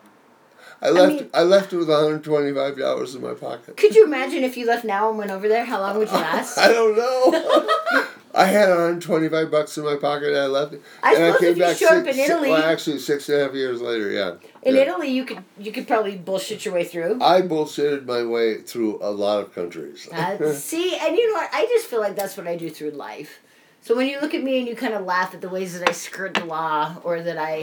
I 0.83 0.89
left. 0.89 1.13
mean- 1.13 1.29
I 1.33 1.43
left 1.43 1.71
with 1.73 1.89
one 1.89 2.03
hundred 2.03 2.23
twenty-five 2.23 2.77
dollars 2.77 3.13
in 3.15 3.21
my 3.21 3.33
pocket. 3.33 3.77
Could 3.77 3.95
you 3.95 4.03
imagine 4.05 4.43
if 4.43 4.57
you 4.57 4.65
left 4.65 4.83
now 4.83 5.09
and 5.09 5.17
went 5.17 5.31
over 5.31 5.47
there? 5.47 5.65
How 5.65 5.79
long 5.79 5.97
would 5.97 6.07
you 6.07 6.15
last? 6.15 6.57
I 6.57 6.69
don't 6.69 6.97
know. 6.97 8.07
I 8.33 8.45
had 8.45 8.69
125 8.69 9.51
bucks 9.51 9.77
in 9.77 9.83
my 9.83 9.97
pocket 9.97 10.29
and 10.29 10.37
I 10.37 10.45
left 10.45 10.73
it. 10.73 10.81
I 11.03 11.15
and 11.15 11.33
suppose 11.33 11.49
if 11.49 11.57
you 11.57 11.75
show 11.75 11.97
up 11.97 12.07
in 12.07 12.17
Italy- 12.17 12.49
well, 12.49 12.63
actually, 12.63 12.99
six 12.99 13.27
and 13.27 13.41
a 13.41 13.43
half 13.43 13.53
years 13.53 13.81
later, 13.81 14.09
yeah. 14.09 14.35
In 14.63 14.75
yeah. 14.75 14.83
Italy, 14.83 15.09
you 15.09 15.25
could 15.25 15.43
you 15.59 15.71
could 15.71 15.85
probably 15.87 16.15
bullshit 16.17 16.63
your 16.63 16.73
way 16.73 16.85
through. 16.85 17.21
I 17.21 17.41
bullshitted 17.41 18.05
my 18.05 18.23
way 18.23 18.61
through 18.61 18.99
a 19.01 19.11
lot 19.11 19.41
of 19.41 19.53
countries. 19.53 20.07
Uh, 20.11 20.53
see, 20.53 20.95
and 20.95 21.17
you 21.17 21.27
know 21.27 21.33
what? 21.33 21.49
I 21.53 21.65
just 21.65 21.87
feel 21.87 21.99
like 21.99 22.15
that's 22.15 22.37
what 22.37 22.47
I 22.47 22.55
do 22.55 22.69
through 22.69 22.91
life. 22.91 23.39
So 23.83 23.95
when 23.95 24.07
you 24.07 24.19
look 24.21 24.33
at 24.35 24.43
me 24.43 24.59
and 24.59 24.67
you 24.67 24.75
kind 24.75 24.93
of 24.93 25.05
laugh 25.05 25.33
at 25.33 25.41
the 25.41 25.49
ways 25.49 25.77
that 25.79 25.89
I 25.89 25.91
skirt 25.91 26.35
the 26.35 26.45
law 26.45 26.97
or 27.03 27.21
that 27.21 27.37
I 27.37 27.61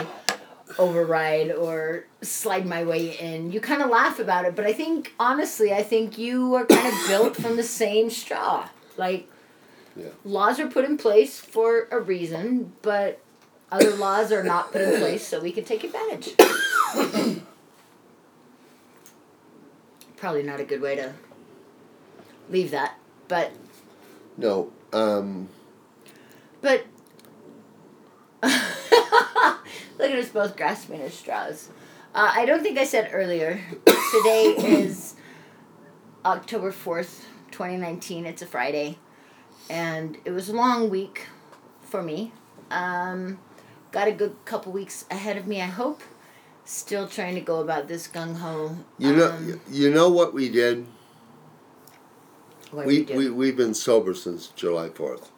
override 0.79 1.53
or 1.53 2.05
slide 2.23 2.67
my 2.67 2.83
way 2.85 3.17
in, 3.19 3.53
you 3.53 3.61
kind 3.61 3.83
of 3.83 3.89
laugh 3.89 4.19
about 4.19 4.45
it. 4.45 4.57
But 4.57 4.67
I 4.67 4.73
think, 4.73 5.15
honestly, 5.21 5.73
I 5.73 5.83
think 5.85 6.19
you 6.19 6.55
are 6.57 6.67
kind 6.67 6.87
of 6.89 6.95
built 7.09 7.37
from 7.37 7.57
the 7.57 7.63
same 7.63 8.11
straw. 8.11 8.69
Like, 8.97 9.29
Yeah. 9.97 10.09
laws 10.25 10.59
are 10.59 10.67
put 10.67 10.85
in 10.85 10.99
place 10.99 11.39
for 11.39 11.87
a 11.93 12.01
reason, 12.01 12.73
but 12.83 13.21
other 13.71 13.93
laws 13.95 14.33
are 14.33 14.43
not 14.43 14.73
put 14.73 14.81
in 14.81 14.99
place 14.99 15.25
so 15.27 15.41
we 15.41 15.53
can 15.53 15.65
take 15.65 15.85
advantage. 15.85 16.35
Probably 20.17 20.43
not 20.43 20.59
a 20.59 20.65
good 20.65 20.81
way 20.81 20.97
to 20.97 21.13
leave 22.51 22.73
that, 22.73 22.99
but 23.29 23.53
no, 24.37 24.73
um, 24.93 25.49
But 26.61 26.85
look 28.43 28.53
at 30.11 30.19
us 30.19 30.29
both 30.31 30.57
grasping 30.57 31.01
at 31.03 31.13
straws. 31.13 31.69
Uh, 32.15 32.31
I 32.35 32.47
don't 32.47 32.63
think 32.63 32.79
I 32.79 32.85
said 32.85 33.11
earlier. 33.13 33.61
Today 34.13 34.55
is 34.59 35.15
October 36.25 36.73
fourth, 36.73 37.27
twenty 37.51 37.77
nineteen. 37.77 38.27
It's 38.27 38.43
a 38.43 38.47
Friday, 38.47 38.99
and 39.71 40.17
it 40.25 40.31
was 40.31 40.49
a 40.49 40.53
long 40.55 40.91
week 40.91 41.27
for 41.83 42.03
me. 42.03 42.33
Um, 42.71 43.39
got 43.93 44.09
a 44.09 44.13
good 44.13 44.37
couple 44.45 44.73
weeks 44.73 45.05
ahead 45.11 45.37
of 45.37 45.47
me. 45.47 45.61
I 45.61 45.67
hope. 45.67 46.03
Still 46.65 47.09
trying 47.09 47.35
to 47.35 47.41
go 47.41 47.61
about 47.61 47.89
this 47.89 48.07
gung 48.09 48.37
ho. 48.37 48.77
you 48.99 49.17
know, 49.17 49.31
um, 49.31 49.61
you 49.71 49.91
know 49.91 50.11
what 50.11 50.35
we 50.35 50.51
did. 50.51 50.87
what 52.71 52.85
We, 52.87 52.99
we, 52.99 53.05
do. 53.07 53.17
we 53.17 53.31
we've 53.31 53.57
been 53.57 53.73
sober 53.73 54.13
since 54.13 54.49
July 54.49 54.91
4th, 54.91 55.29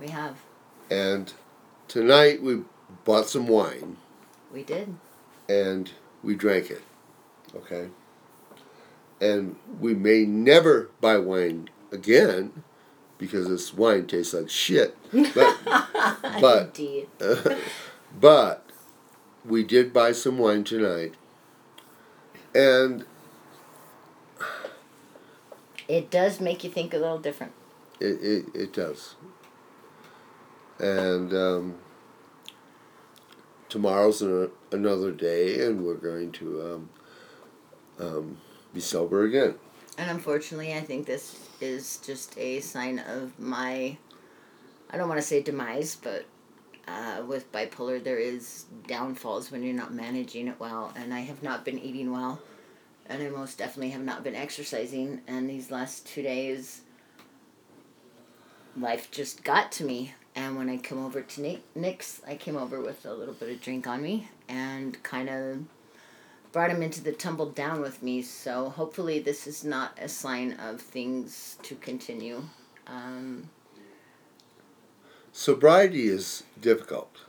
we 0.00 0.08
have. 0.08 0.36
and 0.90 1.32
tonight 1.88 2.42
we 2.42 2.62
bought 3.04 3.28
some 3.28 3.46
wine 3.48 3.96
We 4.52 4.62
did. 4.62 4.94
and 5.48 5.90
we 6.22 6.34
drank 6.34 6.70
it. 6.70 6.82
Okay. 7.54 7.88
And 9.20 9.56
we 9.80 9.94
may 9.94 10.24
never 10.24 10.90
buy 11.00 11.16
wine 11.18 11.70
again 11.90 12.62
because 13.18 13.48
this 13.48 13.72
wine 13.72 14.06
tastes 14.06 14.34
like 14.34 14.50
shit. 14.50 14.96
But 15.34 15.56
But- 16.40 16.62
Indeed. 16.78 17.08
but 18.20 18.64
we 19.44 19.62
did 19.64 19.92
buy 19.92 20.12
some 20.12 20.38
wine 20.38 20.64
tonight. 20.64 21.14
And 22.54 23.04
It 25.88 26.10
does 26.10 26.40
make 26.40 26.64
you 26.64 26.70
think 26.70 26.92
a 26.92 26.98
little 26.98 27.18
different. 27.18 27.52
it, 28.00 28.20
it, 28.22 28.46
it 28.54 28.72
does. 28.72 29.14
And 30.78 31.32
um, 31.32 31.74
tomorrow's 33.68 34.22
an, 34.22 34.50
another 34.72 35.10
day, 35.10 35.64
and 35.66 35.84
we're 35.84 35.94
going 35.94 36.32
to 36.32 36.62
um, 36.62 36.90
um, 37.98 38.38
be 38.74 38.80
sober 38.80 39.24
again. 39.24 39.54
And 39.98 40.10
unfortunately, 40.10 40.74
I 40.74 40.80
think 40.80 41.06
this 41.06 41.48
is 41.60 41.98
just 41.98 42.36
a 42.38 42.60
sign 42.60 42.98
of 42.98 43.38
my, 43.38 43.96
I 44.90 44.96
don't 44.96 45.08
want 45.08 45.20
to 45.20 45.26
say 45.26 45.42
demise, 45.42 45.96
but 45.96 46.26
uh, 46.86 47.22
with 47.26 47.50
bipolar, 47.50 48.02
there 48.02 48.18
is 48.18 48.66
downfalls 48.86 49.50
when 49.50 49.62
you're 49.62 49.74
not 49.74 49.94
managing 49.94 50.48
it 50.48 50.60
well. 50.60 50.92
And 50.96 51.14
I 51.14 51.20
have 51.20 51.42
not 51.42 51.64
been 51.64 51.78
eating 51.78 52.12
well. 52.12 52.40
And 53.08 53.22
I 53.22 53.30
most 53.30 53.56
definitely 53.56 53.90
have 53.90 54.04
not 54.04 54.22
been 54.22 54.34
exercising. 54.34 55.22
And 55.26 55.48
these 55.48 55.70
last 55.70 56.06
two 56.06 56.22
days, 56.22 56.82
life 58.76 59.10
just 59.10 59.42
got 59.44 59.72
to 59.72 59.84
me. 59.84 60.14
And 60.36 60.56
when 60.56 60.68
I 60.68 60.76
come 60.76 61.04
over 61.04 61.22
to 61.22 61.40
Nick, 61.40 61.62
Nick's, 61.74 62.20
I 62.28 62.36
came 62.36 62.56
over 62.56 62.78
with 62.80 63.06
a 63.06 63.14
little 63.14 63.32
bit 63.34 63.50
of 63.50 63.60
drink 63.62 63.86
on 63.86 64.02
me 64.02 64.28
and 64.48 65.02
kind 65.02 65.30
of 65.30 65.60
brought 66.52 66.70
him 66.70 66.82
into 66.82 67.02
the 67.02 67.12
tumble 67.12 67.46
down 67.50 67.80
with 67.80 68.02
me. 68.02 68.20
So 68.20 68.68
hopefully, 68.68 69.18
this 69.18 69.46
is 69.46 69.64
not 69.64 69.96
a 70.00 70.08
sign 70.08 70.52
of 70.52 70.80
things 70.82 71.56
to 71.62 71.74
continue. 71.76 72.42
Um, 72.86 73.48
Sobriety 75.32 76.08
is 76.08 76.44
difficult. 76.60 77.20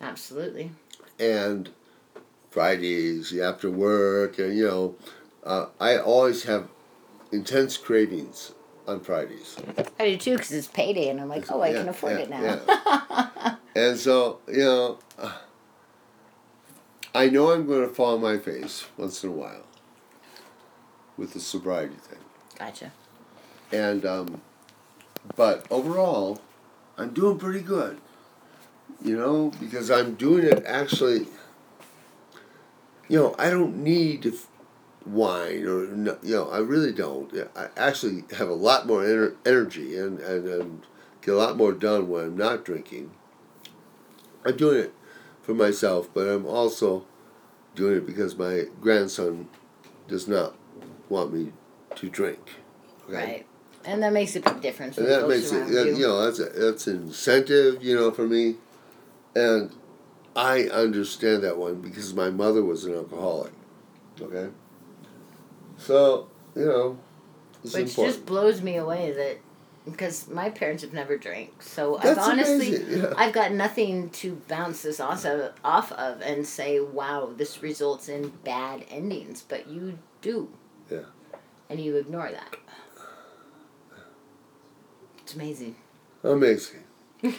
absolutely. 0.00 0.70
and 1.18 1.70
Fridays 2.50 3.34
after 3.38 3.70
work, 3.70 4.38
and 4.38 4.54
you 4.56 4.66
know, 4.66 4.94
uh, 5.42 5.66
I 5.80 5.96
always 5.96 6.42
have 6.44 6.68
intense 7.30 7.78
cravings 7.78 8.52
on 8.86 9.00
Fridays. 9.00 9.56
I 9.98 10.10
do 10.10 10.16
too, 10.16 10.32
because 10.36 10.52
it's 10.52 10.68
payday, 10.68 11.08
and 11.08 11.20
I'm 11.20 11.28
like, 11.28 11.50
oh, 11.50 11.60
I 11.62 11.70
Yeah, 11.70 11.78
can 11.80 11.88
afford 11.88 12.12
yeah, 12.14 12.18
it 12.18 12.30
now. 12.30 13.58
And 13.74 13.98
so, 13.98 14.40
you 14.48 14.58
know, 14.64 14.98
I 17.14 17.28
know 17.28 17.52
I'm 17.52 17.66
going 17.66 17.88
to 17.88 17.94
fall 17.94 18.14
on 18.14 18.20
my 18.22 18.38
face 18.38 18.86
once 18.96 19.22
in 19.24 19.30
a 19.30 19.32
while 19.32 19.66
with 21.16 21.32
the 21.34 21.40
sobriety 21.40 21.94
thing. 21.96 22.18
gotcha. 22.58 22.92
And, 23.70 24.04
um, 24.04 24.40
but 25.36 25.66
overall, 25.70 26.40
I'm 26.98 27.14
doing 27.14 27.38
pretty 27.38 27.60
good. 27.60 27.98
You 29.02 29.16
know, 29.16 29.52
because 29.58 29.90
I'm 29.90 30.14
doing 30.14 30.44
it 30.44 30.64
actually, 30.66 31.26
you 33.08 33.18
know, 33.18 33.34
I 33.38 33.50
don't 33.50 33.82
need 33.82 34.26
f- 34.26 34.46
wine 35.06 35.66
or, 35.66 35.86
no- 35.86 36.18
you 36.22 36.34
know, 36.34 36.48
I 36.50 36.58
really 36.58 36.92
don't. 36.92 37.32
I 37.56 37.68
actually 37.76 38.24
have 38.36 38.48
a 38.48 38.54
lot 38.54 38.86
more 38.86 39.02
ener- 39.02 39.36
energy 39.44 39.96
and, 39.96 40.20
and, 40.20 40.48
and 40.48 40.82
get 41.20 41.34
a 41.34 41.36
lot 41.36 41.56
more 41.56 41.72
done 41.72 42.08
when 42.08 42.24
I'm 42.24 42.36
not 42.36 42.64
drinking. 42.64 43.10
I'm 44.44 44.56
doing 44.56 44.78
it 44.78 44.94
for 45.42 45.54
myself, 45.54 46.08
but 46.12 46.28
I'm 46.28 46.46
also 46.46 47.04
doing 47.74 47.98
it 47.98 48.06
because 48.06 48.36
my 48.36 48.64
grandson 48.80 49.48
does 50.08 50.28
not 50.28 50.54
want 51.08 51.32
me 51.32 51.52
to 51.96 52.08
drink. 52.08 52.40
okay? 53.08 53.14
Right. 53.14 53.46
And 53.84 54.02
that 54.02 54.12
makes 54.12 54.36
a 54.36 54.40
big 54.40 54.60
difference. 54.60 54.96
And 54.98 55.08
that 55.08 55.28
makes 55.28 55.50
it, 55.50 55.66
that, 55.68 55.86
you. 55.86 55.96
you 55.96 56.06
know, 56.06 56.24
that's 56.24 56.38
a, 56.38 56.44
that's 56.44 56.86
an 56.86 57.02
incentive, 57.08 57.82
you 57.82 57.96
know, 57.96 58.12
for 58.12 58.26
me, 58.26 58.56
and 59.34 59.74
I 60.36 60.64
understand 60.64 61.42
that 61.42 61.58
one 61.58 61.80
because 61.80 62.14
my 62.14 62.30
mother 62.30 62.64
was 62.64 62.84
an 62.84 62.94
alcoholic. 62.94 63.52
Okay. 64.20 64.50
So 65.82 66.28
you 66.54 66.64
know, 66.64 66.98
it's 67.64 67.74
Which 67.74 67.90
important. 67.90 68.14
just 68.14 68.26
blows 68.26 68.62
me 68.62 68.76
away 68.76 69.12
that 69.12 69.38
because 69.84 70.28
my 70.28 70.48
parents 70.50 70.82
have 70.82 70.92
never 70.92 71.16
drank. 71.16 71.62
So 71.62 71.98
That's 72.02 72.18
I've 72.18 72.28
honestly 72.32 72.98
yeah. 73.00 73.12
I've 73.16 73.32
got 73.32 73.52
nothing 73.52 74.10
to 74.10 74.40
bounce 74.48 74.82
this 74.82 75.00
also 75.00 75.52
off 75.64 75.92
of 75.92 76.20
and 76.20 76.46
say, 76.46 76.78
wow, 76.80 77.30
this 77.36 77.62
results 77.62 78.08
in 78.08 78.28
bad 78.44 78.84
endings. 78.90 79.42
But 79.46 79.68
you 79.68 79.98
do. 80.20 80.48
Yeah. 80.90 81.00
And 81.68 81.80
you 81.80 81.96
ignore 81.96 82.30
that. 82.30 82.56
It's 85.22 85.34
amazing. 85.34 85.76
Amazing. 86.22 86.84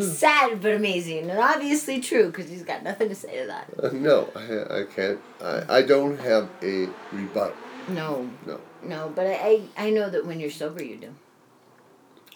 Sad 0.00 0.60
but 0.60 0.74
amazing, 0.74 1.30
and 1.30 1.38
obviously 1.38 2.00
true 2.00 2.26
because 2.26 2.48
he's 2.50 2.62
got 2.62 2.82
nothing 2.82 3.08
to 3.08 3.14
say 3.14 3.40
to 3.40 3.46
that. 3.46 3.70
Uh, 3.82 3.88
no, 3.94 4.28
I, 4.36 4.80
I 4.80 4.84
can't. 4.84 5.18
I, 5.42 5.78
I 5.78 5.82
don't 5.82 6.18
have 6.20 6.48
a 6.62 6.88
rebuttal. 7.12 7.54
No, 7.88 8.28
No. 8.46 8.60
no, 8.84 9.10
but 9.14 9.26
I, 9.26 9.32
I 9.76 9.86
I 9.86 9.90
know 9.90 10.10
that 10.10 10.26
when 10.26 10.38
you're 10.40 10.50
sober, 10.50 10.82
you 10.84 10.96
do. 10.96 11.14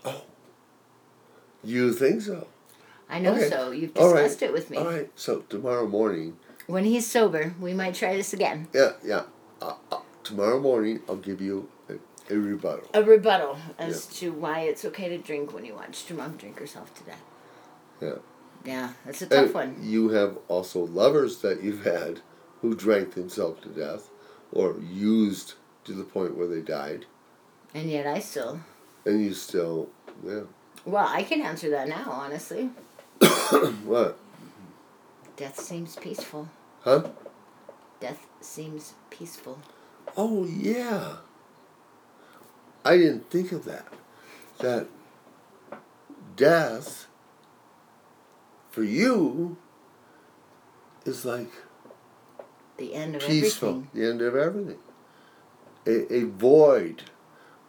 Oh. 0.04 0.22
You 1.62 1.92
think 1.92 2.22
so? 2.22 2.46
I 3.10 3.18
know 3.18 3.34
Okay. 3.34 3.48
so. 3.50 3.70
You've 3.70 3.96
All 3.98 4.12
right. 4.12 4.22
discussed 4.22 4.42
it 4.42 4.52
with 4.52 4.70
me. 4.70 4.78
All 4.78 4.86
right. 4.86 5.10
So 5.14 5.40
tomorrow 5.50 5.86
morning, 5.86 6.38
When 6.66 6.84
he's 6.84 7.06
sober, 7.06 7.54
we 7.60 7.74
might 7.74 7.94
try 7.94 8.16
this 8.16 8.32
again. 8.32 8.68
yeah, 8.72 8.92
yeah. 9.04 9.24
Uh, 9.60 9.74
uh, 9.92 10.00
tomorrow 10.24 10.58
morning, 10.58 11.00
I'll 11.08 11.16
give 11.16 11.40
you 11.42 11.68
a, 12.32 12.38
rebuttal. 12.38 12.88
A 12.94 13.02
rebuttal 13.02 13.58
as 13.78 14.06
to 14.18 14.32
why 14.32 14.60
it's 14.60 14.84
okay 14.84 15.08
to 15.08 15.18
drink 15.18 15.52
when 15.52 15.64
you 15.64 15.74
watched 15.74 16.08
your 16.08 16.18
mom 16.18 16.36
drink 16.36 16.58
herself 16.58 16.92
to 16.94 17.04
death. 17.04 17.22
Yeah. 18.00 18.14
Yeah, 18.64 18.92
that's 19.04 19.22
a 19.22 19.26
tough 19.26 19.44
And 19.46 19.54
one. 19.54 19.76
You 19.80 20.10
have 20.10 20.38
also 20.48 20.80
lovers 20.86 21.38
that 21.42 21.62
you've 21.62 21.84
had 21.84 22.20
who 22.60 22.74
drank 22.76 23.14
themselves 23.14 23.60
to 23.62 23.68
death 23.68 24.08
or 24.52 24.76
used 24.80 25.54
to 25.84 25.92
the 25.92 26.04
point 26.04 26.36
where 26.36 26.46
they 26.46 26.60
died, 26.60 27.06
And 27.74 27.90
yet 27.90 28.06
I 28.06 28.20
still. 28.20 28.60
and 29.04 29.20
you 29.24 29.34
still, 29.34 29.88
yeah. 30.24 30.42
Well, 30.84 31.06
I 31.08 31.22
can 31.24 31.40
answer 31.42 31.70
that 31.70 31.88
now, 31.88 32.04
honestly. 32.08 32.70
what? 33.84 34.18
Death 35.36 35.58
seems 35.58 35.96
peaceful. 35.96 36.48
Huh? 36.82 37.08
Death 38.00 38.26
seems 38.40 38.94
peaceful. 39.10 39.58
Oh, 40.16 40.44
yeah. 40.44 41.16
I 42.84 42.96
didn't 42.96 43.30
think 43.30 43.52
of 43.52 43.64
that. 43.64 43.86
That 44.58 44.88
death 46.36 47.06
for 48.70 48.82
you 48.82 49.56
is 51.04 51.24
like 51.24 51.50
The 52.78 52.94
end 52.94 53.16
of 53.16 53.22
peaceful, 53.22 53.68
everything. 53.68 53.90
the 53.94 54.08
end 54.10 54.22
of 54.22 54.36
everything. 54.36 54.78
A, 55.86 56.14
a 56.14 56.22
void, 56.24 57.04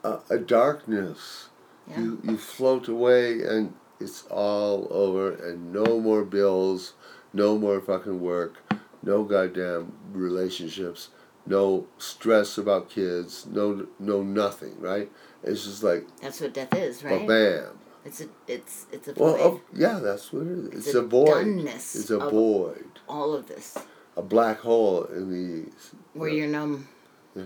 a, 0.03 0.19
a 0.29 0.37
darkness. 0.37 1.49
Yeah. 1.89 1.99
You, 1.99 2.21
you 2.23 2.37
float 2.37 2.87
away 2.87 3.41
and 3.43 3.73
it's 3.99 4.23
all 4.29 4.87
over, 4.91 5.31
and 5.33 5.71
no 5.73 5.99
more 5.99 6.23
bills, 6.23 6.93
no 7.33 7.57
more 7.57 7.79
fucking 7.81 8.19
work, 8.19 8.55
no 9.01 9.23
goddamn 9.23 9.93
relationships, 10.11 11.09
no 11.45 11.87
stress 11.97 12.57
about 12.57 12.89
kids, 12.89 13.45
no 13.45 13.87
no 13.99 14.23
nothing, 14.23 14.79
right? 14.79 15.11
It's 15.43 15.65
just 15.65 15.83
like 15.83 16.07
That's 16.21 16.39
what 16.41 16.53
death 16.53 16.73
is, 16.75 17.03
right? 17.03 17.27
bam. 17.27 17.79
It's 18.05 18.21
a 18.21 18.27
it's 18.47 18.85
it's 18.91 19.07
a 19.07 19.13
Well, 19.13 19.33
void. 19.33 19.41
oh, 19.41 19.61
yeah, 19.73 19.99
that's 19.99 20.31
what 20.33 20.43
it 20.47 20.57
is. 20.57 20.65
It's, 20.67 20.87
It's 20.87 20.95
a, 20.95 20.99
a 20.99 21.07
void. 21.07 21.47
It's 21.65 22.09
a 22.09 22.19
void. 22.19 22.99
All 23.07 23.33
of 23.33 23.47
this. 23.47 23.77
A 24.15 24.21
black 24.21 24.59
hole 24.59 25.05
in 25.05 25.29
the 25.31 25.71
Where 26.13 26.29
you're 26.29 26.47
numb. 26.47 26.87
Yeah. 27.35 27.43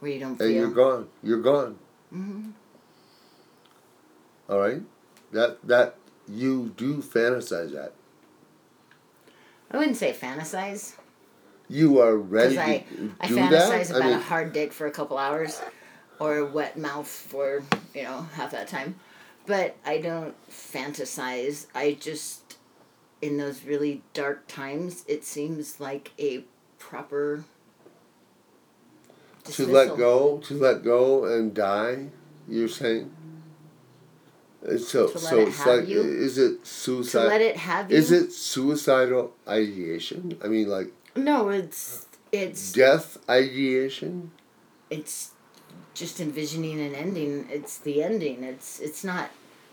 Where 0.00 0.10
you 0.10 0.20
don't 0.20 0.40
and 0.40 0.54
you're 0.54 0.70
gone. 0.70 1.08
You're 1.22 1.42
gone. 1.42 1.78
hmm 2.10 2.50
All 4.48 4.58
right, 4.58 4.82
that 5.32 5.58
that 5.66 5.96
you 6.26 6.72
do 6.76 6.96
fantasize 6.98 7.72
that. 7.72 7.92
I 9.70 9.76
wouldn't 9.76 9.96
say 9.96 10.12
fantasize. 10.12 10.94
You 11.68 12.00
are 12.00 12.16
ready 12.16 12.58
I, 12.58 12.78
to 12.78 13.12
I 13.20 13.28
do 13.28 13.36
fantasize 13.36 13.88
that. 13.88 13.96
about 13.96 14.02
I 14.02 14.06
a 14.06 14.10
mean, 14.12 14.20
hard 14.20 14.52
dick 14.52 14.72
for 14.72 14.86
a 14.86 14.90
couple 14.90 15.18
hours 15.18 15.60
or 16.18 16.38
a 16.38 16.46
wet 16.46 16.78
mouth 16.78 17.06
for, 17.06 17.62
you 17.94 18.04
know, 18.04 18.22
half 18.34 18.52
that 18.52 18.68
time. 18.68 18.96
But 19.46 19.76
I 19.84 19.98
don't 19.98 20.34
fantasize. 20.50 21.66
I 21.74 21.96
just, 22.00 22.56
in 23.20 23.36
those 23.36 23.64
really 23.64 24.02
dark 24.14 24.46
times, 24.46 25.04
it 25.06 25.24
seems 25.24 25.78
like 25.80 26.12
a 26.18 26.44
proper. 26.78 27.44
to 29.44 29.66
let 29.66 29.96
go, 29.96 30.38
to 30.38 30.54
let 30.54 30.82
go 30.82 31.24
and 31.24 31.54
die. 31.54 32.08
You're 32.48 32.68
saying. 32.68 33.12
It's 34.62 34.88
so 34.88 35.06
so 35.06 35.38
it 35.38 35.48
it's 35.48 35.64
like 35.64 35.86
you? 35.86 36.00
is 36.00 36.36
it 36.36 36.66
suicide? 36.66 37.22
To 37.22 37.28
let 37.28 37.40
it 37.40 37.56
have 37.56 37.90
you. 37.90 37.96
Is 37.96 38.10
it 38.10 38.32
suicidal 38.32 39.32
ideation? 39.46 40.36
I 40.42 40.48
mean, 40.48 40.68
like 40.68 40.92
No, 41.18 41.48
it's 41.48 42.06
it's 42.30 42.72
death 42.72 43.18
ideation. 43.28 44.30
it's 44.90 45.32
just 45.94 46.20
envisioning 46.20 46.80
an 46.80 46.94
ending. 46.94 47.48
It's 47.50 47.78
the 47.78 48.02
ending. 48.02 48.44
It's 48.44 48.78
it's 48.80 49.02
not 49.02 49.30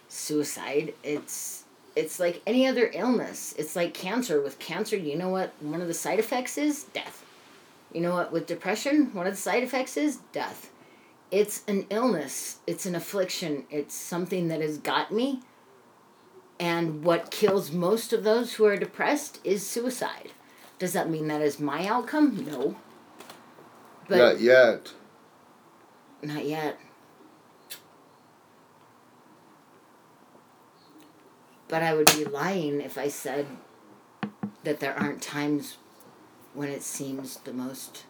suicide. 0.10 0.94
It's 1.04 1.64
it's 1.96 2.20
like 2.20 2.42
any 2.48 2.68
other 2.68 2.90
illness. 2.94 3.54
It's 3.58 3.76
like 3.76 3.94
cancer. 3.94 4.42
With 4.42 4.60
cancer, 4.60 4.98
you 4.98 5.16
know 5.16 5.30
what 5.30 5.54
one 5.62 5.82
of 5.82 5.88
the 5.88 5.94
side 5.94 6.20
effects 6.20 6.58
is? 6.58 6.86
Death. 6.86 7.24
You 7.94 8.02
know 8.02 8.14
what 8.16 8.32
with 8.32 8.48
depression, 8.48 9.14
one 9.14 9.28
of 9.28 9.34
the 9.34 9.40
side 9.40 9.64
effects 9.64 9.96
is 9.98 10.18
death. 10.34 10.72
It's 11.32 11.64
an 11.68 11.86
illness. 11.90 12.58
It's 12.66 12.86
an 12.86 12.96
affliction. 12.96 13.66
It's 13.70 13.94
something 13.94 14.48
that 14.48 14.62
has 14.62 14.78
got 14.78 15.12
me. 15.12 15.42
And 16.60 17.04
what 17.04 17.32
kills 17.32 17.72
most 17.72 18.14
of 18.14 18.24
those 18.24 18.54
who 18.54 18.66
are 18.66 18.78
depressed 18.78 19.40
is 19.44 19.66
suicide. 19.68 20.32
Does 20.80 20.94
that 20.94 21.10
mean 21.10 21.28
that 21.30 21.42
is 21.42 21.60
my 21.60 21.88
outcome? 21.88 22.46
No. 22.46 22.76
But 24.08 24.18
Not 24.18 24.40
yet. 24.42 24.94
not 26.22 26.46
yet. 26.46 26.80
But 31.68 31.82
I 31.82 31.94
would 31.94 32.08
be 32.08 32.26
lying 32.26 32.82
if 32.82 32.98
I 32.98 33.08
said 33.08 33.48
that 34.64 34.80
there 34.80 34.98
aren't 34.98 35.22
times 35.22 35.78
when 36.54 36.70
it 36.70 36.84
seems 36.84 37.38
the 37.38 37.54
most 37.54 38.04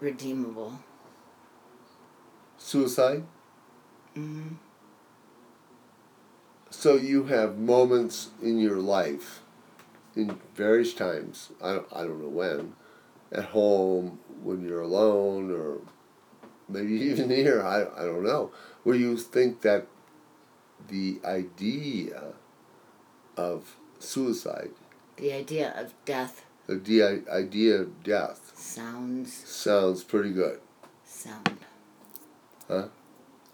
redeemable. 0.00 0.78
Suicide. 2.58 3.24
hmm 4.14 4.48
So 6.70 6.96
you 6.96 7.24
have 7.24 7.58
moments 7.58 8.28
in 8.42 8.58
your 8.58 8.76
life, 8.78 9.40
in 10.18 10.38
various 10.54 10.92
times. 10.92 11.50
I 11.62 11.72
don't, 11.74 11.86
I 11.94 12.02
don't 12.02 12.20
know 12.20 12.28
when, 12.28 12.74
at 13.32 13.46
home 13.46 14.18
when 14.42 14.62
you're 14.66 14.82
alone, 14.82 15.50
or 15.50 15.78
maybe 16.68 16.92
even 17.10 17.30
here. 17.30 17.62
I 17.62 17.82
I 17.96 18.04
don't 18.04 18.24
know. 18.24 18.50
Where 18.82 18.96
you 18.96 19.16
think 19.16 19.62
that 19.62 19.86
the 20.88 21.20
idea 21.24 22.34
of 23.36 23.76
suicide, 23.98 24.70
The 25.16 25.32
idea 25.32 25.72
of 25.76 25.92
death 26.04 26.44
the 26.66 26.76
de- 26.76 27.24
idea 27.30 27.76
of 27.80 28.02
death, 28.02 28.52
sounds 28.54 29.32
sounds 29.32 30.04
pretty 30.04 30.32
good. 30.32 30.60
sound. 31.04 31.58
Huh? 32.68 32.88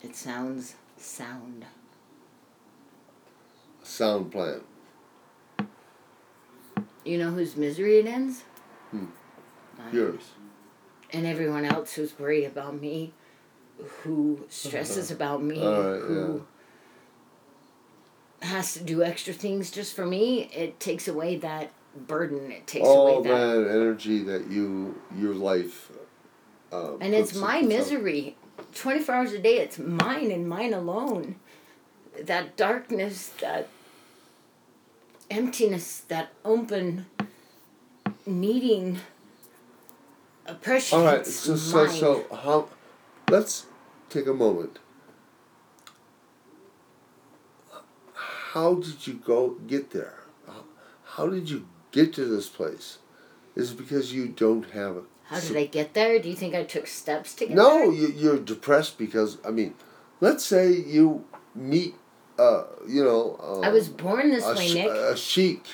It 0.02 0.16
sounds 0.16 0.74
sound. 0.98 1.64
Sound 3.82 4.32
plan. 4.32 4.60
You 7.04 7.18
know 7.18 7.30
whose 7.30 7.56
misery 7.56 7.98
it 7.98 8.06
ends? 8.06 8.44
Hmm. 8.90 9.06
Mine. 9.78 9.92
Yours. 9.94 10.22
and 11.12 11.26
everyone 11.26 11.64
else 11.64 11.92
who's 11.94 12.18
worried 12.18 12.44
about 12.44 12.80
me, 12.80 13.12
who 14.02 14.44
stresses 14.48 15.10
about 15.10 15.42
me, 15.42 15.58
who 15.58 16.44
has 18.42 18.74
to 18.74 18.82
do 18.82 19.02
extra 19.02 19.32
things 19.32 19.70
just 19.70 19.94
for 19.96 20.06
me, 20.06 20.44
it 20.54 20.78
takes 20.80 21.08
away 21.08 21.36
that 21.36 21.70
burden. 22.06 22.50
It 22.50 22.66
takes 22.66 22.86
All 22.86 23.18
away 23.18 23.28
that. 23.28 23.64
that 23.64 23.70
energy 23.70 24.22
that 24.24 24.50
you 24.50 25.00
your 25.16 25.34
life. 25.34 25.90
Uh, 26.72 26.96
And 26.98 27.14
it's 27.14 27.34
my 27.34 27.56
into- 27.58 27.68
misery. 27.68 28.36
24 28.74 29.14
hours 29.14 29.32
a 29.32 29.38
day, 29.38 29.58
it's 29.58 29.78
mine 29.78 30.30
and 30.30 30.48
mine 30.48 30.72
alone. 30.74 31.36
That 32.20 32.56
darkness, 32.56 33.28
that 33.40 33.68
emptiness, 35.30 36.00
that 36.08 36.30
open 36.44 37.06
needing 38.26 38.98
oppression. 40.46 40.98
All 40.98 41.04
right, 41.04 41.26
so 41.26 41.56
so 41.56 41.86
so 41.86 42.24
how? 42.34 42.68
Let's 43.30 43.66
take 44.10 44.26
a 44.26 44.34
moment. 44.34 44.78
How 48.52 48.74
did 48.74 49.06
you 49.06 49.14
go 49.14 49.56
get 49.66 49.90
there? 49.90 50.20
How- 51.16 51.26
did 51.28 51.48
you 51.50 51.66
get 51.92 52.12
to 52.14 52.24
this 52.24 52.48
place? 52.48 52.98
Is 53.56 53.72
it 53.72 53.78
because 53.78 54.12
you 54.12 54.28
don't 54.28 54.70
have 54.70 54.96
a? 54.96 55.02
How 55.24 55.40
did 55.40 55.56
I 55.56 55.66
get 55.66 55.94
there? 55.94 56.18
Do 56.18 56.28
you 56.28 56.36
think 56.36 56.54
I 56.54 56.64
took 56.64 56.86
steps 56.86 57.34
to 57.36 57.46
get 57.46 57.56
No, 57.56 57.78
there? 57.78 57.92
you, 57.92 58.08
you're 58.08 58.38
depressed 58.38 58.98
because 58.98 59.38
I 59.44 59.50
mean, 59.50 59.74
let's 60.20 60.44
say 60.44 60.72
you 60.72 61.24
meet, 61.54 61.94
uh, 62.38 62.64
you 62.88 63.02
know. 63.04 63.38
Uh, 63.42 63.60
I 63.60 63.70
was 63.70 63.88
born 63.88 64.30
this 64.30 64.44
way, 64.46 64.68
sh- 64.68 64.74
Nick. 64.74 64.88
a 64.90 65.16
sheik, 65.16 65.64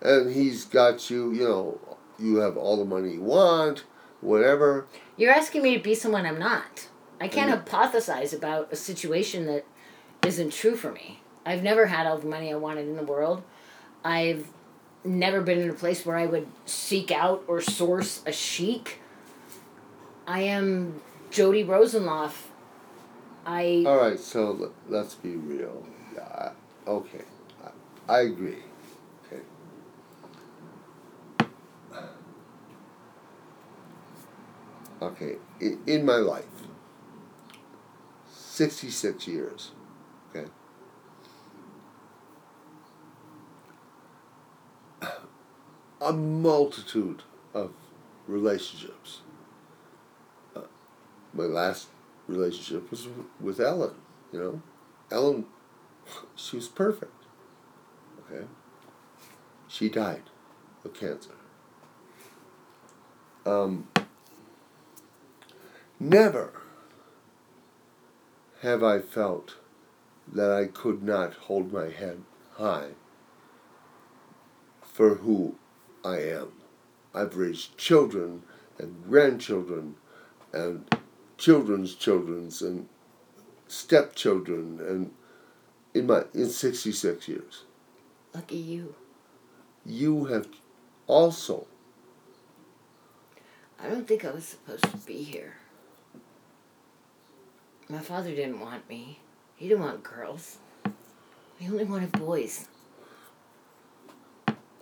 and 0.00 0.34
he's 0.34 0.64
got 0.64 1.10
you. 1.10 1.32
You 1.32 1.44
know, 1.48 1.80
you 2.18 2.36
have 2.36 2.56
all 2.56 2.76
the 2.76 2.84
money 2.84 3.14
you 3.14 3.22
want, 3.22 3.84
whatever. 4.20 4.86
You're 5.16 5.32
asking 5.32 5.62
me 5.62 5.76
to 5.76 5.82
be 5.82 5.94
someone 5.94 6.26
I'm 6.26 6.38
not. 6.38 6.88
I 7.20 7.28
can't 7.28 7.50
And- 7.50 7.64
hypothesize 7.64 8.34
about 8.34 8.72
a 8.72 8.76
situation 8.76 9.46
that 9.46 9.64
isn't 10.26 10.52
true 10.52 10.74
for 10.76 10.90
me. 10.92 11.20
I've 11.44 11.62
never 11.62 11.86
had 11.86 12.06
all 12.06 12.18
the 12.18 12.26
money 12.28 12.52
I 12.52 12.56
wanted 12.56 12.86
in 12.88 12.96
the 12.96 13.02
world. 13.04 13.42
I've 14.04 14.46
never 15.04 15.40
been 15.40 15.58
in 15.58 15.68
a 15.70 15.74
place 15.74 16.06
where 16.06 16.16
I 16.16 16.26
would 16.26 16.46
seek 16.66 17.10
out 17.10 17.42
or 17.48 17.60
source 17.60 18.22
a 18.26 18.32
sheik. 18.32 18.98
I 20.26 20.42
am 20.42 21.00
Jody 21.30 21.64
Rosenloff. 21.64 22.34
I 23.44 23.82
All 23.86 23.96
right, 23.98 24.18
so 24.20 24.72
let's 24.88 25.14
be 25.16 25.30
real. 25.30 25.84
Yeah, 26.14 26.52
okay, 26.86 27.24
I, 28.08 28.12
I 28.12 28.20
agree. 28.22 28.58
Okay. 29.26 29.42
Okay, 35.00 35.36
in, 35.60 35.80
in 35.86 36.04
my 36.06 36.16
life, 36.16 36.44
sixty-six 38.30 39.26
years. 39.26 39.72
Okay. 40.30 40.48
A 46.00 46.12
multitude 46.12 47.22
of 47.54 47.70
relationships. 48.26 49.20
Uh, 50.56 50.62
my 51.32 51.44
last 51.44 51.88
relationship 52.26 52.90
was 52.90 53.08
with 53.40 53.60
Ellen. 53.60 53.94
You 54.32 54.38
know, 54.40 54.62
Ellen, 55.10 55.46
she 56.36 56.56
was 56.56 56.68
perfect. 56.68 57.24
Okay. 58.20 58.46
She 59.68 59.88
died 59.88 60.22
of 60.84 60.94
cancer. 60.94 61.30
Um, 63.44 63.88
never 65.98 66.52
have 68.60 68.82
I 68.82 69.00
felt 69.00 69.56
that 70.32 70.52
I 70.52 70.66
could 70.66 71.02
not 71.02 71.34
hold 71.34 71.72
my 71.72 71.88
head 71.88 72.22
high 72.54 72.90
for 74.82 75.16
who 75.16 75.56
I 76.04 76.18
am. 76.18 76.52
I've 77.14 77.36
raised 77.36 77.76
children 77.76 78.42
and 78.78 79.02
grandchildren 79.04 79.96
and 80.52 80.84
children's 81.38 81.94
children's 81.94 82.62
and 82.62 82.88
stepchildren 83.66 84.80
and 84.80 85.12
in 85.94 86.06
my 86.06 86.24
in 86.34 86.48
66 86.48 87.28
years 87.28 87.64
lucky 88.34 88.56
you. 88.56 88.94
you 89.84 90.24
have 90.26 90.46
also 91.06 91.66
I 93.82 93.88
don't 93.88 94.06
think 94.06 94.24
I 94.24 94.30
was 94.30 94.44
supposed 94.44 94.84
to 94.84 94.96
be 94.98 95.24
here. 95.24 95.54
My 97.88 97.98
father 97.98 98.30
didn't 98.30 98.60
want 98.60 98.88
me. 98.88 99.18
He 99.56 99.66
didn't 99.66 99.82
want 99.82 100.04
girls. 100.04 100.58
He 101.58 101.66
only 101.66 101.84
wanted 101.84 102.12
boys. 102.12 102.68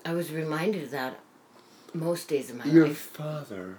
I 0.05 0.13
was 0.13 0.31
reminded 0.31 0.85
of 0.85 0.91
that 0.91 1.21
most 1.95 2.29
days 2.29 2.51
of 2.51 2.57
my 2.57 2.65
your 2.67 2.89
life. 2.89 3.11
Your 3.19 3.27
father 3.27 3.79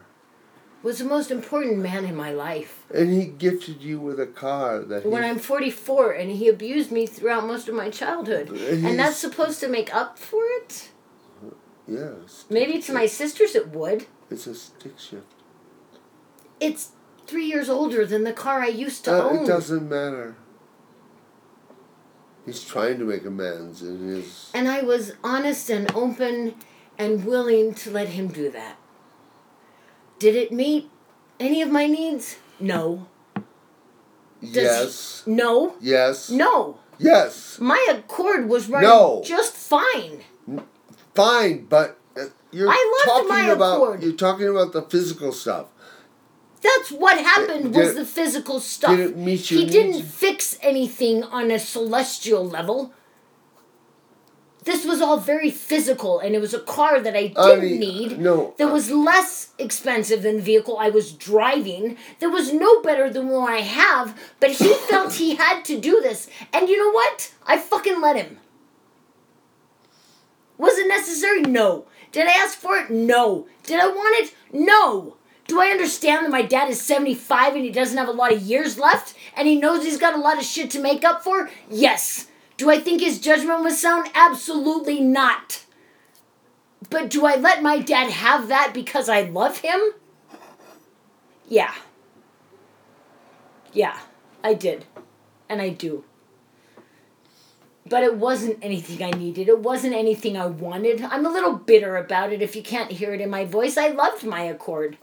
Was 0.84 0.98
the 0.98 1.06
most 1.06 1.30
important 1.30 1.78
man 1.78 2.06
in 2.06 2.16
my 2.16 2.32
life. 2.32 2.86
and 2.94 3.10
he 3.14 3.26
gifted 3.26 3.82
you 3.84 4.00
with 4.00 4.20
a 4.20 4.26
car 4.26 4.80
that 4.80 5.06
When 5.06 5.24
I'm 5.24 5.38
44 5.40 6.12
and 6.14 6.32
he 6.32 6.48
abused 6.48 6.92
me 6.92 7.06
throughout 7.06 7.46
most 7.46 7.68
of 7.70 7.76
my 7.76 7.90
childhood. 7.90 8.50
And 8.50 8.98
that's 9.00 9.18
supposed 9.18 9.60
to 9.60 9.68
make 9.68 9.94
up 9.96 10.18
for 10.18 10.44
it? 10.60 10.90
yes 11.88 12.46
Maybe 12.50 12.82
to 12.82 12.94
my 12.94 13.06
sisters 13.06 13.56
it 13.56 13.70
would. 13.70 14.06
it's 14.30 14.48
a 14.48 14.56
stick 14.56 14.98
shift 15.00 15.32
It's 16.60 16.92
three 17.28 17.46
years 17.46 17.70
older 17.70 18.06
than 18.06 18.24
the 18.24 18.34
car 18.34 18.62
I 18.62 18.68
used 18.68 19.06
to 19.06 19.12
Uh, 19.16 19.30
own. 19.30 19.44
it 19.44 19.48
doesn't 19.48 19.88
matter 19.90 20.36
he's 22.46 22.64
trying 22.64 22.98
to 23.00 23.06
make 23.06 23.26
amends 23.26 23.82
in 23.84 24.08
his 24.08 24.50
And 24.54 24.68
I 24.68 24.82
was 24.82 25.14
honest 25.24 25.70
and 25.70 25.92
open 25.96 26.56
and 26.98 27.24
willing 27.26 27.74
to 27.76 27.92
let 27.92 28.10
him 28.10 28.28
do 28.28 28.50
that. 28.52 28.78
Did 30.22 30.36
it 30.36 30.52
meet 30.52 30.88
any 31.40 31.64
of 31.64 31.72
my 31.72 31.88
needs? 31.88 32.38
No. 32.60 33.08
yes 34.40 35.24
No. 35.26 35.74
yes 35.82 36.30
No. 36.30 36.78
yes 37.00 37.58
My 37.60 37.84
Accord 37.90 38.48
was 38.48 38.70
running 38.70 38.88
No. 38.90 39.22
just 39.26 39.54
fine. 39.56 40.24
fine 41.16 41.66
but 41.66 41.98
uh, 42.16 42.26
you're 42.52 42.72
talking 43.06 43.28
my 43.30 43.46
about 43.48 43.76
Accord. 43.78 44.04
you're 44.04 44.14
talking 44.28 44.48
about 44.48 44.74
the 44.74 44.84
physical 44.84 45.32
stuff 45.32 45.68
That's 46.62 46.92
what 46.92 47.18
happened 47.18 47.74
was 47.74 47.88
Did- 47.90 47.98
the 47.98 48.06
physical 48.06 48.60
stuff. 48.60 48.92
did 48.96 49.10
it 49.12 49.18
meet 49.18 49.50
your 49.50 49.60
he 49.62 49.66
didn't 49.66 50.04
fix 50.04 50.58
anything 50.62 51.24
on 51.24 51.50
a 51.50 51.58
celestial 51.58 52.46
level. 52.46 52.94
This 54.64 54.86
was 54.86 55.02
all 55.02 55.18
very 55.18 55.50
physical, 55.50 56.20
and 56.20 56.36
it 56.36 56.40
was 56.42 56.54
a 56.54 56.60
car 56.60 57.00
that 57.02 57.16
I 57.16 57.28
didn't 57.30 57.38
Honey, 57.38 57.78
need. 57.80 58.20
no, 58.20 58.54
That 58.60 58.72
was 58.72 58.92
less 58.92 59.50
expensive 59.58 60.22
than 60.22 60.36
the 60.38 60.42
vehicle 60.44 60.78
I 60.78 60.90
was 60.90 61.14
driving. 61.14 61.98
That 62.20 62.30
was 62.30 62.54
no 62.54 62.80
better 62.84 63.10
than 63.10 63.30
what 63.30 63.52
I 63.52 63.62
have, 63.62 64.16
but 64.40 64.52
he 64.52 64.72
felt 64.90 65.14
he 65.14 65.36
had 65.36 65.66
to 65.66 65.80
do 65.80 66.00
this. 66.02 66.30
And 66.54 66.70
you 66.70 66.78
know 66.78 66.92
what? 66.92 67.34
I 67.48 67.58
fucking 67.58 68.00
let 68.02 68.16
him. 68.18 68.38
Was 70.60 70.78
it 70.78 70.88
necessary? 70.88 71.42
No. 71.42 71.86
Did 72.12 72.28
I 72.28 72.32
ask 72.34 72.56
for 72.58 72.78
it? 72.78 72.92
No. 72.92 73.48
Did 73.64 73.80
I 73.80 73.88
want 73.88 74.24
it? 74.24 74.36
No. 74.54 75.18
Do 75.48 75.60
I 75.60 75.68
understand 75.68 76.24
that 76.26 76.32
my 76.32 76.44
dad 76.44 76.70
is 76.70 76.80
75 76.80 77.56
and 77.56 77.64
he 77.66 77.72
doesn't 77.72 77.98
have 77.98 78.08
a 78.08 78.12
lot 78.12 78.32
of 78.32 78.42
years 78.44 78.78
left 78.78 79.16
and 79.36 79.48
he 79.48 79.56
knows 79.60 79.84
he's 79.84 79.98
got 79.98 80.14
a 80.14 80.20
lot 80.20 80.38
of 80.38 80.44
shit 80.46 80.70
to 80.72 80.80
make 80.80 81.04
up 81.04 81.24
for? 81.24 81.50
Yes. 81.70 82.28
Do 82.62 82.70
I 82.70 82.80
think 82.80 83.02
his 83.02 83.20
judgment 83.20 83.64
was 83.64 83.82
sound? 83.82 84.12
Absolutely 84.14 85.00
not. 85.00 85.66
But 86.92 87.10
do 87.10 87.26
I 87.26 87.36
let 87.36 87.64
my 87.64 87.80
dad 87.80 88.12
have 88.12 88.50
that 88.50 88.72
because 88.72 89.10
I 89.10 89.24
love 89.24 89.58
him? 89.58 89.82
Yeah. 91.50 91.74
Yeah, 93.74 93.98
I 94.44 94.54
did. 94.54 94.86
And 95.50 95.60
I 95.60 95.70
do. 95.70 96.04
But 97.90 98.04
it 98.04 98.18
wasn't 98.18 98.60
anything 98.62 99.04
I 99.04 99.18
needed. 99.18 99.50
It 99.50 99.58
wasn't 99.58 99.96
anything 99.96 100.38
I 100.38 100.46
wanted. 100.46 101.02
I'm 101.02 101.26
a 101.26 101.32
little 101.32 101.56
bitter 101.56 101.98
about 101.98 102.32
it 102.32 102.44
if 102.44 102.56
you 102.56 102.62
can't 102.62 102.92
hear 102.92 103.12
it 103.16 103.22
in 103.22 103.32
my 103.32 103.44
voice. 103.44 103.76
I 103.76 103.88
loved 103.88 104.24
my 104.24 104.42
Accord. 104.42 105.00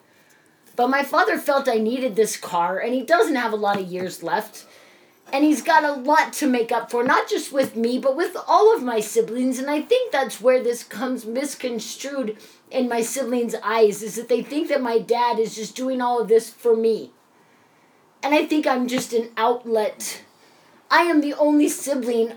But 0.77 0.91
my 0.91 1.03
father 1.03 1.37
felt 1.37 1.69
I 1.69 1.79
needed 1.79 2.15
this 2.15 2.37
car, 2.37 2.79
and 2.79 2.95
he 2.95 3.03
doesn't 3.03 3.35
have 3.35 3.53
a 3.53 3.57
lot 3.57 3.81
of 3.81 3.91
years 3.91 4.23
left. 4.23 4.65
And 5.31 5.45
he's 5.45 5.63
got 5.63 5.85
a 5.85 5.93
lot 5.93 6.33
to 6.35 6.47
make 6.47 6.73
up 6.73 6.91
for, 6.91 7.05
not 7.05 7.29
just 7.29 7.53
with 7.53 7.77
me, 7.77 7.99
but 7.99 8.17
with 8.17 8.37
all 8.47 8.75
of 8.75 8.83
my 8.83 9.01
siblings. 9.01 9.59
And 9.59 9.71
I 9.71 9.83
think 9.83 10.11
that's 10.11 10.41
where 10.41 10.63
this 10.63 10.83
comes 10.83 11.27
misconstrued 11.27 12.39
in 12.71 12.89
my 12.89 13.03
siblings' 13.03 13.55
eyes, 13.63 14.03
is 14.03 14.17
that 14.17 14.29
they 14.29 14.43
think 14.43 14.69
that 14.69 14.81
my 14.81 14.99
dad 14.99 15.39
is 15.39 15.55
just 15.55 15.77
doing 15.77 16.01
all 16.01 16.21
of 16.21 16.29
this 16.29 16.49
for 16.49 16.75
me. 16.75 17.13
And 18.23 18.35
I 18.35 18.47
think 18.47 18.67
I'm 18.67 18.89
just 18.89 19.13
an 19.13 19.31
outlet. 19.37 20.23
I 20.91 21.03
am 21.03 21.21
the 21.21 21.35
only 21.35 21.69
sibling, 21.69 22.33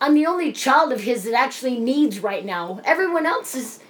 I'm 0.00 0.14
the 0.14 0.26
only 0.26 0.52
child 0.52 0.92
of 0.92 1.00
his 1.00 1.24
that 1.24 1.32
actually 1.32 1.78
needs 1.78 2.20
right 2.20 2.44
now. 2.44 2.80
Everyone 2.84 3.24
else 3.24 3.54
is 3.54 3.80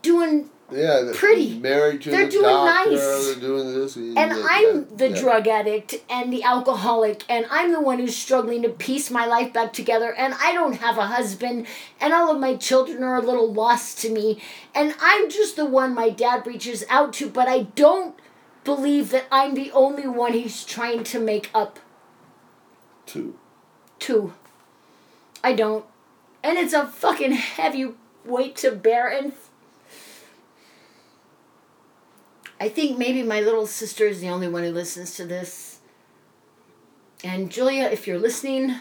doing 0.00 0.48
Yeah, 0.72 1.02
they're 1.02 1.14
Pretty. 1.14 1.58
Married 1.58 2.02
to 2.02 2.10
They're 2.10 2.26
the 2.26 2.30
doing 2.30 2.44
doctor. 2.44 2.90
nice. 2.90 3.26
They're 3.26 3.40
doing 3.40 3.74
this. 3.74 3.96
And 3.96 4.18
I'm 4.18 4.96
the 4.96 5.10
yeah. 5.10 5.20
drug 5.20 5.48
addict 5.48 5.96
and 6.08 6.32
the 6.32 6.42
alcoholic, 6.42 7.24
and 7.28 7.46
I'm 7.50 7.72
the 7.72 7.80
one 7.80 7.98
who's 7.98 8.16
struggling 8.16 8.62
to 8.62 8.68
piece 8.68 9.10
my 9.10 9.26
life 9.26 9.52
back 9.52 9.72
together, 9.72 10.12
and 10.14 10.34
I 10.40 10.52
don't 10.52 10.74
have 10.74 10.98
a 10.98 11.06
husband, 11.06 11.66
and 12.00 12.12
all 12.12 12.30
of 12.30 12.40
my 12.40 12.56
children 12.56 13.02
are 13.02 13.16
a 13.16 13.20
little 13.22 13.52
lost 13.52 13.98
to 14.00 14.10
me, 14.10 14.40
and 14.74 14.94
I'm 15.00 15.30
just 15.30 15.56
the 15.56 15.66
one 15.66 15.94
my 15.94 16.08
dad 16.08 16.46
reaches 16.46 16.84
out 16.88 17.12
to, 17.14 17.28
but 17.28 17.48
I 17.48 17.64
don't 17.64 18.14
believe 18.64 19.10
that 19.10 19.24
I'm 19.30 19.54
the 19.54 19.70
only 19.72 20.06
one 20.06 20.32
he's 20.32 20.64
trying 20.64 21.04
to 21.04 21.18
make 21.20 21.50
up 21.54 21.78
Two. 23.06 23.36
to. 24.00 24.32
I 25.44 25.52
don't. 25.52 25.84
And 26.44 26.58
it's 26.58 26.72
a 26.72 26.86
fucking 26.86 27.32
heavy 27.32 27.88
weight 28.24 28.56
to 28.56 28.70
bear, 28.70 29.08
and 29.08 29.32
I 32.62 32.68
think 32.68 32.96
maybe 32.96 33.24
my 33.24 33.40
little 33.40 33.66
sister 33.66 34.06
is 34.06 34.20
the 34.20 34.28
only 34.28 34.46
one 34.46 34.62
who 34.62 34.70
listens 34.70 35.16
to 35.16 35.26
this. 35.26 35.80
And 37.24 37.50
Julia, 37.50 37.86
if 37.86 38.06
you're 38.06 38.20
listening, 38.20 38.76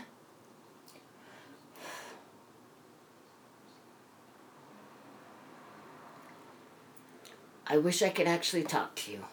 I 7.66 7.80
wish 7.80 8.04
I 8.04 8.10
could 8.10 8.28
actually 8.28 8.62
talk 8.62 8.94
to 8.98 9.12
you. 9.14 9.26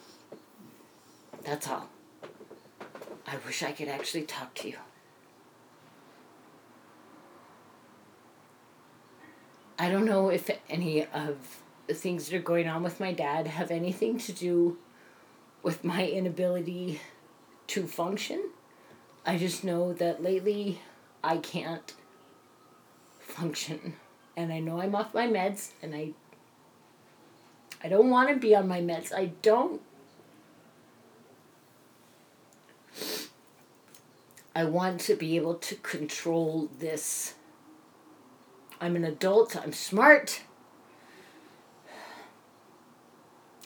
That's 1.44 1.68
all. 1.68 1.90
I 3.26 3.36
wish 3.44 3.62
I 3.62 3.72
could 3.72 3.88
actually 3.88 4.22
talk 4.22 4.54
to 4.54 4.68
you. 4.68 4.78
I 9.78 9.90
don't 9.90 10.06
know 10.06 10.30
if 10.30 10.48
any 10.70 11.04
of 11.04 11.36
things 11.90 12.28
that 12.28 12.36
are 12.36 12.42
going 12.42 12.68
on 12.68 12.82
with 12.82 13.00
my 13.00 13.12
dad 13.12 13.46
have 13.46 13.70
anything 13.70 14.18
to 14.18 14.32
do 14.32 14.78
with 15.62 15.84
my 15.84 16.06
inability 16.06 17.00
to 17.68 17.86
function. 17.86 18.50
I 19.26 19.36
just 19.36 19.64
know 19.64 19.92
that 19.94 20.22
lately 20.22 20.80
I 21.22 21.38
can't 21.38 21.94
function. 23.20 23.94
And 24.36 24.52
I 24.52 24.60
know 24.60 24.80
I'm 24.80 24.94
off 24.94 25.14
my 25.14 25.26
meds 25.26 25.72
and 25.82 25.94
I 25.94 26.12
I 27.82 27.88
don't 27.88 28.10
want 28.10 28.28
to 28.30 28.36
be 28.36 28.54
on 28.54 28.66
my 28.66 28.80
meds. 28.80 29.12
I 29.12 29.26
don't 29.42 29.80
I 34.54 34.64
want 34.64 35.00
to 35.02 35.14
be 35.14 35.36
able 35.36 35.54
to 35.54 35.76
control 35.76 36.68
this. 36.78 37.34
I'm 38.80 38.96
an 38.96 39.04
adult, 39.04 39.56
I'm 39.56 39.72
smart. 39.72 40.40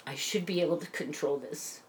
I 0.06 0.14
should 0.14 0.44
be 0.44 0.60
able 0.60 0.78
to 0.78 0.86
control 0.88 1.38
this. 1.38 1.80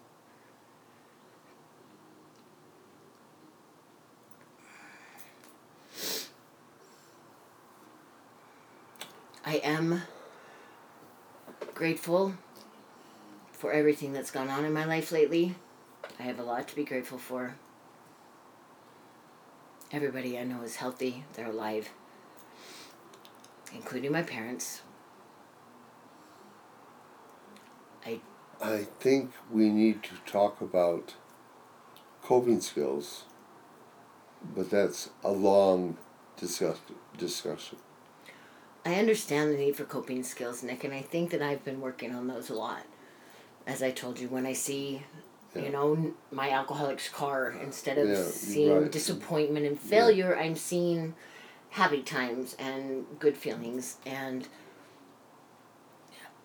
I 9.46 9.56
am 9.56 10.02
grateful 11.74 12.34
for 13.52 13.72
everything 13.72 14.12
that's 14.12 14.30
gone 14.30 14.48
on 14.48 14.64
in 14.64 14.72
my 14.72 14.84
life 14.84 15.12
lately. 15.12 15.54
I 16.18 16.22
have 16.22 16.38
a 16.38 16.44
lot 16.44 16.68
to 16.68 16.76
be 16.76 16.84
grateful 16.84 17.18
for. 17.18 17.56
Everybody 19.92 20.38
I 20.38 20.44
know 20.44 20.62
is 20.62 20.76
healthy, 20.76 21.24
they're 21.34 21.50
alive, 21.50 21.90
including 23.72 24.12
my 24.12 24.22
parents. 24.22 24.82
I 28.62 28.86
think 29.00 29.32
we 29.50 29.68
need 29.70 30.02
to 30.04 30.14
talk 30.26 30.60
about 30.60 31.14
coping 32.22 32.60
skills, 32.60 33.24
but 34.54 34.70
that's 34.70 35.10
a 35.22 35.30
long 35.30 35.96
discuss, 36.36 36.78
discussion. 37.18 37.78
I 38.86 38.96
understand 38.96 39.52
the 39.52 39.58
need 39.58 39.76
for 39.76 39.84
coping 39.84 40.22
skills, 40.22 40.62
Nick, 40.62 40.84
and 40.84 40.92
I 40.92 41.00
think 41.02 41.30
that 41.30 41.42
I've 41.42 41.64
been 41.64 41.80
working 41.80 42.14
on 42.14 42.26
those 42.26 42.50
a 42.50 42.54
lot. 42.54 42.82
As 43.66 43.82
I 43.82 43.90
told 43.90 44.18
you, 44.18 44.28
when 44.28 44.44
I 44.46 44.52
see, 44.52 45.02
Yeah. 45.54 45.62
you 45.62 45.70
know, 45.70 46.14
my 46.30 46.50
alcoholic's 46.50 47.08
car, 47.08 47.50
instead 47.50 47.96
of 47.96 48.08
Yeah, 48.08 48.24
seeing 48.24 48.82
right. 48.82 48.92
disappointment 48.92 49.64
and 49.66 49.78
failure, 49.78 50.36
I'm 50.36 50.56
seeing 50.56 51.14
happy 51.70 52.02
times 52.02 52.54
and 52.58 53.06
good 53.18 53.36
feelings. 53.38 53.96
And 54.04 54.48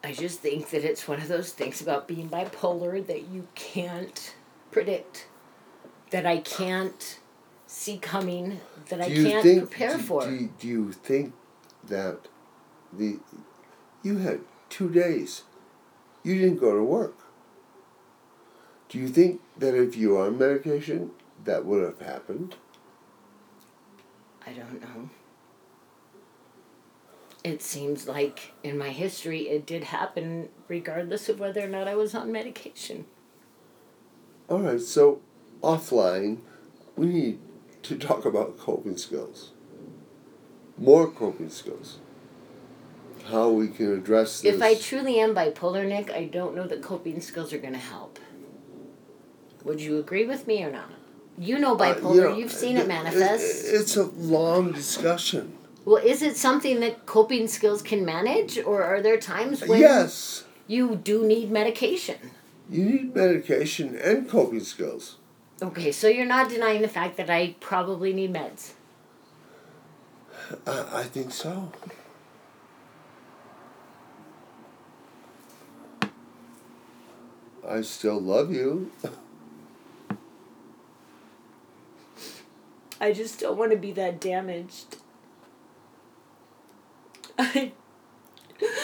I 0.03 0.13
just 0.13 0.39
think 0.39 0.69
that 0.69 0.83
it's 0.83 1.07
one 1.07 1.19
of 1.19 1.27
those 1.27 1.51
things 1.51 1.81
about 1.81 2.07
being 2.07 2.29
bipolar 2.29 3.05
that 3.05 3.27
you 3.27 3.47
can't 3.55 4.33
predict, 4.71 5.27
that 6.11 6.25
I 6.25 6.37
can't 6.37 7.19
see 7.67 7.97
coming, 7.97 8.61
that 8.87 9.01
I 9.01 9.09
do 9.09 9.15
you 9.15 9.23
can't 9.29 9.43
think, 9.43 9.69
prepare 9.69 9.97
do, 9.97 10.03
for. 10.03 10.25
Do 10.25 10.33
you, 10.33 10.53
do 10.59 10.67
you 10.67 10.91
think 10.93 11.33
that 11.87 12.27
the 12.93 13.19
you 14.03 14.17
had 14.17 14.39
two 14.69 14.89
days, 14.89 15.43
you 16.23 16.35
didn't 16.35 16.59
go 16.59 16.75
to 16.75 16.83
work. 16.83 17.17
Do 18.87 18.97
you 18.97 19.07
think 19.07 19.41
that 19.57 19.75
if 19.75 19.95
you 19.95 20.17
are 20.17 20.27
on 20.27 20.37
medication, 20.39 21.11
that 21.43 21.65
would 21.65 21.83
have 21.83 21.99
happened? 21.99 22.55
I 24.45 24.51
don't 24.51 24.81
know. 24.81 25.09
It 27.43 27.61
seems 27.61 28.07
like 28.07 28.51
in 28.63 28.77
my 28.77 28.89
history 28.89 29.47
it 29.49 29.65
did 29.65 29.85
happen 29.85 30.49
regardless 30.67 31.29
of 31.29 31.39
whether 31.39 31.61
or 31.63 31.67
not 31.69 31.87
I 31.87 31.95
was 31.95 32.13
on 32.13 32.31
medication. 32.31 33.05
All 34.49 34.59
right, 34.59 34.81
so 34.81 35.21
offline, 35.61 36.39
we 36.97 37.05
need 37.07 37.39
to 37.83 37.97
talk 37.97 38.25
about 38.25 38.57
coping 38.57 38.97
skills. 38.97 39.51
More 40.77 41.09
coping 41.09 41.49
skills. 41.49 41.99
How 43.25 43.49
we 43.49 43.67
can 43.67 43.93
address 43.93 44.41
this. 44.41 44.55
If 44.55 44.61
I 44.61 44.75
truly 44.75 45.19
am 45.19 45.35
bipolar, 45.35 45.87
Nick, 45.87 46.09
I 46.11 46.25
don't 46.25 46.55
know 46.55 46.67
that 46.67 46.81
coping 46.81 47.21
skills 47.21 47.53
are 47.53 47.57
going 47.59 47.73
to 47.73 47.79
help. 47.79 48.17
Would 49.63 49.81
you 49.81 49.99
agree 49.99 50.25
with 50.25 50.47
me 50.47 50.63
or 50.63 50.71
not? 50.71 50.89
You 51.37 51.59
know 51.59 51.75
Uh, 51.75 51.95
bipolar, 51.95 52.15
you 52.15 52.21
know, 52.21 52.35
you've 52.37 52.51
seen 52.51 52.77
it- 52.77 52.87
manifest. 52.87 53.65
It's 53.67 53.95
a 53.95 54.03
long 54.05 54.71
discussion. 54.71 55.53
Well, 55.89 56.03
is 56.05 56.21
it 56.21 56.37
something 56.37 56.81
that 56.81 57.07
coping 57.07 57.47
skills 57.47 57.81
can 57.81 58.05
manage, 58.05 58.59
or 58.59 58.83
are 58.83 59.01
there 59.01 59.17
times 59.17 59.65
when 59.65 59.79
yes, 59.79 60.43
you 60.67 60.95
do 60.95 61.25
need 61.25 61.49
medication? 61.49 62.17
you 62.69 62.85
need 62.85 63.15
medication 63.15 63.95
and 63.95 64.29
coping 64.29 64.59
skills. 64.59 65.15
Okay, 65.63 65.91
so 65.91 66.07
you're 66.07 66.27
not 66.27 66.47
denying 66.47 66.83
the 66.83 66.87
fact 66.87 67.17
that 67.17 67.27
I 67.27 67.55
probably 67.59 68.13
need 68.13 68.31
meds. 68.31 68.73
I, 70.67 70.99
I 70.99 71.03
think 71.05 71.31
so. 71.31 71.71
I 77.67 77.81
still 77.81 78.21
love 78.21 78.53
you. 78.53 78.91
I 83.01 83.11
just 83.11 83.39
don't 83.39 83.57
want 83.57 83.71
to 83.71 83.77
be 83.77 83.91
that 83.93 84.21
damaged. 84.21 84.97
I, 87.39 87.71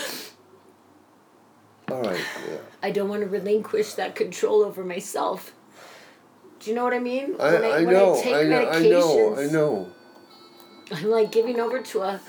All 1.92 2.02
right, 2.02 2.20
yeah. 2.50 2.58
I 2.82 2.92
don't 2.92 3.10
want 3.10 3.22
to 3.22 3.28
relinquish 3.28 3.94
that 3.94 4.16
control 4.16 4.64
over 4.64 4.84
myself. 4.84 5.54
Do 6.60 6.72
you 6.72 6.76
know 6.76 6.84
what 6.84 6.94
I 6.94 7.00
mean? 7.00 7.36
I, 7.40 7.54
when 7.54 7.64
I, 7.64 7.84
when 7.84 7.94
know, 7.94 8.20
take 8.22 8.34
I 8.34 8.44
know, 8.44 8.70
I 8.70 8.80
know, 8.80 9.36
I 9.36 9.38
medications, 9.38 9.52
know. 9.52 9.92
I'm 10.92 11.10
like 11.10 11.32
giving 11.32 11.60
over 11.60 11.82
to 11.82 12.02
a 12.02 12.22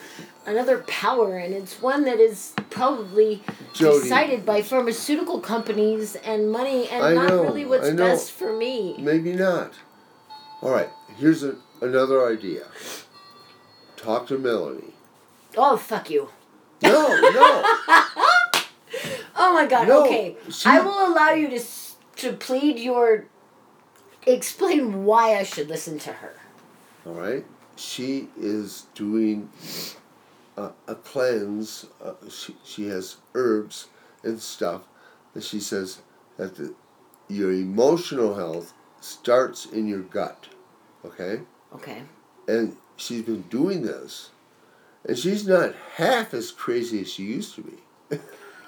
another 0.47 0.79
power, 0.87 1.39
and 1.39 1.55
it's 1.55 1.81
one 1.81 2.05
that 2.05 2.19
is 2.19 2.53
probably 2.71 3.43
Jody. 3.73 4.03
decided 4.03 4.45
by 4.45 4.63
pharmaceutical 4.63 5.41
companies 5.41 6.17
and 6.17 6.51
money, 6.51 6.89
and 6.89 7.05
I 7.05 7.15
not 7.15 7.29
know, 7.29 7.43
really 7.45 7.65
what's 7.65 7.89
I 7.89 7.93
best 7.93 8.33
for 8.33 8.53
me. 8.53 8.97
Maybe 8.99 9.33
not. 9.33 9.73
All 10.61 10.71
right, 10.71 10.91
here's 11.17 11.43
a, 11.43 11.57
another 11.81 12.27
idea. 12.27 12.67
Talk 13.97 14.27
to 14.29 14.39
Melanie. 14.39 14.96
Oh 15.57 15.77
fuck 15.77 16.11
you! 16.11 16.29
No, 16.83 17.09
no. 17.09 17.63
Oh 19.39 19.53
my 19.53 19.67
god. 19.67 19.87
No, 19.89 20.05
okay, 20.07 20.37
she- 20.51 20.69
I 20.69 20.81
will 20.81 21.13
allow 21.13 21.31
you 21.33 21.49
to 21.51 21.61
to 22.17 22.33
plead 22.33 22.79
your. 22.79 23.27
Explain 24.27 25.05
why 25.05 25.37
I 25.37 25.43
should 25.45 25.69
listen 25.69 25.99
to 26.01 26.13
her. 26.15 26.35
All 27.05 27.13
right. 27.13 27.45
She 27.77 28.29
is 28.41 28.87
doing 28.95 29.51
a, 30.57 30.71
a 30.89 30.95
cleanse. 30.97 31.87
Uh, 32.03 32.15
she, 32.31 32.57
she 32.65 32.89
has 32.89 33.17
herbs 33.35 33.87
and 34.25 34.41
stuff 34.41 34.83
that 35.35 35.45
she 35.45 35.61
says 35.61 36.01
that 36.39 36.57
the, 36.57 36.75
your 37.29 37.53
emotional 37.53 38.35
health 38.35 38.73
starts 39.01 39.67
in 39.67 39.87
your 39.87 40.01
gut. 40.01 40.49
Okay? 41.05 41.43
Okay. 41.75 42.03
And 42.49 42.77
she's 42.97 43.23
been 43.23 43.43
doing 43.43 43.83
this. 43.83 44.31
And 45.07 45.17
she's 45.17 45.47
not 45.47 45.75
half 45.95 46.35
as 46.35 46.51
crazy 46.51 47.01
as 47.01 47.13
she 47.13 47.23
used 47.23 47.55
to 47.55 47.63
be. 47.63 48.19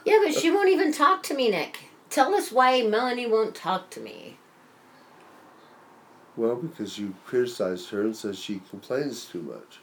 Yeah, 0.05 0.21
but 0.25 0.33
she 0.33 0.51
won't 0.51 0.71
even 0.71 0.91
talk 0.93 1.23
to 1.25 1.35
me, 1.35 1.51
Nick. 1.51 1.81
Tell 2.09 2.35
us 2.35 2.51
why 2.51 2.81
Melanie 2.83 3.27
won't 3.27 3.55
talk 3.55 3.91
to 3.91 4.01
me. 4.01 4.39
Well, 6.37 6.57
because 6.57 6.99
you 6.99 7.15
criticized 7.27 7.91
her 7.91 8.03
and 8.03 8.17
said 8.17 8.37
she 8.37 8.63
complains 8.71 9.25
too 9.27 9.43
much. 9.43 9.81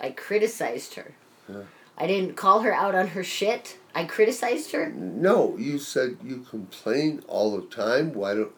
I 0.00 0.10
criticized 0.10 0.94
her. 0.94 1.12
Yeah. 1.48 1.62
I 1.98 2.06
didn't 2.06 2.36
call 2.36 2.60
her 2.60 2.72
out 2.72 2.94
on 2.94 3.08
her 3.08 3.24
shit. 3.24 3.76
I 3.94 4.04
criticized 4.04 4.70
her. 4.72 4.90
No, 4.90 5.56
you 5.58 5.78
said 5.78 6.16
you 6.22 6.46
complain 6.48 7.22
all 7.26 7.56
the 7.60 7.66
time. 7.66 8.14
Why 8.14 8.34
don't 8.34 8.52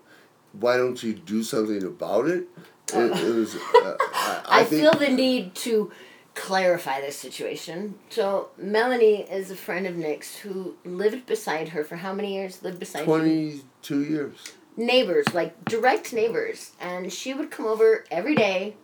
Why 0.53 0.77
don't 0.77 1.03
you 1.03 1.15
do 1.15 1.43
something 1.43 1.83
about 1.83 2.29
it? 2.29 2.47
It, 2.93 2.99
it 2.99 3.35
was. 3.35 3.57
Uh, 3.57 3.97
I, 4.01 4.43
I, 4.47 4.61
I, 4.61 4.65
think, 4.65 4.83
feel 4.83 4.93
the 4.93 5.09
need 5.09 5.55
to 5.57 5.91
clarify 6.35 7.01
this 7.01 7.17
situation. 7.19 7.97
So 8.09 8.51
Melanie 8.57 9.23
is 9.31 9.51
a 9.51 9.57
friend 9.57 9.87
of 9.87 9.97
Nick's 9.97 10.37
who 10.37 10.77
lived 10.85 11.27
beside 11.27 11.71
her 11.71 11.85
for 11.85 11.97
how 11.97 12.13
many 12.13 12.35
years? 12.35 12.63
Lived 12.63 12.79
beside 12.79 13.01
you? 13.01 13.05
twenty-two 13.07 14.03
years. 14.05 14.53
neighbors, 14.77 15.27
like 15.35 15.65
direct 15.65 16.13
neighbors, 16.13 16.73
and 16.81 17.13
she 17.13 17.35
would 17.35 17.51
come 17.51 17.67
over 17.67 18.05
every 18.11 18.35
day, 18.35 18.77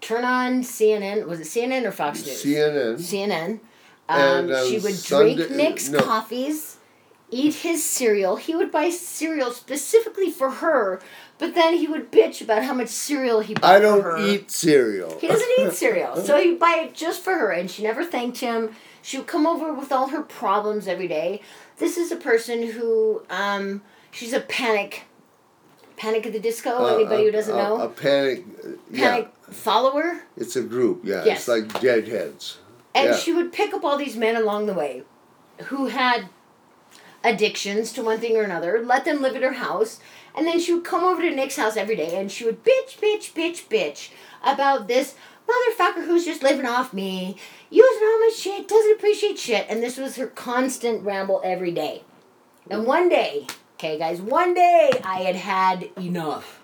turn 0.00 0.24
on 0.24 0.62
CNN. 0.62 1.26
Was 1.26 1.40
it 1.40 1.44
CNN 1.46 1.84
or 1.86 1.90
Fox 1.92 2.24
News? 2.26 2.44
CNN. 2.44 2.96
CNN. 2.98 3.60
Um, 4.08 4.20
And, 4.20 4.50
uh, 4.50 4.66
she 4.66 4.78
would 4.78 4.94
Sunday- 4.94 5.34
drink 5.36 5.50
Nick's 5.52 5.88
no. 5.88 6.00
coffees, 6.00 6.71
eat 7.32 7.54
his 7.56 7.82
cereal. 7.82 8.36
He 8.36 8.54
would 8.54 8.70
buy 8.70 8.90
cereal 8.90 9.50
specifically 9.50 10.30
for 10.30 10.50
her, 10.50 11.00
but 11.38 11.54
then 11.56 11.76
he 11.78 11.88
would 11.88 12.12
bitch 12.12 12.40
about 12.42 12.62
how 12.62 12.74
much 12.74 12.88
cereal 12.90 13.40
he 13.40 13.54
bought 13.54 13.64
I 13.64 13.78
don't 13.80 14.28
eat 14.28 14.50
cereal. 14.50 15.18
He 15.18 15.26
doesn't 15.26 15.48
eat 15.58 15.72
cereal, 15.72 16.16
so 16.16 16.38
he'd 16.42 16.58
buy 16.60 16.84
it 16.84 16.94
just 16.94 17.22
for 17.22 17.32
her, 17.34 17.50
and 17.50 17.68
she 17.70 17.82
never 17.82 18.04
thanked 18.04 18.38
him. 18.38 18.76
She 19.00 19.16
would 19.18 19.26
come 19.26 19.46
over 19.46 19.72
with 19.72 19.90
all 19.90 20.08
her 20.08 20.22
problems 20.22 20.86
every 20.86 21.08
day. 21.08 21.40
This 21.78 21.96
is 21.96 22.12
a 22.12 22.16
person 22.16 22.70
who, 22.70 23.22
um, 23.30 23.82
she's 24.12 24.32
a 24.34 24.40
panic, 24.40 25.04
panic 25.96 26.26
at 26.26 26.32
the 26.32 26.38
disco. 26.38 26.70
Uh, 26.84 26.94
Anybody 26.96 27.22
a- 27.22 27.26
who 27.26 27.32
doesn't 27.32 27.54
a, 27.58 27.62
know, 27.62 27.80
A 27.80 27.88
panic. 27.88 28.44
panic 28.92 29.28
Yeah, 29.40 29.52
follower. 29.52 30.20
it's 30.36 30.54
a 30.54 30.62
group. 30.62 31.00
Yeah, 31.04 31.24
Yes. 31.24 31.38
it's 31.40 31.48
like 31.48 31.80
deadheads. 31.80 32.58
And 32.94 33.08
Yeah. 33.10 33.16
she 33.16 33.32
would 33.32 33.52
pick 33.52 33.72
up 33.74 33.84
all 33.84 33.96
these 33.96 34.16
men 34.16 34.36
along 34.36 34.66
the 34.66 34.74
way 34.74 35.02
who 35.64 35.86
had 35.86 36.28
addictions 37.24 37.92
to 37.92 38.02
one 38.02 38.18
thing 38.18 38.36
or 38.36 38.42
another, 38.42 38.82
let 38.84 39.04
them 39.04 39.22
live 39.22 39.36
at 39.36 39.42
her 39.42 39.52
house, 39.52 40.00
and 40.34 40.46
then 40.46 40.60
she 40.60 40.72
would 40.72 40.84
come 40.84 41.04
over 41.04 41.22
to 41.22 41.34
Nick's 41.34 41.56
house 41.56 41.76
every 41.76 41.96
day 41.96 42.18
and 42.18 42.30
she 42.30 42.44
would 42.44 42.64
bitch, 42.64 42.98
bitch, 42.98 43.32
bitch, 43.32 43.68
bitch 43.68 44.10
about 44.42 44.88
this 44.88 45.14
motherfucker 45.48 46.06
who's 46.06 46.24
just 46.24 46.42
living 46.42 46.66
off 46.66 46.92
me, 46.92 47.36
using 47.70 48.06
all 48.06 48.20
my 48.20 48.32
shit, 48.34 48.68
doesn't 48.68 48.96
appreciate 48.96 49.38
shit. 49.38 49.66
And 49.68 49.82
this 49.82 49.98
was 49.98 50.16
her 50.16 50.26
constant 50.26 51.04
ramble 51.04 51.40
every 51.44 51.72
day. 51.72 52.02
And 52.70 52.86
one 52.86 53.08
day, 53.08 53.46
okay, 53.74 53.98
guys, 53.98 54.20
one 54.20 54.54
day 54.54 54.90
I 55.04 55.22
had 55.22 55.36
had 55.36 55.90
enough. 55.98 56.60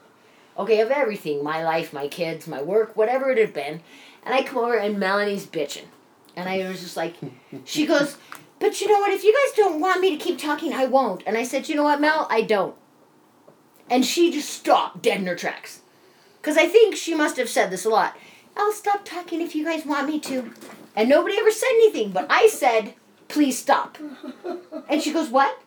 Okay, 0.56 0.80
of 0.80 0.90
everything 0.90 1.44
my 1.44 1.62
life, 1.62 1.92
my 1.92 2.08
kids, 2.08 2.48
my 2.48 2.62
work, 2.62 2.96
whatever 2.96 3.30
it 3.30 3.38
had 3.38 3.52
been. 3.52 3.80
And 4.24 4.34
I 4.34 4.42
come 4.42 4.58
over 4.58 4.76
and 4.76 4.98
Melanie's 4.98 5.46
bitching. 5.46 5.86
And 6.34 6.48
I 6.48 6.68
was 6.68 6.80
just 6.80 6.96
like, 6.96 7.14
she 7.64 7.86
goes, 7.86 8.16
but 8.60 8.80
you 8.80 8.88
know 8.88 8.98
what? 8.98 9.12
If 9.12 9.24
you 9.24 9.32
guys 9.32 9.56
don't 9.56 9.80
want 9.80 10.00
me 10.00 10.16
to 10.16 10.22
keep 10.22 10.38
talking, 10.38 10.72
I 10.72 10.86
won't. 10.86 11.22
And 11.26 11.36
I 11.36 11.44
said, 11.44 11.68
you 11.68 11.76
know 11.76 11.84
what, 11.84 12.00
Mel? 12.00 12.26
I 12.30 12.42
don't. 12.42 12.74
And 13.90 14.04
she 14.04 14.32
just 14.32 14.50
stopped 14.50 15.02
dead 15.02 15.20
in 15.20 15.26
her 15.26 15.36
tracks. 15.36 15.80
Because 16.40 16.56
I 16.56 16.66
think 16.66 16.96
she 16.96 17.14
must 17.14 17.36
have 17.36 17.48
said 17.48 17.70
this 17.70 17.84
a 17.84 17.90
lot. 17.90 18.16
I'll 18.56 18.72
stop 18.72 19.04
talking 19.04 19.40
if 19.40 19.54
you 19.54 19.64
guys 19.64 19.86
want 19.86 20.08
me 20.08 20.18
to. 20.20 20.52
And 20.96 21.08
nobody 21.08 21.36
ever 21.38 21.50
said 21.50 21.68
anything, 21.70 22.10
but 22.10 22.26
I 22.28 22.48
said, 22.48 22.94
please 23.28 23.58
stop. 23.58 23.98
And 24.90 25.02
she 25.02 25.12
goes, 25.12 25.28
what? 25.28 25.60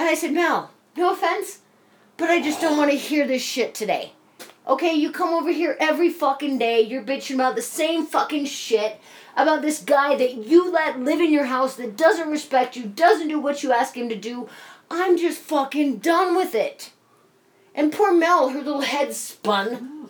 And 0.00 0.08
I 0.08 0.14
said, 0.14 0.32
Mel, 0.32 0.72
no 0.96 1.12
offense, 1.12 1.60
but 2.16 2.28
I 2.28 2.42
just 2.42 2.60
don't 2.60 2.76
want 2.76 2.90
to 2.90 2.96
hear 2.96 3.24
this 3.24 3.40
shit 3.40 3.72
today. 3.72 4.14
Okay, 4.66 4.92
you 4.94 5.12
come 5.12 5.32
over 5.32 5.52
here 5.52 5.76
every 5.78 6.10
fucking 6.10 6.58
day, 6.58 6.80
you're 6.80 7.04
bitching 7.04 7.36
about 7.36 7.54
the 7.54 7.62
same 7.62 8.04
fucking 8.04 8.46
shit 8.46 9.00
about 9.36 9.62
this 9.62 9.80
guy 9.82 10.16
that 10.16 10.34
you 10.46 10.70
let 10.70 11.00
live 11.00 11.20
in 11.20 11.32
your 11.32 11.46
house 11.46 11.76
that 11.76 11.96
doesn't 11.96 12.30
respect 12.30 12.76
you, 12.76 12.84
doesn't 12.84 13.28
do 13.28 13.38
what 13.38 13.62
you 13.62 13.72
ask 13.72 13.96
him 13.96 14.08
to 14.08 14.16
do. 14.16 14.48
I'm 14.90 15.16
just 15.16 15.40
fucking 15.40 15.98
done 15.98 16.36
with 16.36 16.54
it. 16.54 16.90
And 17.74 17.92
poor 17.92 18.12
Mel, 18.12 18.50
her 18.50 18.58
little 18.58 18.82
head 18.82 19.14
spun 19.14 20.08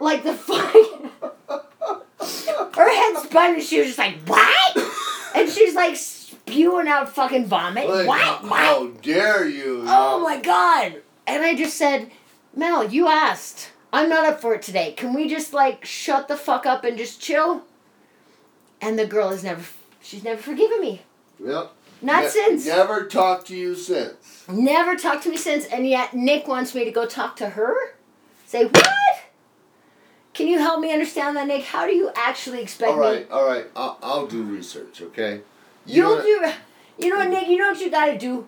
like 0.00 0.22
the 0.22 0.34
fuck. 0.34 0.74
her 2.76 2.96
head 3.14 3.22
spun 3.22 3.54
and 3.54 3.62
she 3.62 3.78
was 3.78 3.88
just 3.88 3.98
like, 3.98 4.18
what? 4.26 4.76
And 5.34 5.50
she's 5.50 5.74
like 5.74 5.96
spewing 5.96 6.88
out 6.88 7.08
fucking 7.14 7.46
vomit. 7.46 7.88
Like, 7.88 8.06
what? 8.06 8.20
how, 8.20 8.38
What? 8.48 8.58
how 8.58 8.86
dare 9.02 9.48
you? 9.48 9.84
Oh 9.86 10.20
my 10.20 10.40
god! 10.40 11.02
And 11.26 11.42
I 11.44 11.54
just 11.54 11.76
said, 11.76 12.10
Mel, 12.54 12.88
you 12.90 13.08
asked. 13.08 13.70
I'm 13.92 14.08
not 14.08 14.26
up 14.26 14.40
for 14.40 14.54
it 14.54 14.62
today. 14.62 14.92
Can 14.92 15.14
we 15.14 15.28
just 15.28 15.52
like 15.52 15.84
shut 15.84 16.28
the 16.28 16.36
fuck 16.36 16.66
up 16.66 16.84
and 16.84 16.96
just 16.98 17.20
chill? 17.20 17.62
And 18.80 18.98
the 18.98 19.06
girl 19.06 19.30
has 19.30 19.42
never, 19.42 19.64
she's 20.02 20.22
never 20.24 20.40
forgiven 20.40 20.80
me. 20.80 21.02
Yep. 21.44 21.72
Not 22.02 22.24
Ne- 22.24 22.28
since. 22.30 22.66
Never 22.66 23.06
talked 23.06 23.46
to 23.48 23.56
you 23.56 23.74
since. 23.74 24.44
Never 24.48 24.96
talked 24.96 25.22
to 25.24 25.30
me 25.30 25.36
since, 25.36 25.64
and 25.66 25.86
yet 25.88 26.14
Nick 26.14 26.46
wants 26.46 26.74
me 26.74 26.84
to 26.84 26.90
go 26.90 27.06
talk 27.06 27.36
to 27.36 27.50
her? 27.50 27.74
Say, 28.46 28.66
what? 28.66 28.86
Can 30.34 30.46
you 30.48 30.58
help 30.58 30.80
me 30.80 30.92
understand 30.92 31.36
that, 31.36 31.46
Nick? 31.46 31.64
How 31.64 31.86
do 31.86 31.94
you 31.94 32.10
actually 32.14 32.60
expect 32.60 32.92
All 32.92 32.98
right, 32.98 33.20
me? 33.22 33.26
all 33.32 33.46
right. 33.46 33.64
I'll, 33.74 33.98
I'll 34.02 34.26
do 34.26 34.42
research, 34.42 35.00
okay? 35.00 35.40
You'll 35.86 36.10
wanna- 36.16 36.22
do. 36.22 36.52
You 36.98 37.10
know 37.10 37.16
what, 37.16 37.28
Nick? 37.30 37.48
You 37.48 37.56
know 37.58 37.70
what 37.70 37.80
you 37.80 37.90
gotta 37.90 38.18
do? 38.18 38.46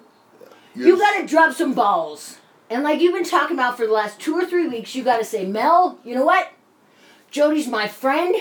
you're- 0.74 0.90
You 0.90 0.98
gotta 0.98 1.26
drop 1.26 1.54
some 1.54 1.72
balls. 1.74 2.36
And 2.70 2.82
like 2.84 3.00
you've 3.00 3.14
been 3.14 3.24
talking 3.24 3.56
about 3.56 3.78
for 3.78 3.86
the 3.86 3.92
last 3.92 4.20
two 4.20 4.34
or 4.34 4.44
three 4.44 4.68
weeks, 4.68 4.94
you 4.94 5.02
gotta 5.02 5.24
say, 5.24 5.46
Mel, 5.46 5.98
you 6.04 6.14
know 6.14 6.24
what? 6.24 6.52
Jody's 7.30 7.66
my 7.66 7.88
friend. 7.88 8.34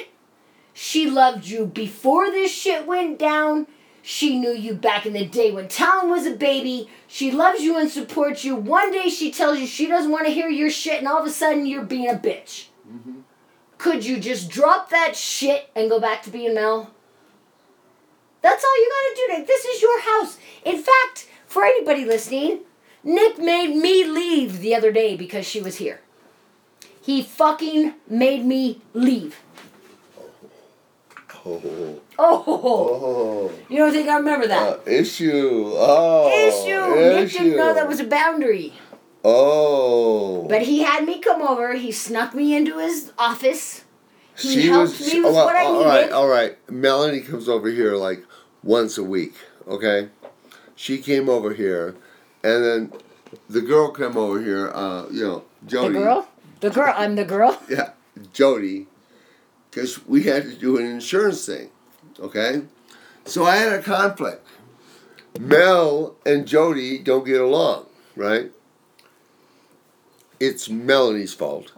She 0.80 1.09
loved 1.09 1.47
you 1.47 1.65
before 1.65 2.30
this 2.30 2.53
shit 2.53 2.86
went 2.86 3.17
down. 3.17 3.65
She 4.03 4.38
knew 4.38 4.51
you 4.51 4.75
back 4.75 5.07
in 5.07 5.13
the 5.13 5.25
day 5.25 5.49
when 5.49 5.67
Talon 5.67 6.07
was 6.07 6.28
a 6.28 6.36
baby. 6.36 6.88
She 7.07 7.32
loves 7.32 7.61
you 7.61 7.80
and 7.80 7.89
supports 7.89 8.45
you. 8.45 8.55
One 8.55 8.91
day 8.91 9.09
she 9.09 9.32
tells 9.32 9.57
you 9.57 9.65
she 9.65 9.88
doesn't 9.88 10.11
want 10.11 10.28
to 10.28 10.32
hear 10.32 10.49
your 10.49 10.69
shit, 10.69 10.99
and 10.99 11.07
all 11.07 11.19
of 11.19 11.25
a 11.25 11.32
sudden 11.32 11.65
you're 11.65 11.84
being 11.84 12.07
a 12.07 12.13
bitch. 12.13 12.67
Mm-hmm. 12.88 13.21
Could 13.80 14.05
you 14.05 14.19
just 14.19 14.51
drop 14.51 14.91
that 14.91 15.15
shit 15.15 15.71
and 15.75 15.89
go 15.89 15.99
back 15.99 16.21
to 16.21 16.30
being 16.30 16.53
Mel? 16.53 16.93
That's 18.43 18.63
all 18.63 18.78
you 18.80 18.91
gotta 18.91 19.15
do, 19.15 19.39
Nick. 19.39 19.47
This 19.47 19.65
is 19.65 19.82
your 19.82 19.99
house. 20.01 20.38
In 20.63 20.78
fact, 20.78 21.28
for 21.47 21.65
anybody 21.65 22.05
listening, 22.05 22.59
Nick 23.03 23.39
made 23.39 23.75
me 23.75 24.05
leave 24.05 24.59
the 24.59 24.75
other 24.75 24.91
day 24.91 25.17
because 25.17 25.47
she 25.47 25.59
was 25.59 25.78
here. 25.78 26.01
He 27.01 27.23
fucking 27.23 27.95
made 28.07 28.45
me 28.45 28.84
leave. 28.93 29.41
Oh, 31.47 32.01
Oh, 32.19 33.51
you 33.69 33.77
don't 33.77 33.91
think 33.91 34.09
I 34.09 34.17
remember 34.17 34.47
that? 34.47 34.61
uh, 34.61 34.79
issue. 34.85 35.71
Oh, 35.75 36.29
issue. 36.47 37.21
Nick 37.21 37.31
didn't 37.31 37.57
know 37.57 37.73
that 37.73 37.87
was 37.87 37.99
a 37.99 38.03
boundary. 38.05 38.73
Oh. 39.23 40.47
But 40.47 40.63
he 40.63 40.79
had 40.83 41.05
me 41.05 41.19
come 41.19 41.41
over. 41.41 41.73
He 41.75 41.91
snuck 41.91 42.33
me 42.33 42.55
into 42.55 42.79
his 42.79 43.11
office. 43.17 43.83
He 44.37 44.53
she 44.53 44.67
helped 44.67 44.99
was. 44.99 45.13
me 45.13 45.21
with 45.21 45.33
well, 45.33 45.45
what 45.45 45.55
I 45.55 45.65
all 45.65 45.83
right, 45.85 45.95
needed. 46.01 46.11
All 46.13 46.27
right, 46.27 46.27
all 46.27 46.27
right. 46.27 46.71
Melanie 46.71 47.21
comes 47.21 47.49
over 47.49 47.69
here 47.69 47.95
like 47.95 48.23
once 48.63 48.97
a 48.97 49.03
week. 49.03 49.33
Okay. 49.67 50.09
She 50.75 50.99
came 50.99 51.27
over 51.27 51.53
here, 51.53 51.95
and 52.43 52.63
then 52.63 52.93
the 53.49 53.61
girl 53.61 53.91
came 53.91 54.15
over 54.15 54.39
here. 54.41 54.69
Uh, 54.69 55.07
you 55.09 55.23
know, 55.23 55.43
Jody. 55.65 55.93
The 55.93 55.99
girl? 55.99 56.27
The 56.59 56.69
girl. 56.69 56.93
I'm 56.95 57.15
the 57.15 57.25
girl. 57.25 57.59
Yeah, 57.67 57.91
Jody, 58.31 58.85
because 59.78 60.07
we 60.07 60.23
had 60.23 60.41
to 60.41 60.55
do 60.55 60.78
an 60.80 60.86
insurance 60.88 61.45
thing, 61.45 61.69
okay? 62.19 62.63
So 63.25 63.45
I 63.45 63.57
had 63.57 63.73
a 63.73 63.84
conflict. 63.84 64.43
Mel 65.39 66.15
and 66.25 66.47
Jody 66.47 66.97
don't 66.97 67.23
get 67.23 67.39
along, 67.39 67.86
right? 68.15 68.51
It's 70.39 70.67
Melanie's 70.67 71.36
fault. 71.36 71.73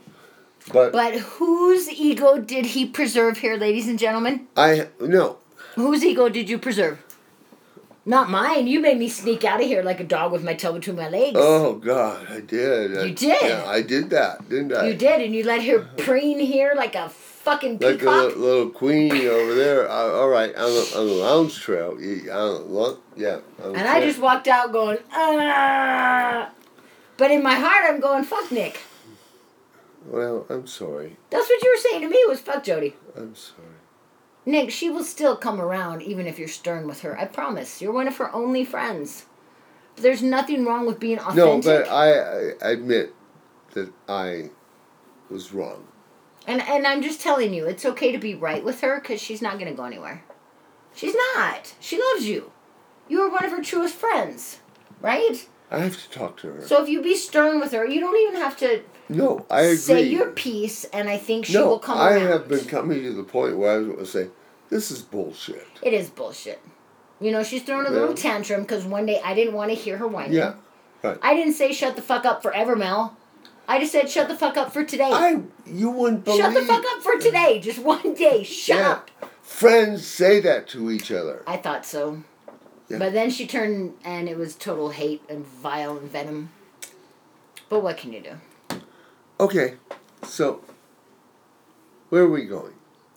But, 0.71 0.93
But 0.93 1.15
whose 1.15 1.89
ego 1.89 2.39
did 2.39 2.67
he 2.67 2.85
preserve 2.85 3.39
here, 3.39 3.57
ladies 3.57 3.89
and 3.89 3.99
gentlemen? 3.99 4.47
I, 4.55 4.87
no, 5.01 5.39
Whose 5.75 6.01
ego 6.05 6.29
did 6.29 6.49
you 6.49 6.57
preserve? 6.57 7.03
Not 8.05 8.29
mine. 8.29 8.67
You 8.67 8.79
made 8.79 8.97
me 8.97 9.09
sneak 9.09 9.43
out 9.43 9.59
of 9.59 9.67
here 9.67 9.83
like 9.83 9.99
a 9.99 10.05
dog 10.05 10.31
with 10.31 10.43
my 10.43 10.53
tail 10.53 10.71
between 10.71 10.95
my 10.95 11.09
legs. 11.09 11.35
oh 11.37 11.73
God, 11.75 12.27
I 12.29 12.39
did. 12.39 12.97
I- 12.97 13.03
You 13.03 13.13
did? 13.13 13.41
Yeah, 13.41 13.65
I 13.67 13.81
did 13.81 14.09
that, 14.11 14.47
didn't 14.47 14.71
I? 14.73 14.87
You 14.87 14.93
did, 14.93 15.19
and 15.21 15.35
you 15.35 15.43
let 15.43 15.65
her 15.65 15.79
preen 15.97 16.39
here 16.39 16.73
like 16.77 16.95
a 16.95 17.11
fucking 17.49 17.79
Like 17.79 17.95
a 17.95 17.97
peacock. 17.97 18.05
little, 18.35 18.41
little 18.41 18.69
queen 18.69 19.11
over 19.27 19.53
there. 19.55 19.89
Uh, 19.89 20.11
all 20.11 20.29
right, 20.29 20.53
on 20.55 20.71
the, 20.71 20.93
on 20.97 21.07
the 21.07 21.13
lounge 21.13 21.59
trail. 21.59 21.99
You- 21.99 22.31
on 22.31 22.53
the 22.53 22.59
lo- 22.73 22.99
yeah. 23.15 23.39
and 23.63 23.77
I 23.77 24.01
just 24.01 24.19
walked 24.19 24.47
out 24.47 24.71
going, 24.71 24.99
ah. 25.11 26.51
But 27.17 27.31
in 27.31 27.41
my 27.43 27.55
heart, 27.55 27.85
I'm 27.87 27.99
going, 27.99 28.23
fuck 28.23 28.51
Nick. 28.51 28.79
Well, 30.05 30.45
I'm 30.49 30.67
sorry. 30.67 31.17
That's 31.29 31.49
what 31.49 31.61
you 31.63 31.71
were 31.75 31.81
saying 31.89 32.01
to 32.03 32.09
me 32.09 32.23
was 32.27 32.39
fuck 32.39 32.63
Jody. 32.63 32.95
I'm 33.17 33.35
sorry. 33.35 33.67
Nick, 34.45 34.71
she 34.71 34.89
will 34.89 35.03
still 35.03 35.35
come 35.35 35.59
around 35.59 36.01
even 36.01 36.25
if 36.25 36.39
you're 36.39 36.47
stern 36.47 36.87
with 36.87 37.01
her. 37.01 37.19
I 37.19 37.25
promise. 37.25 37.81
You're 37.81 37.91
one 37.91 38.07
of 38.07 38.17
her 38.17 38.33
only 38.33 38.63
friends. 38.63 39.25
But 39.95 40.03
There's 40.03 40.23
nothing 40.23 40.65
wrong 40.65 40.85
with 40.87 40.99
being 40.99 41.19
authentic. 41.19 41.35
No, 41.37 41.61
but 41.61 41.87
I, 41.89 42.51
I 42.65 42.71
admit 42.71 43.13
that 43.73 43.91
I 44.07 44.49
was 45.29 45.53
wrong. 45.53 45.85
And 46.47 46.61
and 46.61 46.87
I'm 46.87 47.01
just 47.01 47.21
telling 47.21 47.53
you, 47.53 47.65
it's 47.65 47.85
okay 47.85 48.11
to 48.11 48.17
be 48.17 48.33
right 48.35 48.63
with 48.63 48.81
her 48.81 48.99
because 48.99 49.21
she's 49.21 49.41
not 49.41 49.59
gonna 49.59 49.73
go 49.73 49.83
anywhere. 49.83 50.23
She's 50.95 51.15
not. 51.35 51.73
She 51.79 51.99
loves 52.01 52.25
you. 52.27 52.51
You 53.07 53.21
are 53.21 53.29
one 53.29 53.45
of 53.45 53.51
her 53.51 53.61
truest 53.63 53.95
friends, 53.95 54.59
right? 55.01 55.47
I 55.71 55.79
have 55.79 55.97
to 56.01 56.09
talk 56.09 56.37
to 56.37 56.47
her. 56.53 56.61
So 56.67 56.81
if 56.81 56.89
you 56.89 57.01
be 57.01 57.15
stern 57.15 57.59
with 57.59 57.71
her, 57.73 57.85
you 57.85 57.99
don't 57.99 58.17
even 58.27 58.41
have 58.41 58.57
to 58.57 58.81
no, 59.07 59.45
I 59.49 59.61
agree. 59.61 59.75
say 59.77 60.03
your 60.03 60.31
piece, 60.31 60.83
and 60.85 61.09
I 61.09 61.17
think 61.17 61.45
she 61.45 61.53
no, 61.53 61.67
will 61.67 61.79
come 61.79 61.97
I 61.97 62.13
around. 62.13 62.27
have 62.27 62.47
been 62.47 62.65
coming 62.65 63.01
to 63.03 63.13
the 63.13 63.23
point 63.23 63.57
where 63.57 63.71
I 63.73 63.77
was 63.77 63.87
going 63.87 63.99
to 63.99 64.05
say, 64.05 64.27
this 64.69 64.91
is 64.91 65.01
bullshit. 65.01 65.65
It 65.81 65.93
is 65.93 66.09
bullshit. 66.11 66.61
You 67.19 67.31
know, 67.31 67.41
she's 67.43 67.63
throwing 67.63 67.87
a 67.87 67.89
Yeah. 67.91 67.99
little 67.99 68.13
tantrum 68.15 68.61
because 68.61 68.85
one 68.85 69.05
day 69.07 69.19
I 69.25 69.33
didn't 69.33 69.55
want 69.55 69.69
to 69.71 69.75
hear 69.75 69.97
her 69.97 70.07
whining. 70.07 70.33
Yeah, 70.33 70.53
right. 71.03 71.17
I 71.23 71.33
didn't 71.33 71.53
say 71.53 71.73
shut 71.73 71.95
the 71.95 72.01
fuck 72.03 72.23
up 72.25 72.43
forever, 72.43 72.75
Mel. 72.75 73.17
I 73.69 73.79
just 73.79 73.91
said 73.91 74.09
shut 74.09 74.27
the 74.27 74.35
fuck 74.35 74.57
up 74.57 74.73
for 74.73 74.83
today. 74.83 75.11
I, 75.11 75.43
you 75.67 75.91
wouldn't 75.91 76.25
believe. 76.25 76.41
shut 76.41 76.55
the 76.55 76.63
fuck 76.63 76.83
up 76.83 77.03
for 77.03 77.17
today. 77.19 77.59
Just 77.59 77.77
one 77.77 78.15
day. 78.15 78.43
Shut 78.43 78.77
Yeah. 78.79 78.89
up. 78.89 79.11
Friends 79.43 80.05
say 80.07 80.39
that 80.39 80.67
to 80.69 80.89
each 80.89 81.11
other. 81.11 81.43
I 81.45 81.57
thought 81.57 81.85
so. 81.85 82.23
Yeah. 82.87 82.97
But 82.97 83.13
then 83.13 83.29
she 83.29 83.45
turned 83.45 83.93
and 84.03 84.27
it 84.27 84.37
was 84.37 84.55
total 84.55 84.89
hate 84.89 85.21
and 85.29 85.45
vile 85.45 85.97
and 85.97 86.09
venom. 86.09 86.49
But 87.69 87.81
what 87.81 87.97
can 87.97 88.11
you 88.11 88.21
do? 88.21 88.79
Okay, 89.39 89.75
so 90.23 90.63
where 92.09 92.23
are 92.23 92.29
we 92.29 92.45
going 92.45 92.73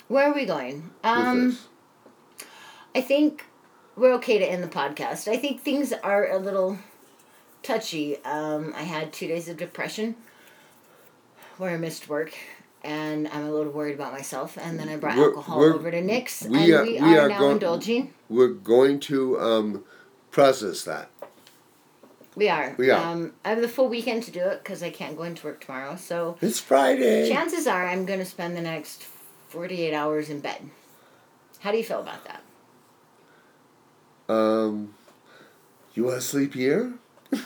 Where 0.09 0.31
are 0.31 0.35
we 0.35 0.45
going? 0.45 0.91
Um. 1.03 1.57
I 2.95 3.01
think 3.01 3.47
we're 3.97 4.13
okay 4.15 4.39
to 4.39 4.45
end 4.45 4.63
the 4.63 4.69
podcast. 4.69 5.29
I 5.29 5.39
think 5.39 5.63
things 5.63 5.95
are 5.95 6.31
a 6.31 6.37
little 6.39 6.79
touchy. 7.63 8.23
Um, 8.25 8.75
I 8.77 8.83
had 8.83 9.15
two 9.15 9.27
days 9.27 9.49
of 9.49 9.57
depression 9.57 10.15
where 11.63 11.71
I 11.73 11.77
missed 11.79 12.09
work, 12.09 12.35
and 12.83 13.29
I'm 13.29 13.45
a 13.47 13.51
little 13.53 13.73
worried 13.73 13.95
about 13.95 14.13
myself. 14.13 14.59
And 14.61 14.79
then 14.79 14.89
I 14.89 14.97
brought 14.97 15.17
We're- 15.17 15.29
alcohol 15.29 15.61
we're- 15.61 15.75
over 15.75 15.91
to 15.93 16.03
Nick's, 16.03 16.43
we 16.43 16.65
and 16.65 16.73
are- 16.75 16.83
we, 16.83 16.93
we 16.95 16.99
are, 17.17 17.21
are 17.21 17.29
now 17.29 17.39
going- 17.39 17.53
indulging. 17.53 18.13
We're 18.29 18.49
going 18.49 18.99
to 19.01 19.41
um, 19.41 19.85
process 20.33 20.83
that. 20.85 21.09
We 22.35 22.49
are. 22.49 22.75
We 22.79 22.91
are. 22.91 23.01
Um, 23.13 23.35
I 23.45 23.51
have 23.51 23.61
the 23.61 23.69
full 23.69 23.89
weekend 23.89 24.23
to 24.25 24.31
do 24.31 24.41
it 24.41 24.65
because 24.65 24.83
I 24.83 24.91
can't 24.91 25.17
go 25.17 25.23
into 25.23 25.47
work 25.47 25.65
tomorrow. 25.65 25.97
So 25.97 26.37
It's 26.41 26.59
Friday. 26.59 27.29
chances 27.29 27.67
are 27.67 27.87
I'm 27.87 28.07
going 28.07 28.19
to 28.21 28.25
spend 28.25 28.57
the 28.57 28.63
next 28.63 29.05
48 29.51 29.95
hours 29.95 30.31
in 30.31 30.41
bed. 30.41 30.71
How 31.61 31.71
do 31.71 31.79
you 31.79 31.85
feel 31.85 32.01
about 32.01 32.25
that? 32.25 32.43
Um, 34.35 34.95
you 35.95 36.05
want 36.05 36.17
to 36.17 36.23
sleep 36.23 36.55
here? 36.55 36.95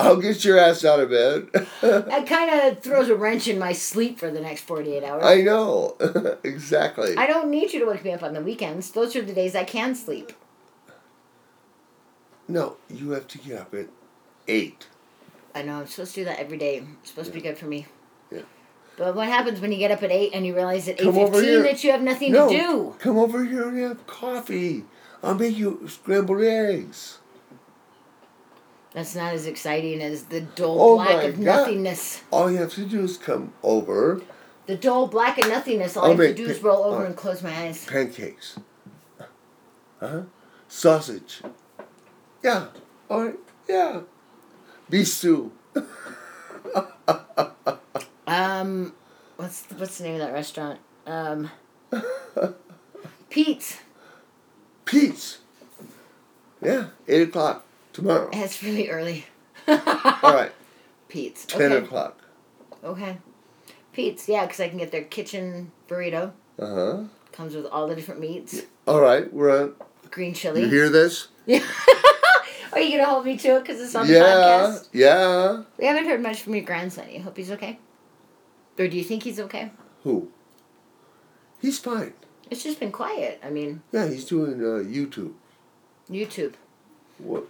I'll 0.00 0.16
get 0.16 0.44
your 0.44 0.58
ass 0.58 0.84
out 0.84 1.00
of 1.00 1.10
bed. 1.10 1.48
That 1.80 2.26
kind 2.26 2.50
of 2.50 2.82
throws 2.82 3.08
a 3.08 3.14
wrench 3.14 3.48
in 3.48 3.58
my 3.58 3.72
sleep 3.72 4.18
for 4.18 4.30
the 4.30 4.40
next 4.40 4.62
48 4.62 5.02
hours. 5.04 5.24
I 5.24 5.40
know. 5.42 5.96
exactly. 6.44 7.16
I 7.16 7.26
don't 7.26 7.50
need 7.50 7.72
you 7.72 7.80
to 7.80 7.86
wake 7.86 8.04
me 8.04 8.12
up 8.12 8.22
on 8.22 8.34
the 8.34 8.40
weekends. 8.40 8.90
Those 8.90 9.16
are 9.16 9.22
the 9.22 9.32
days 9.32 9.54
I 9.54 9.64
can 9.64 9.94
sleep. 9.94 10.32
no, 12.48 12.76
you 12.88 13.10
have 13.10 13.28
to 13.28 13.38
get 13.38 13.60
up 13.60 13.74
at 13.74 13.88
8. 14.48 14.86
I 15.54 15.62
know 15.62 15.80
I'm 15.80 15.86
supposed 15.86 16.14
to 16.14 16.20
do 16.20 16.24
that 16.26 16.38
every 16.38 16.58
day. 16.58 16.82
It's 17.00 17.10
supposed 17.10 17.28
to 17.28 17.34
be 17.34 17.40
good 17.40 17.58
for 17.58 17.66
me. 17.66 17.86
Yeah. 18.30 18.42
But 18.96 19.14
what 19.14 19.28
happens 19.28 19.60
when 19.60 19.72
you 19.72 19.78
get 19.78 19.90
up 19.90 20.02
at 20.02 20.10
eight 20.10 20.32
and 20.34 20.44
you 20.46 20.54
realize 20.54 20.86
at 20.88 21.00
eight 21.00 21.04
Come 21.04 21.16
over 21.18 21.32
fifteen 21.32 21.48
here. 21.48 21.62
that 21.62 21.82
you 21.82 21.90
have 21.90 22.02
nothing 22.02 22.32
no, 22.32 22.48
to 22.50 22.54
do? 22.56 22.94
come 22.98 23.16
over 23.18 23.44
here 23.44 23.68
and 23.68 23.78
have 23.78 24.06
coffee. 24.06 24.84
I'll 25.22 25.34
make 25.34 25.56
you 25.56 25.88
scrambled 25.88 26.42
eggs. 26.42 27.19
That's 28.92 29.14
not 29.14 29.34
as 29.34 29.46
exciting 29.46 30.02
as 30.02 30.24
the 30.24 30.40
dull 30.40 30.76
Oh 30.80 30.94
black 30.96 31.24
of 31.24 31.36
God. 31.36 31.44
nothingness. 31.44 32.22
All 32.30 32.50
you 32.50 32.58
have 32.58 32.72
to 32.74 32.84
do 32.84 33.04
is 33.04 33.16
come 33.16 33.52
over. 33.62 34.20
The 34.66 34.76
dull 34.76 35.06
black 35.06 35.38
of 35.38 35.48
nothingness. 35.48 35.96
All 35.96 36.04
I'll 36.04 36.20
I 36.20 36.26
have 36.26 36.36
to 36.36 36.44
do 36.44 36.50
is 36.50 36.62
roll 36.62 36.84
over 36.84 37.04
uh, 37.04 37.06
and 37.06 37.16
close 37.16 37.42
my 37.42 37.56
eyes. 37.56 37.84
Pancakes. 37.86 38.58
Huh? 40.00 40.22
Sausage. 40.68 41.42
Yeah. 42.42 42.66
All 43.08 43.24
right. 43.26 43.38
Yeah. 43.68 44.00
Stew. 45.04 45.52
Um, 48.26 48.92
what's 49.36 49.62
the, 49.62 49.74
what's 49.74 49.98
the 49.98 50.04
name 50.04 50.14
of 50.14 50.20
that 50.20 50.32
restaurant? 50.32 50.78
Um, 51.04 51.50
Pete's. 53.28 53.78
Pete's. 54.84 55.38
Yeah. 56.62 56.90
8 57.08 57.22
o'clock 57.22 57.66
tomorrow. 57.92 58.30
It's 58.32 58.62
really 58.62 58.88
early. 58.90 59.26
All 59.68 60.34
right. 60.34 60.52
Pete's. 61.08 61.44
10 61.46 61.72
okay. 61.72 61.84
o'clock. 61.84 62.22
Okay. 62.84 63.18
Pete's, 63.92 64.28
yeah, 64.28 64.46
because 64.46 64.60
I 64.60 64.68
can 64.68 64.78
get 64.78 64.92
their 64.92 65.04
kitchen 65.04 65.72
burrito. 65.88 66.32
Uh 66.58 66.74
huh. 66.74 67.02
Comes 67.32 67.54
with 67.54 67.66
all 67.66 67.86
the 67.86 67.94
different 67.94 68.20
meats. 68.20 68.62
All 68.86 69.00
right. 69.00 69.32
We're 69.32 69.62
on. 69.62 69.74
Green 70.10 70.34
chili. 70.34 70.62
You 70.62 70.68
hear 70.68 70.88
this? 70.88 71.28
Yeah. 71.46 71.64
Are 72.72 72.80
you 72.80 72.98
gonna 72.98 73.08
hold 73.08 73.24
me 73.24 73.36
to 73.38 73.56
it 73.56 73.60
because 73.60 73.80
it's 73.80 73.94
on 73.94 74.06
the 74.06 74.12
Yeah. 74.12 74.78
Yeah. 74.92 75.62
We 75.78 75.86
haven't 75.86 76.06
heard 76.06 76.22
much 76.22 76.42
from 76.42 76.54
your 76.54 76.64
grandson. 76.64 77.10
You 77.10 77.22
hope 77.22 77.36
he's 77.36 77.50
okay. 77.52 77.78
Or 78.78 78.88
do 78.88 78.96
you 78.96 79.04
think 79.04 79.22
he's 79.22 79.40
okay? 79.40 79.72
Who? 80.04 80.30
He's 81.60 81.78
fine. 81.78 82.14
It's 82.50 82.62
just 82.62 82.80
been 82.80 82.92
quiet. 82.92 83.40
I 83.44 83.50
mean, 83.50 83.82
Yeah, 83.92 84.08
he's 84.08 84.24
doing 84.24 84.54
uh, 84.60 84.82
YouTube. 84.82 85.34
YouTube. 86.10 86.54
What? 87.18 87.46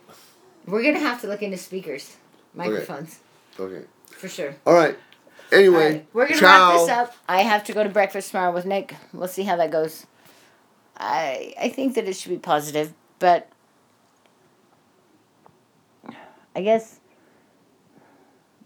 We're 0.66 0.82
gonna 0.82 0.98
have 1.00 1.20
to 1.22 1.26
look 1.26 1.42
into 1.42 1.56
speakers, 1.56 2.16
microphones, 2.54 3.20
Okay. 3.58 3.84
for 4.10 4.28
sure. 4.28 4.54
All 4.66 4.74
right. 4.74 4.96
Anyway, 5.52 5.92
right, 5.92 6.06
we're 6.12 6.28
gonna 6.28 6.40
ciao. 6.40 6.70
wrap 6.70 6.80
this 6.80 6.88
up. 6.90 7.16
I 7.28 7.42
have 7.42 7.64
to 7.64 7.72
go 7.72 7.82
to 7.82 7.88
breakfast 7.88 8.30
tomorrow 8.30 8.52
with 8.52 8.66
Nick. 8.66 8.94
We'll 9.12 9.26
see 9.28 9.42
how 9.42 9.56
that 9.56 9.70
goes. 9.70 10.06
I 10.96 11.54
I 11.60 11.68
think 11.70 11.94
that 11.94 12.06
it 12.06 12.14
should 12.14 12.30
be 12.30 12.38
positive, 12.38 12.92
but 13.18 13.48
I 16.54 16.62
guess 16.62 17.00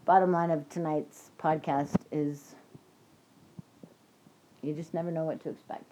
bottom 0.05 0.31
line 0.31 0.51
of 0.51 0.67
tonight's 0.69 1.31
podcast 1.39 1.95
is 2.11 2.53
you 4.61 4.73
just 4.73 4.93
never 4.93 5.09
know 5.11 5.23
what 5.23 5.41
to 5.43 5.49
expect. 5.49 5.91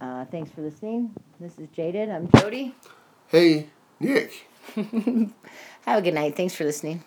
Uh, 0.00 0.24
thanks 0.26 0.50
for 0.50 0.62
listening. 0.62 1.12
This 1.40 1.58
is 1.58 1.68
Jaded. 1.70 2.10
I'm 2.10 2.28
Jody. 2.36 2.74
Hey, 3.30 3.66
Nick. 4.00 4.46
Have 4.74 5.98
a 5.98 6.02
good 6.02 6.14
night. 6.14 6.36
Thanks 6.36 6.54
for 6.54 6.64
listening. 6.64 7.04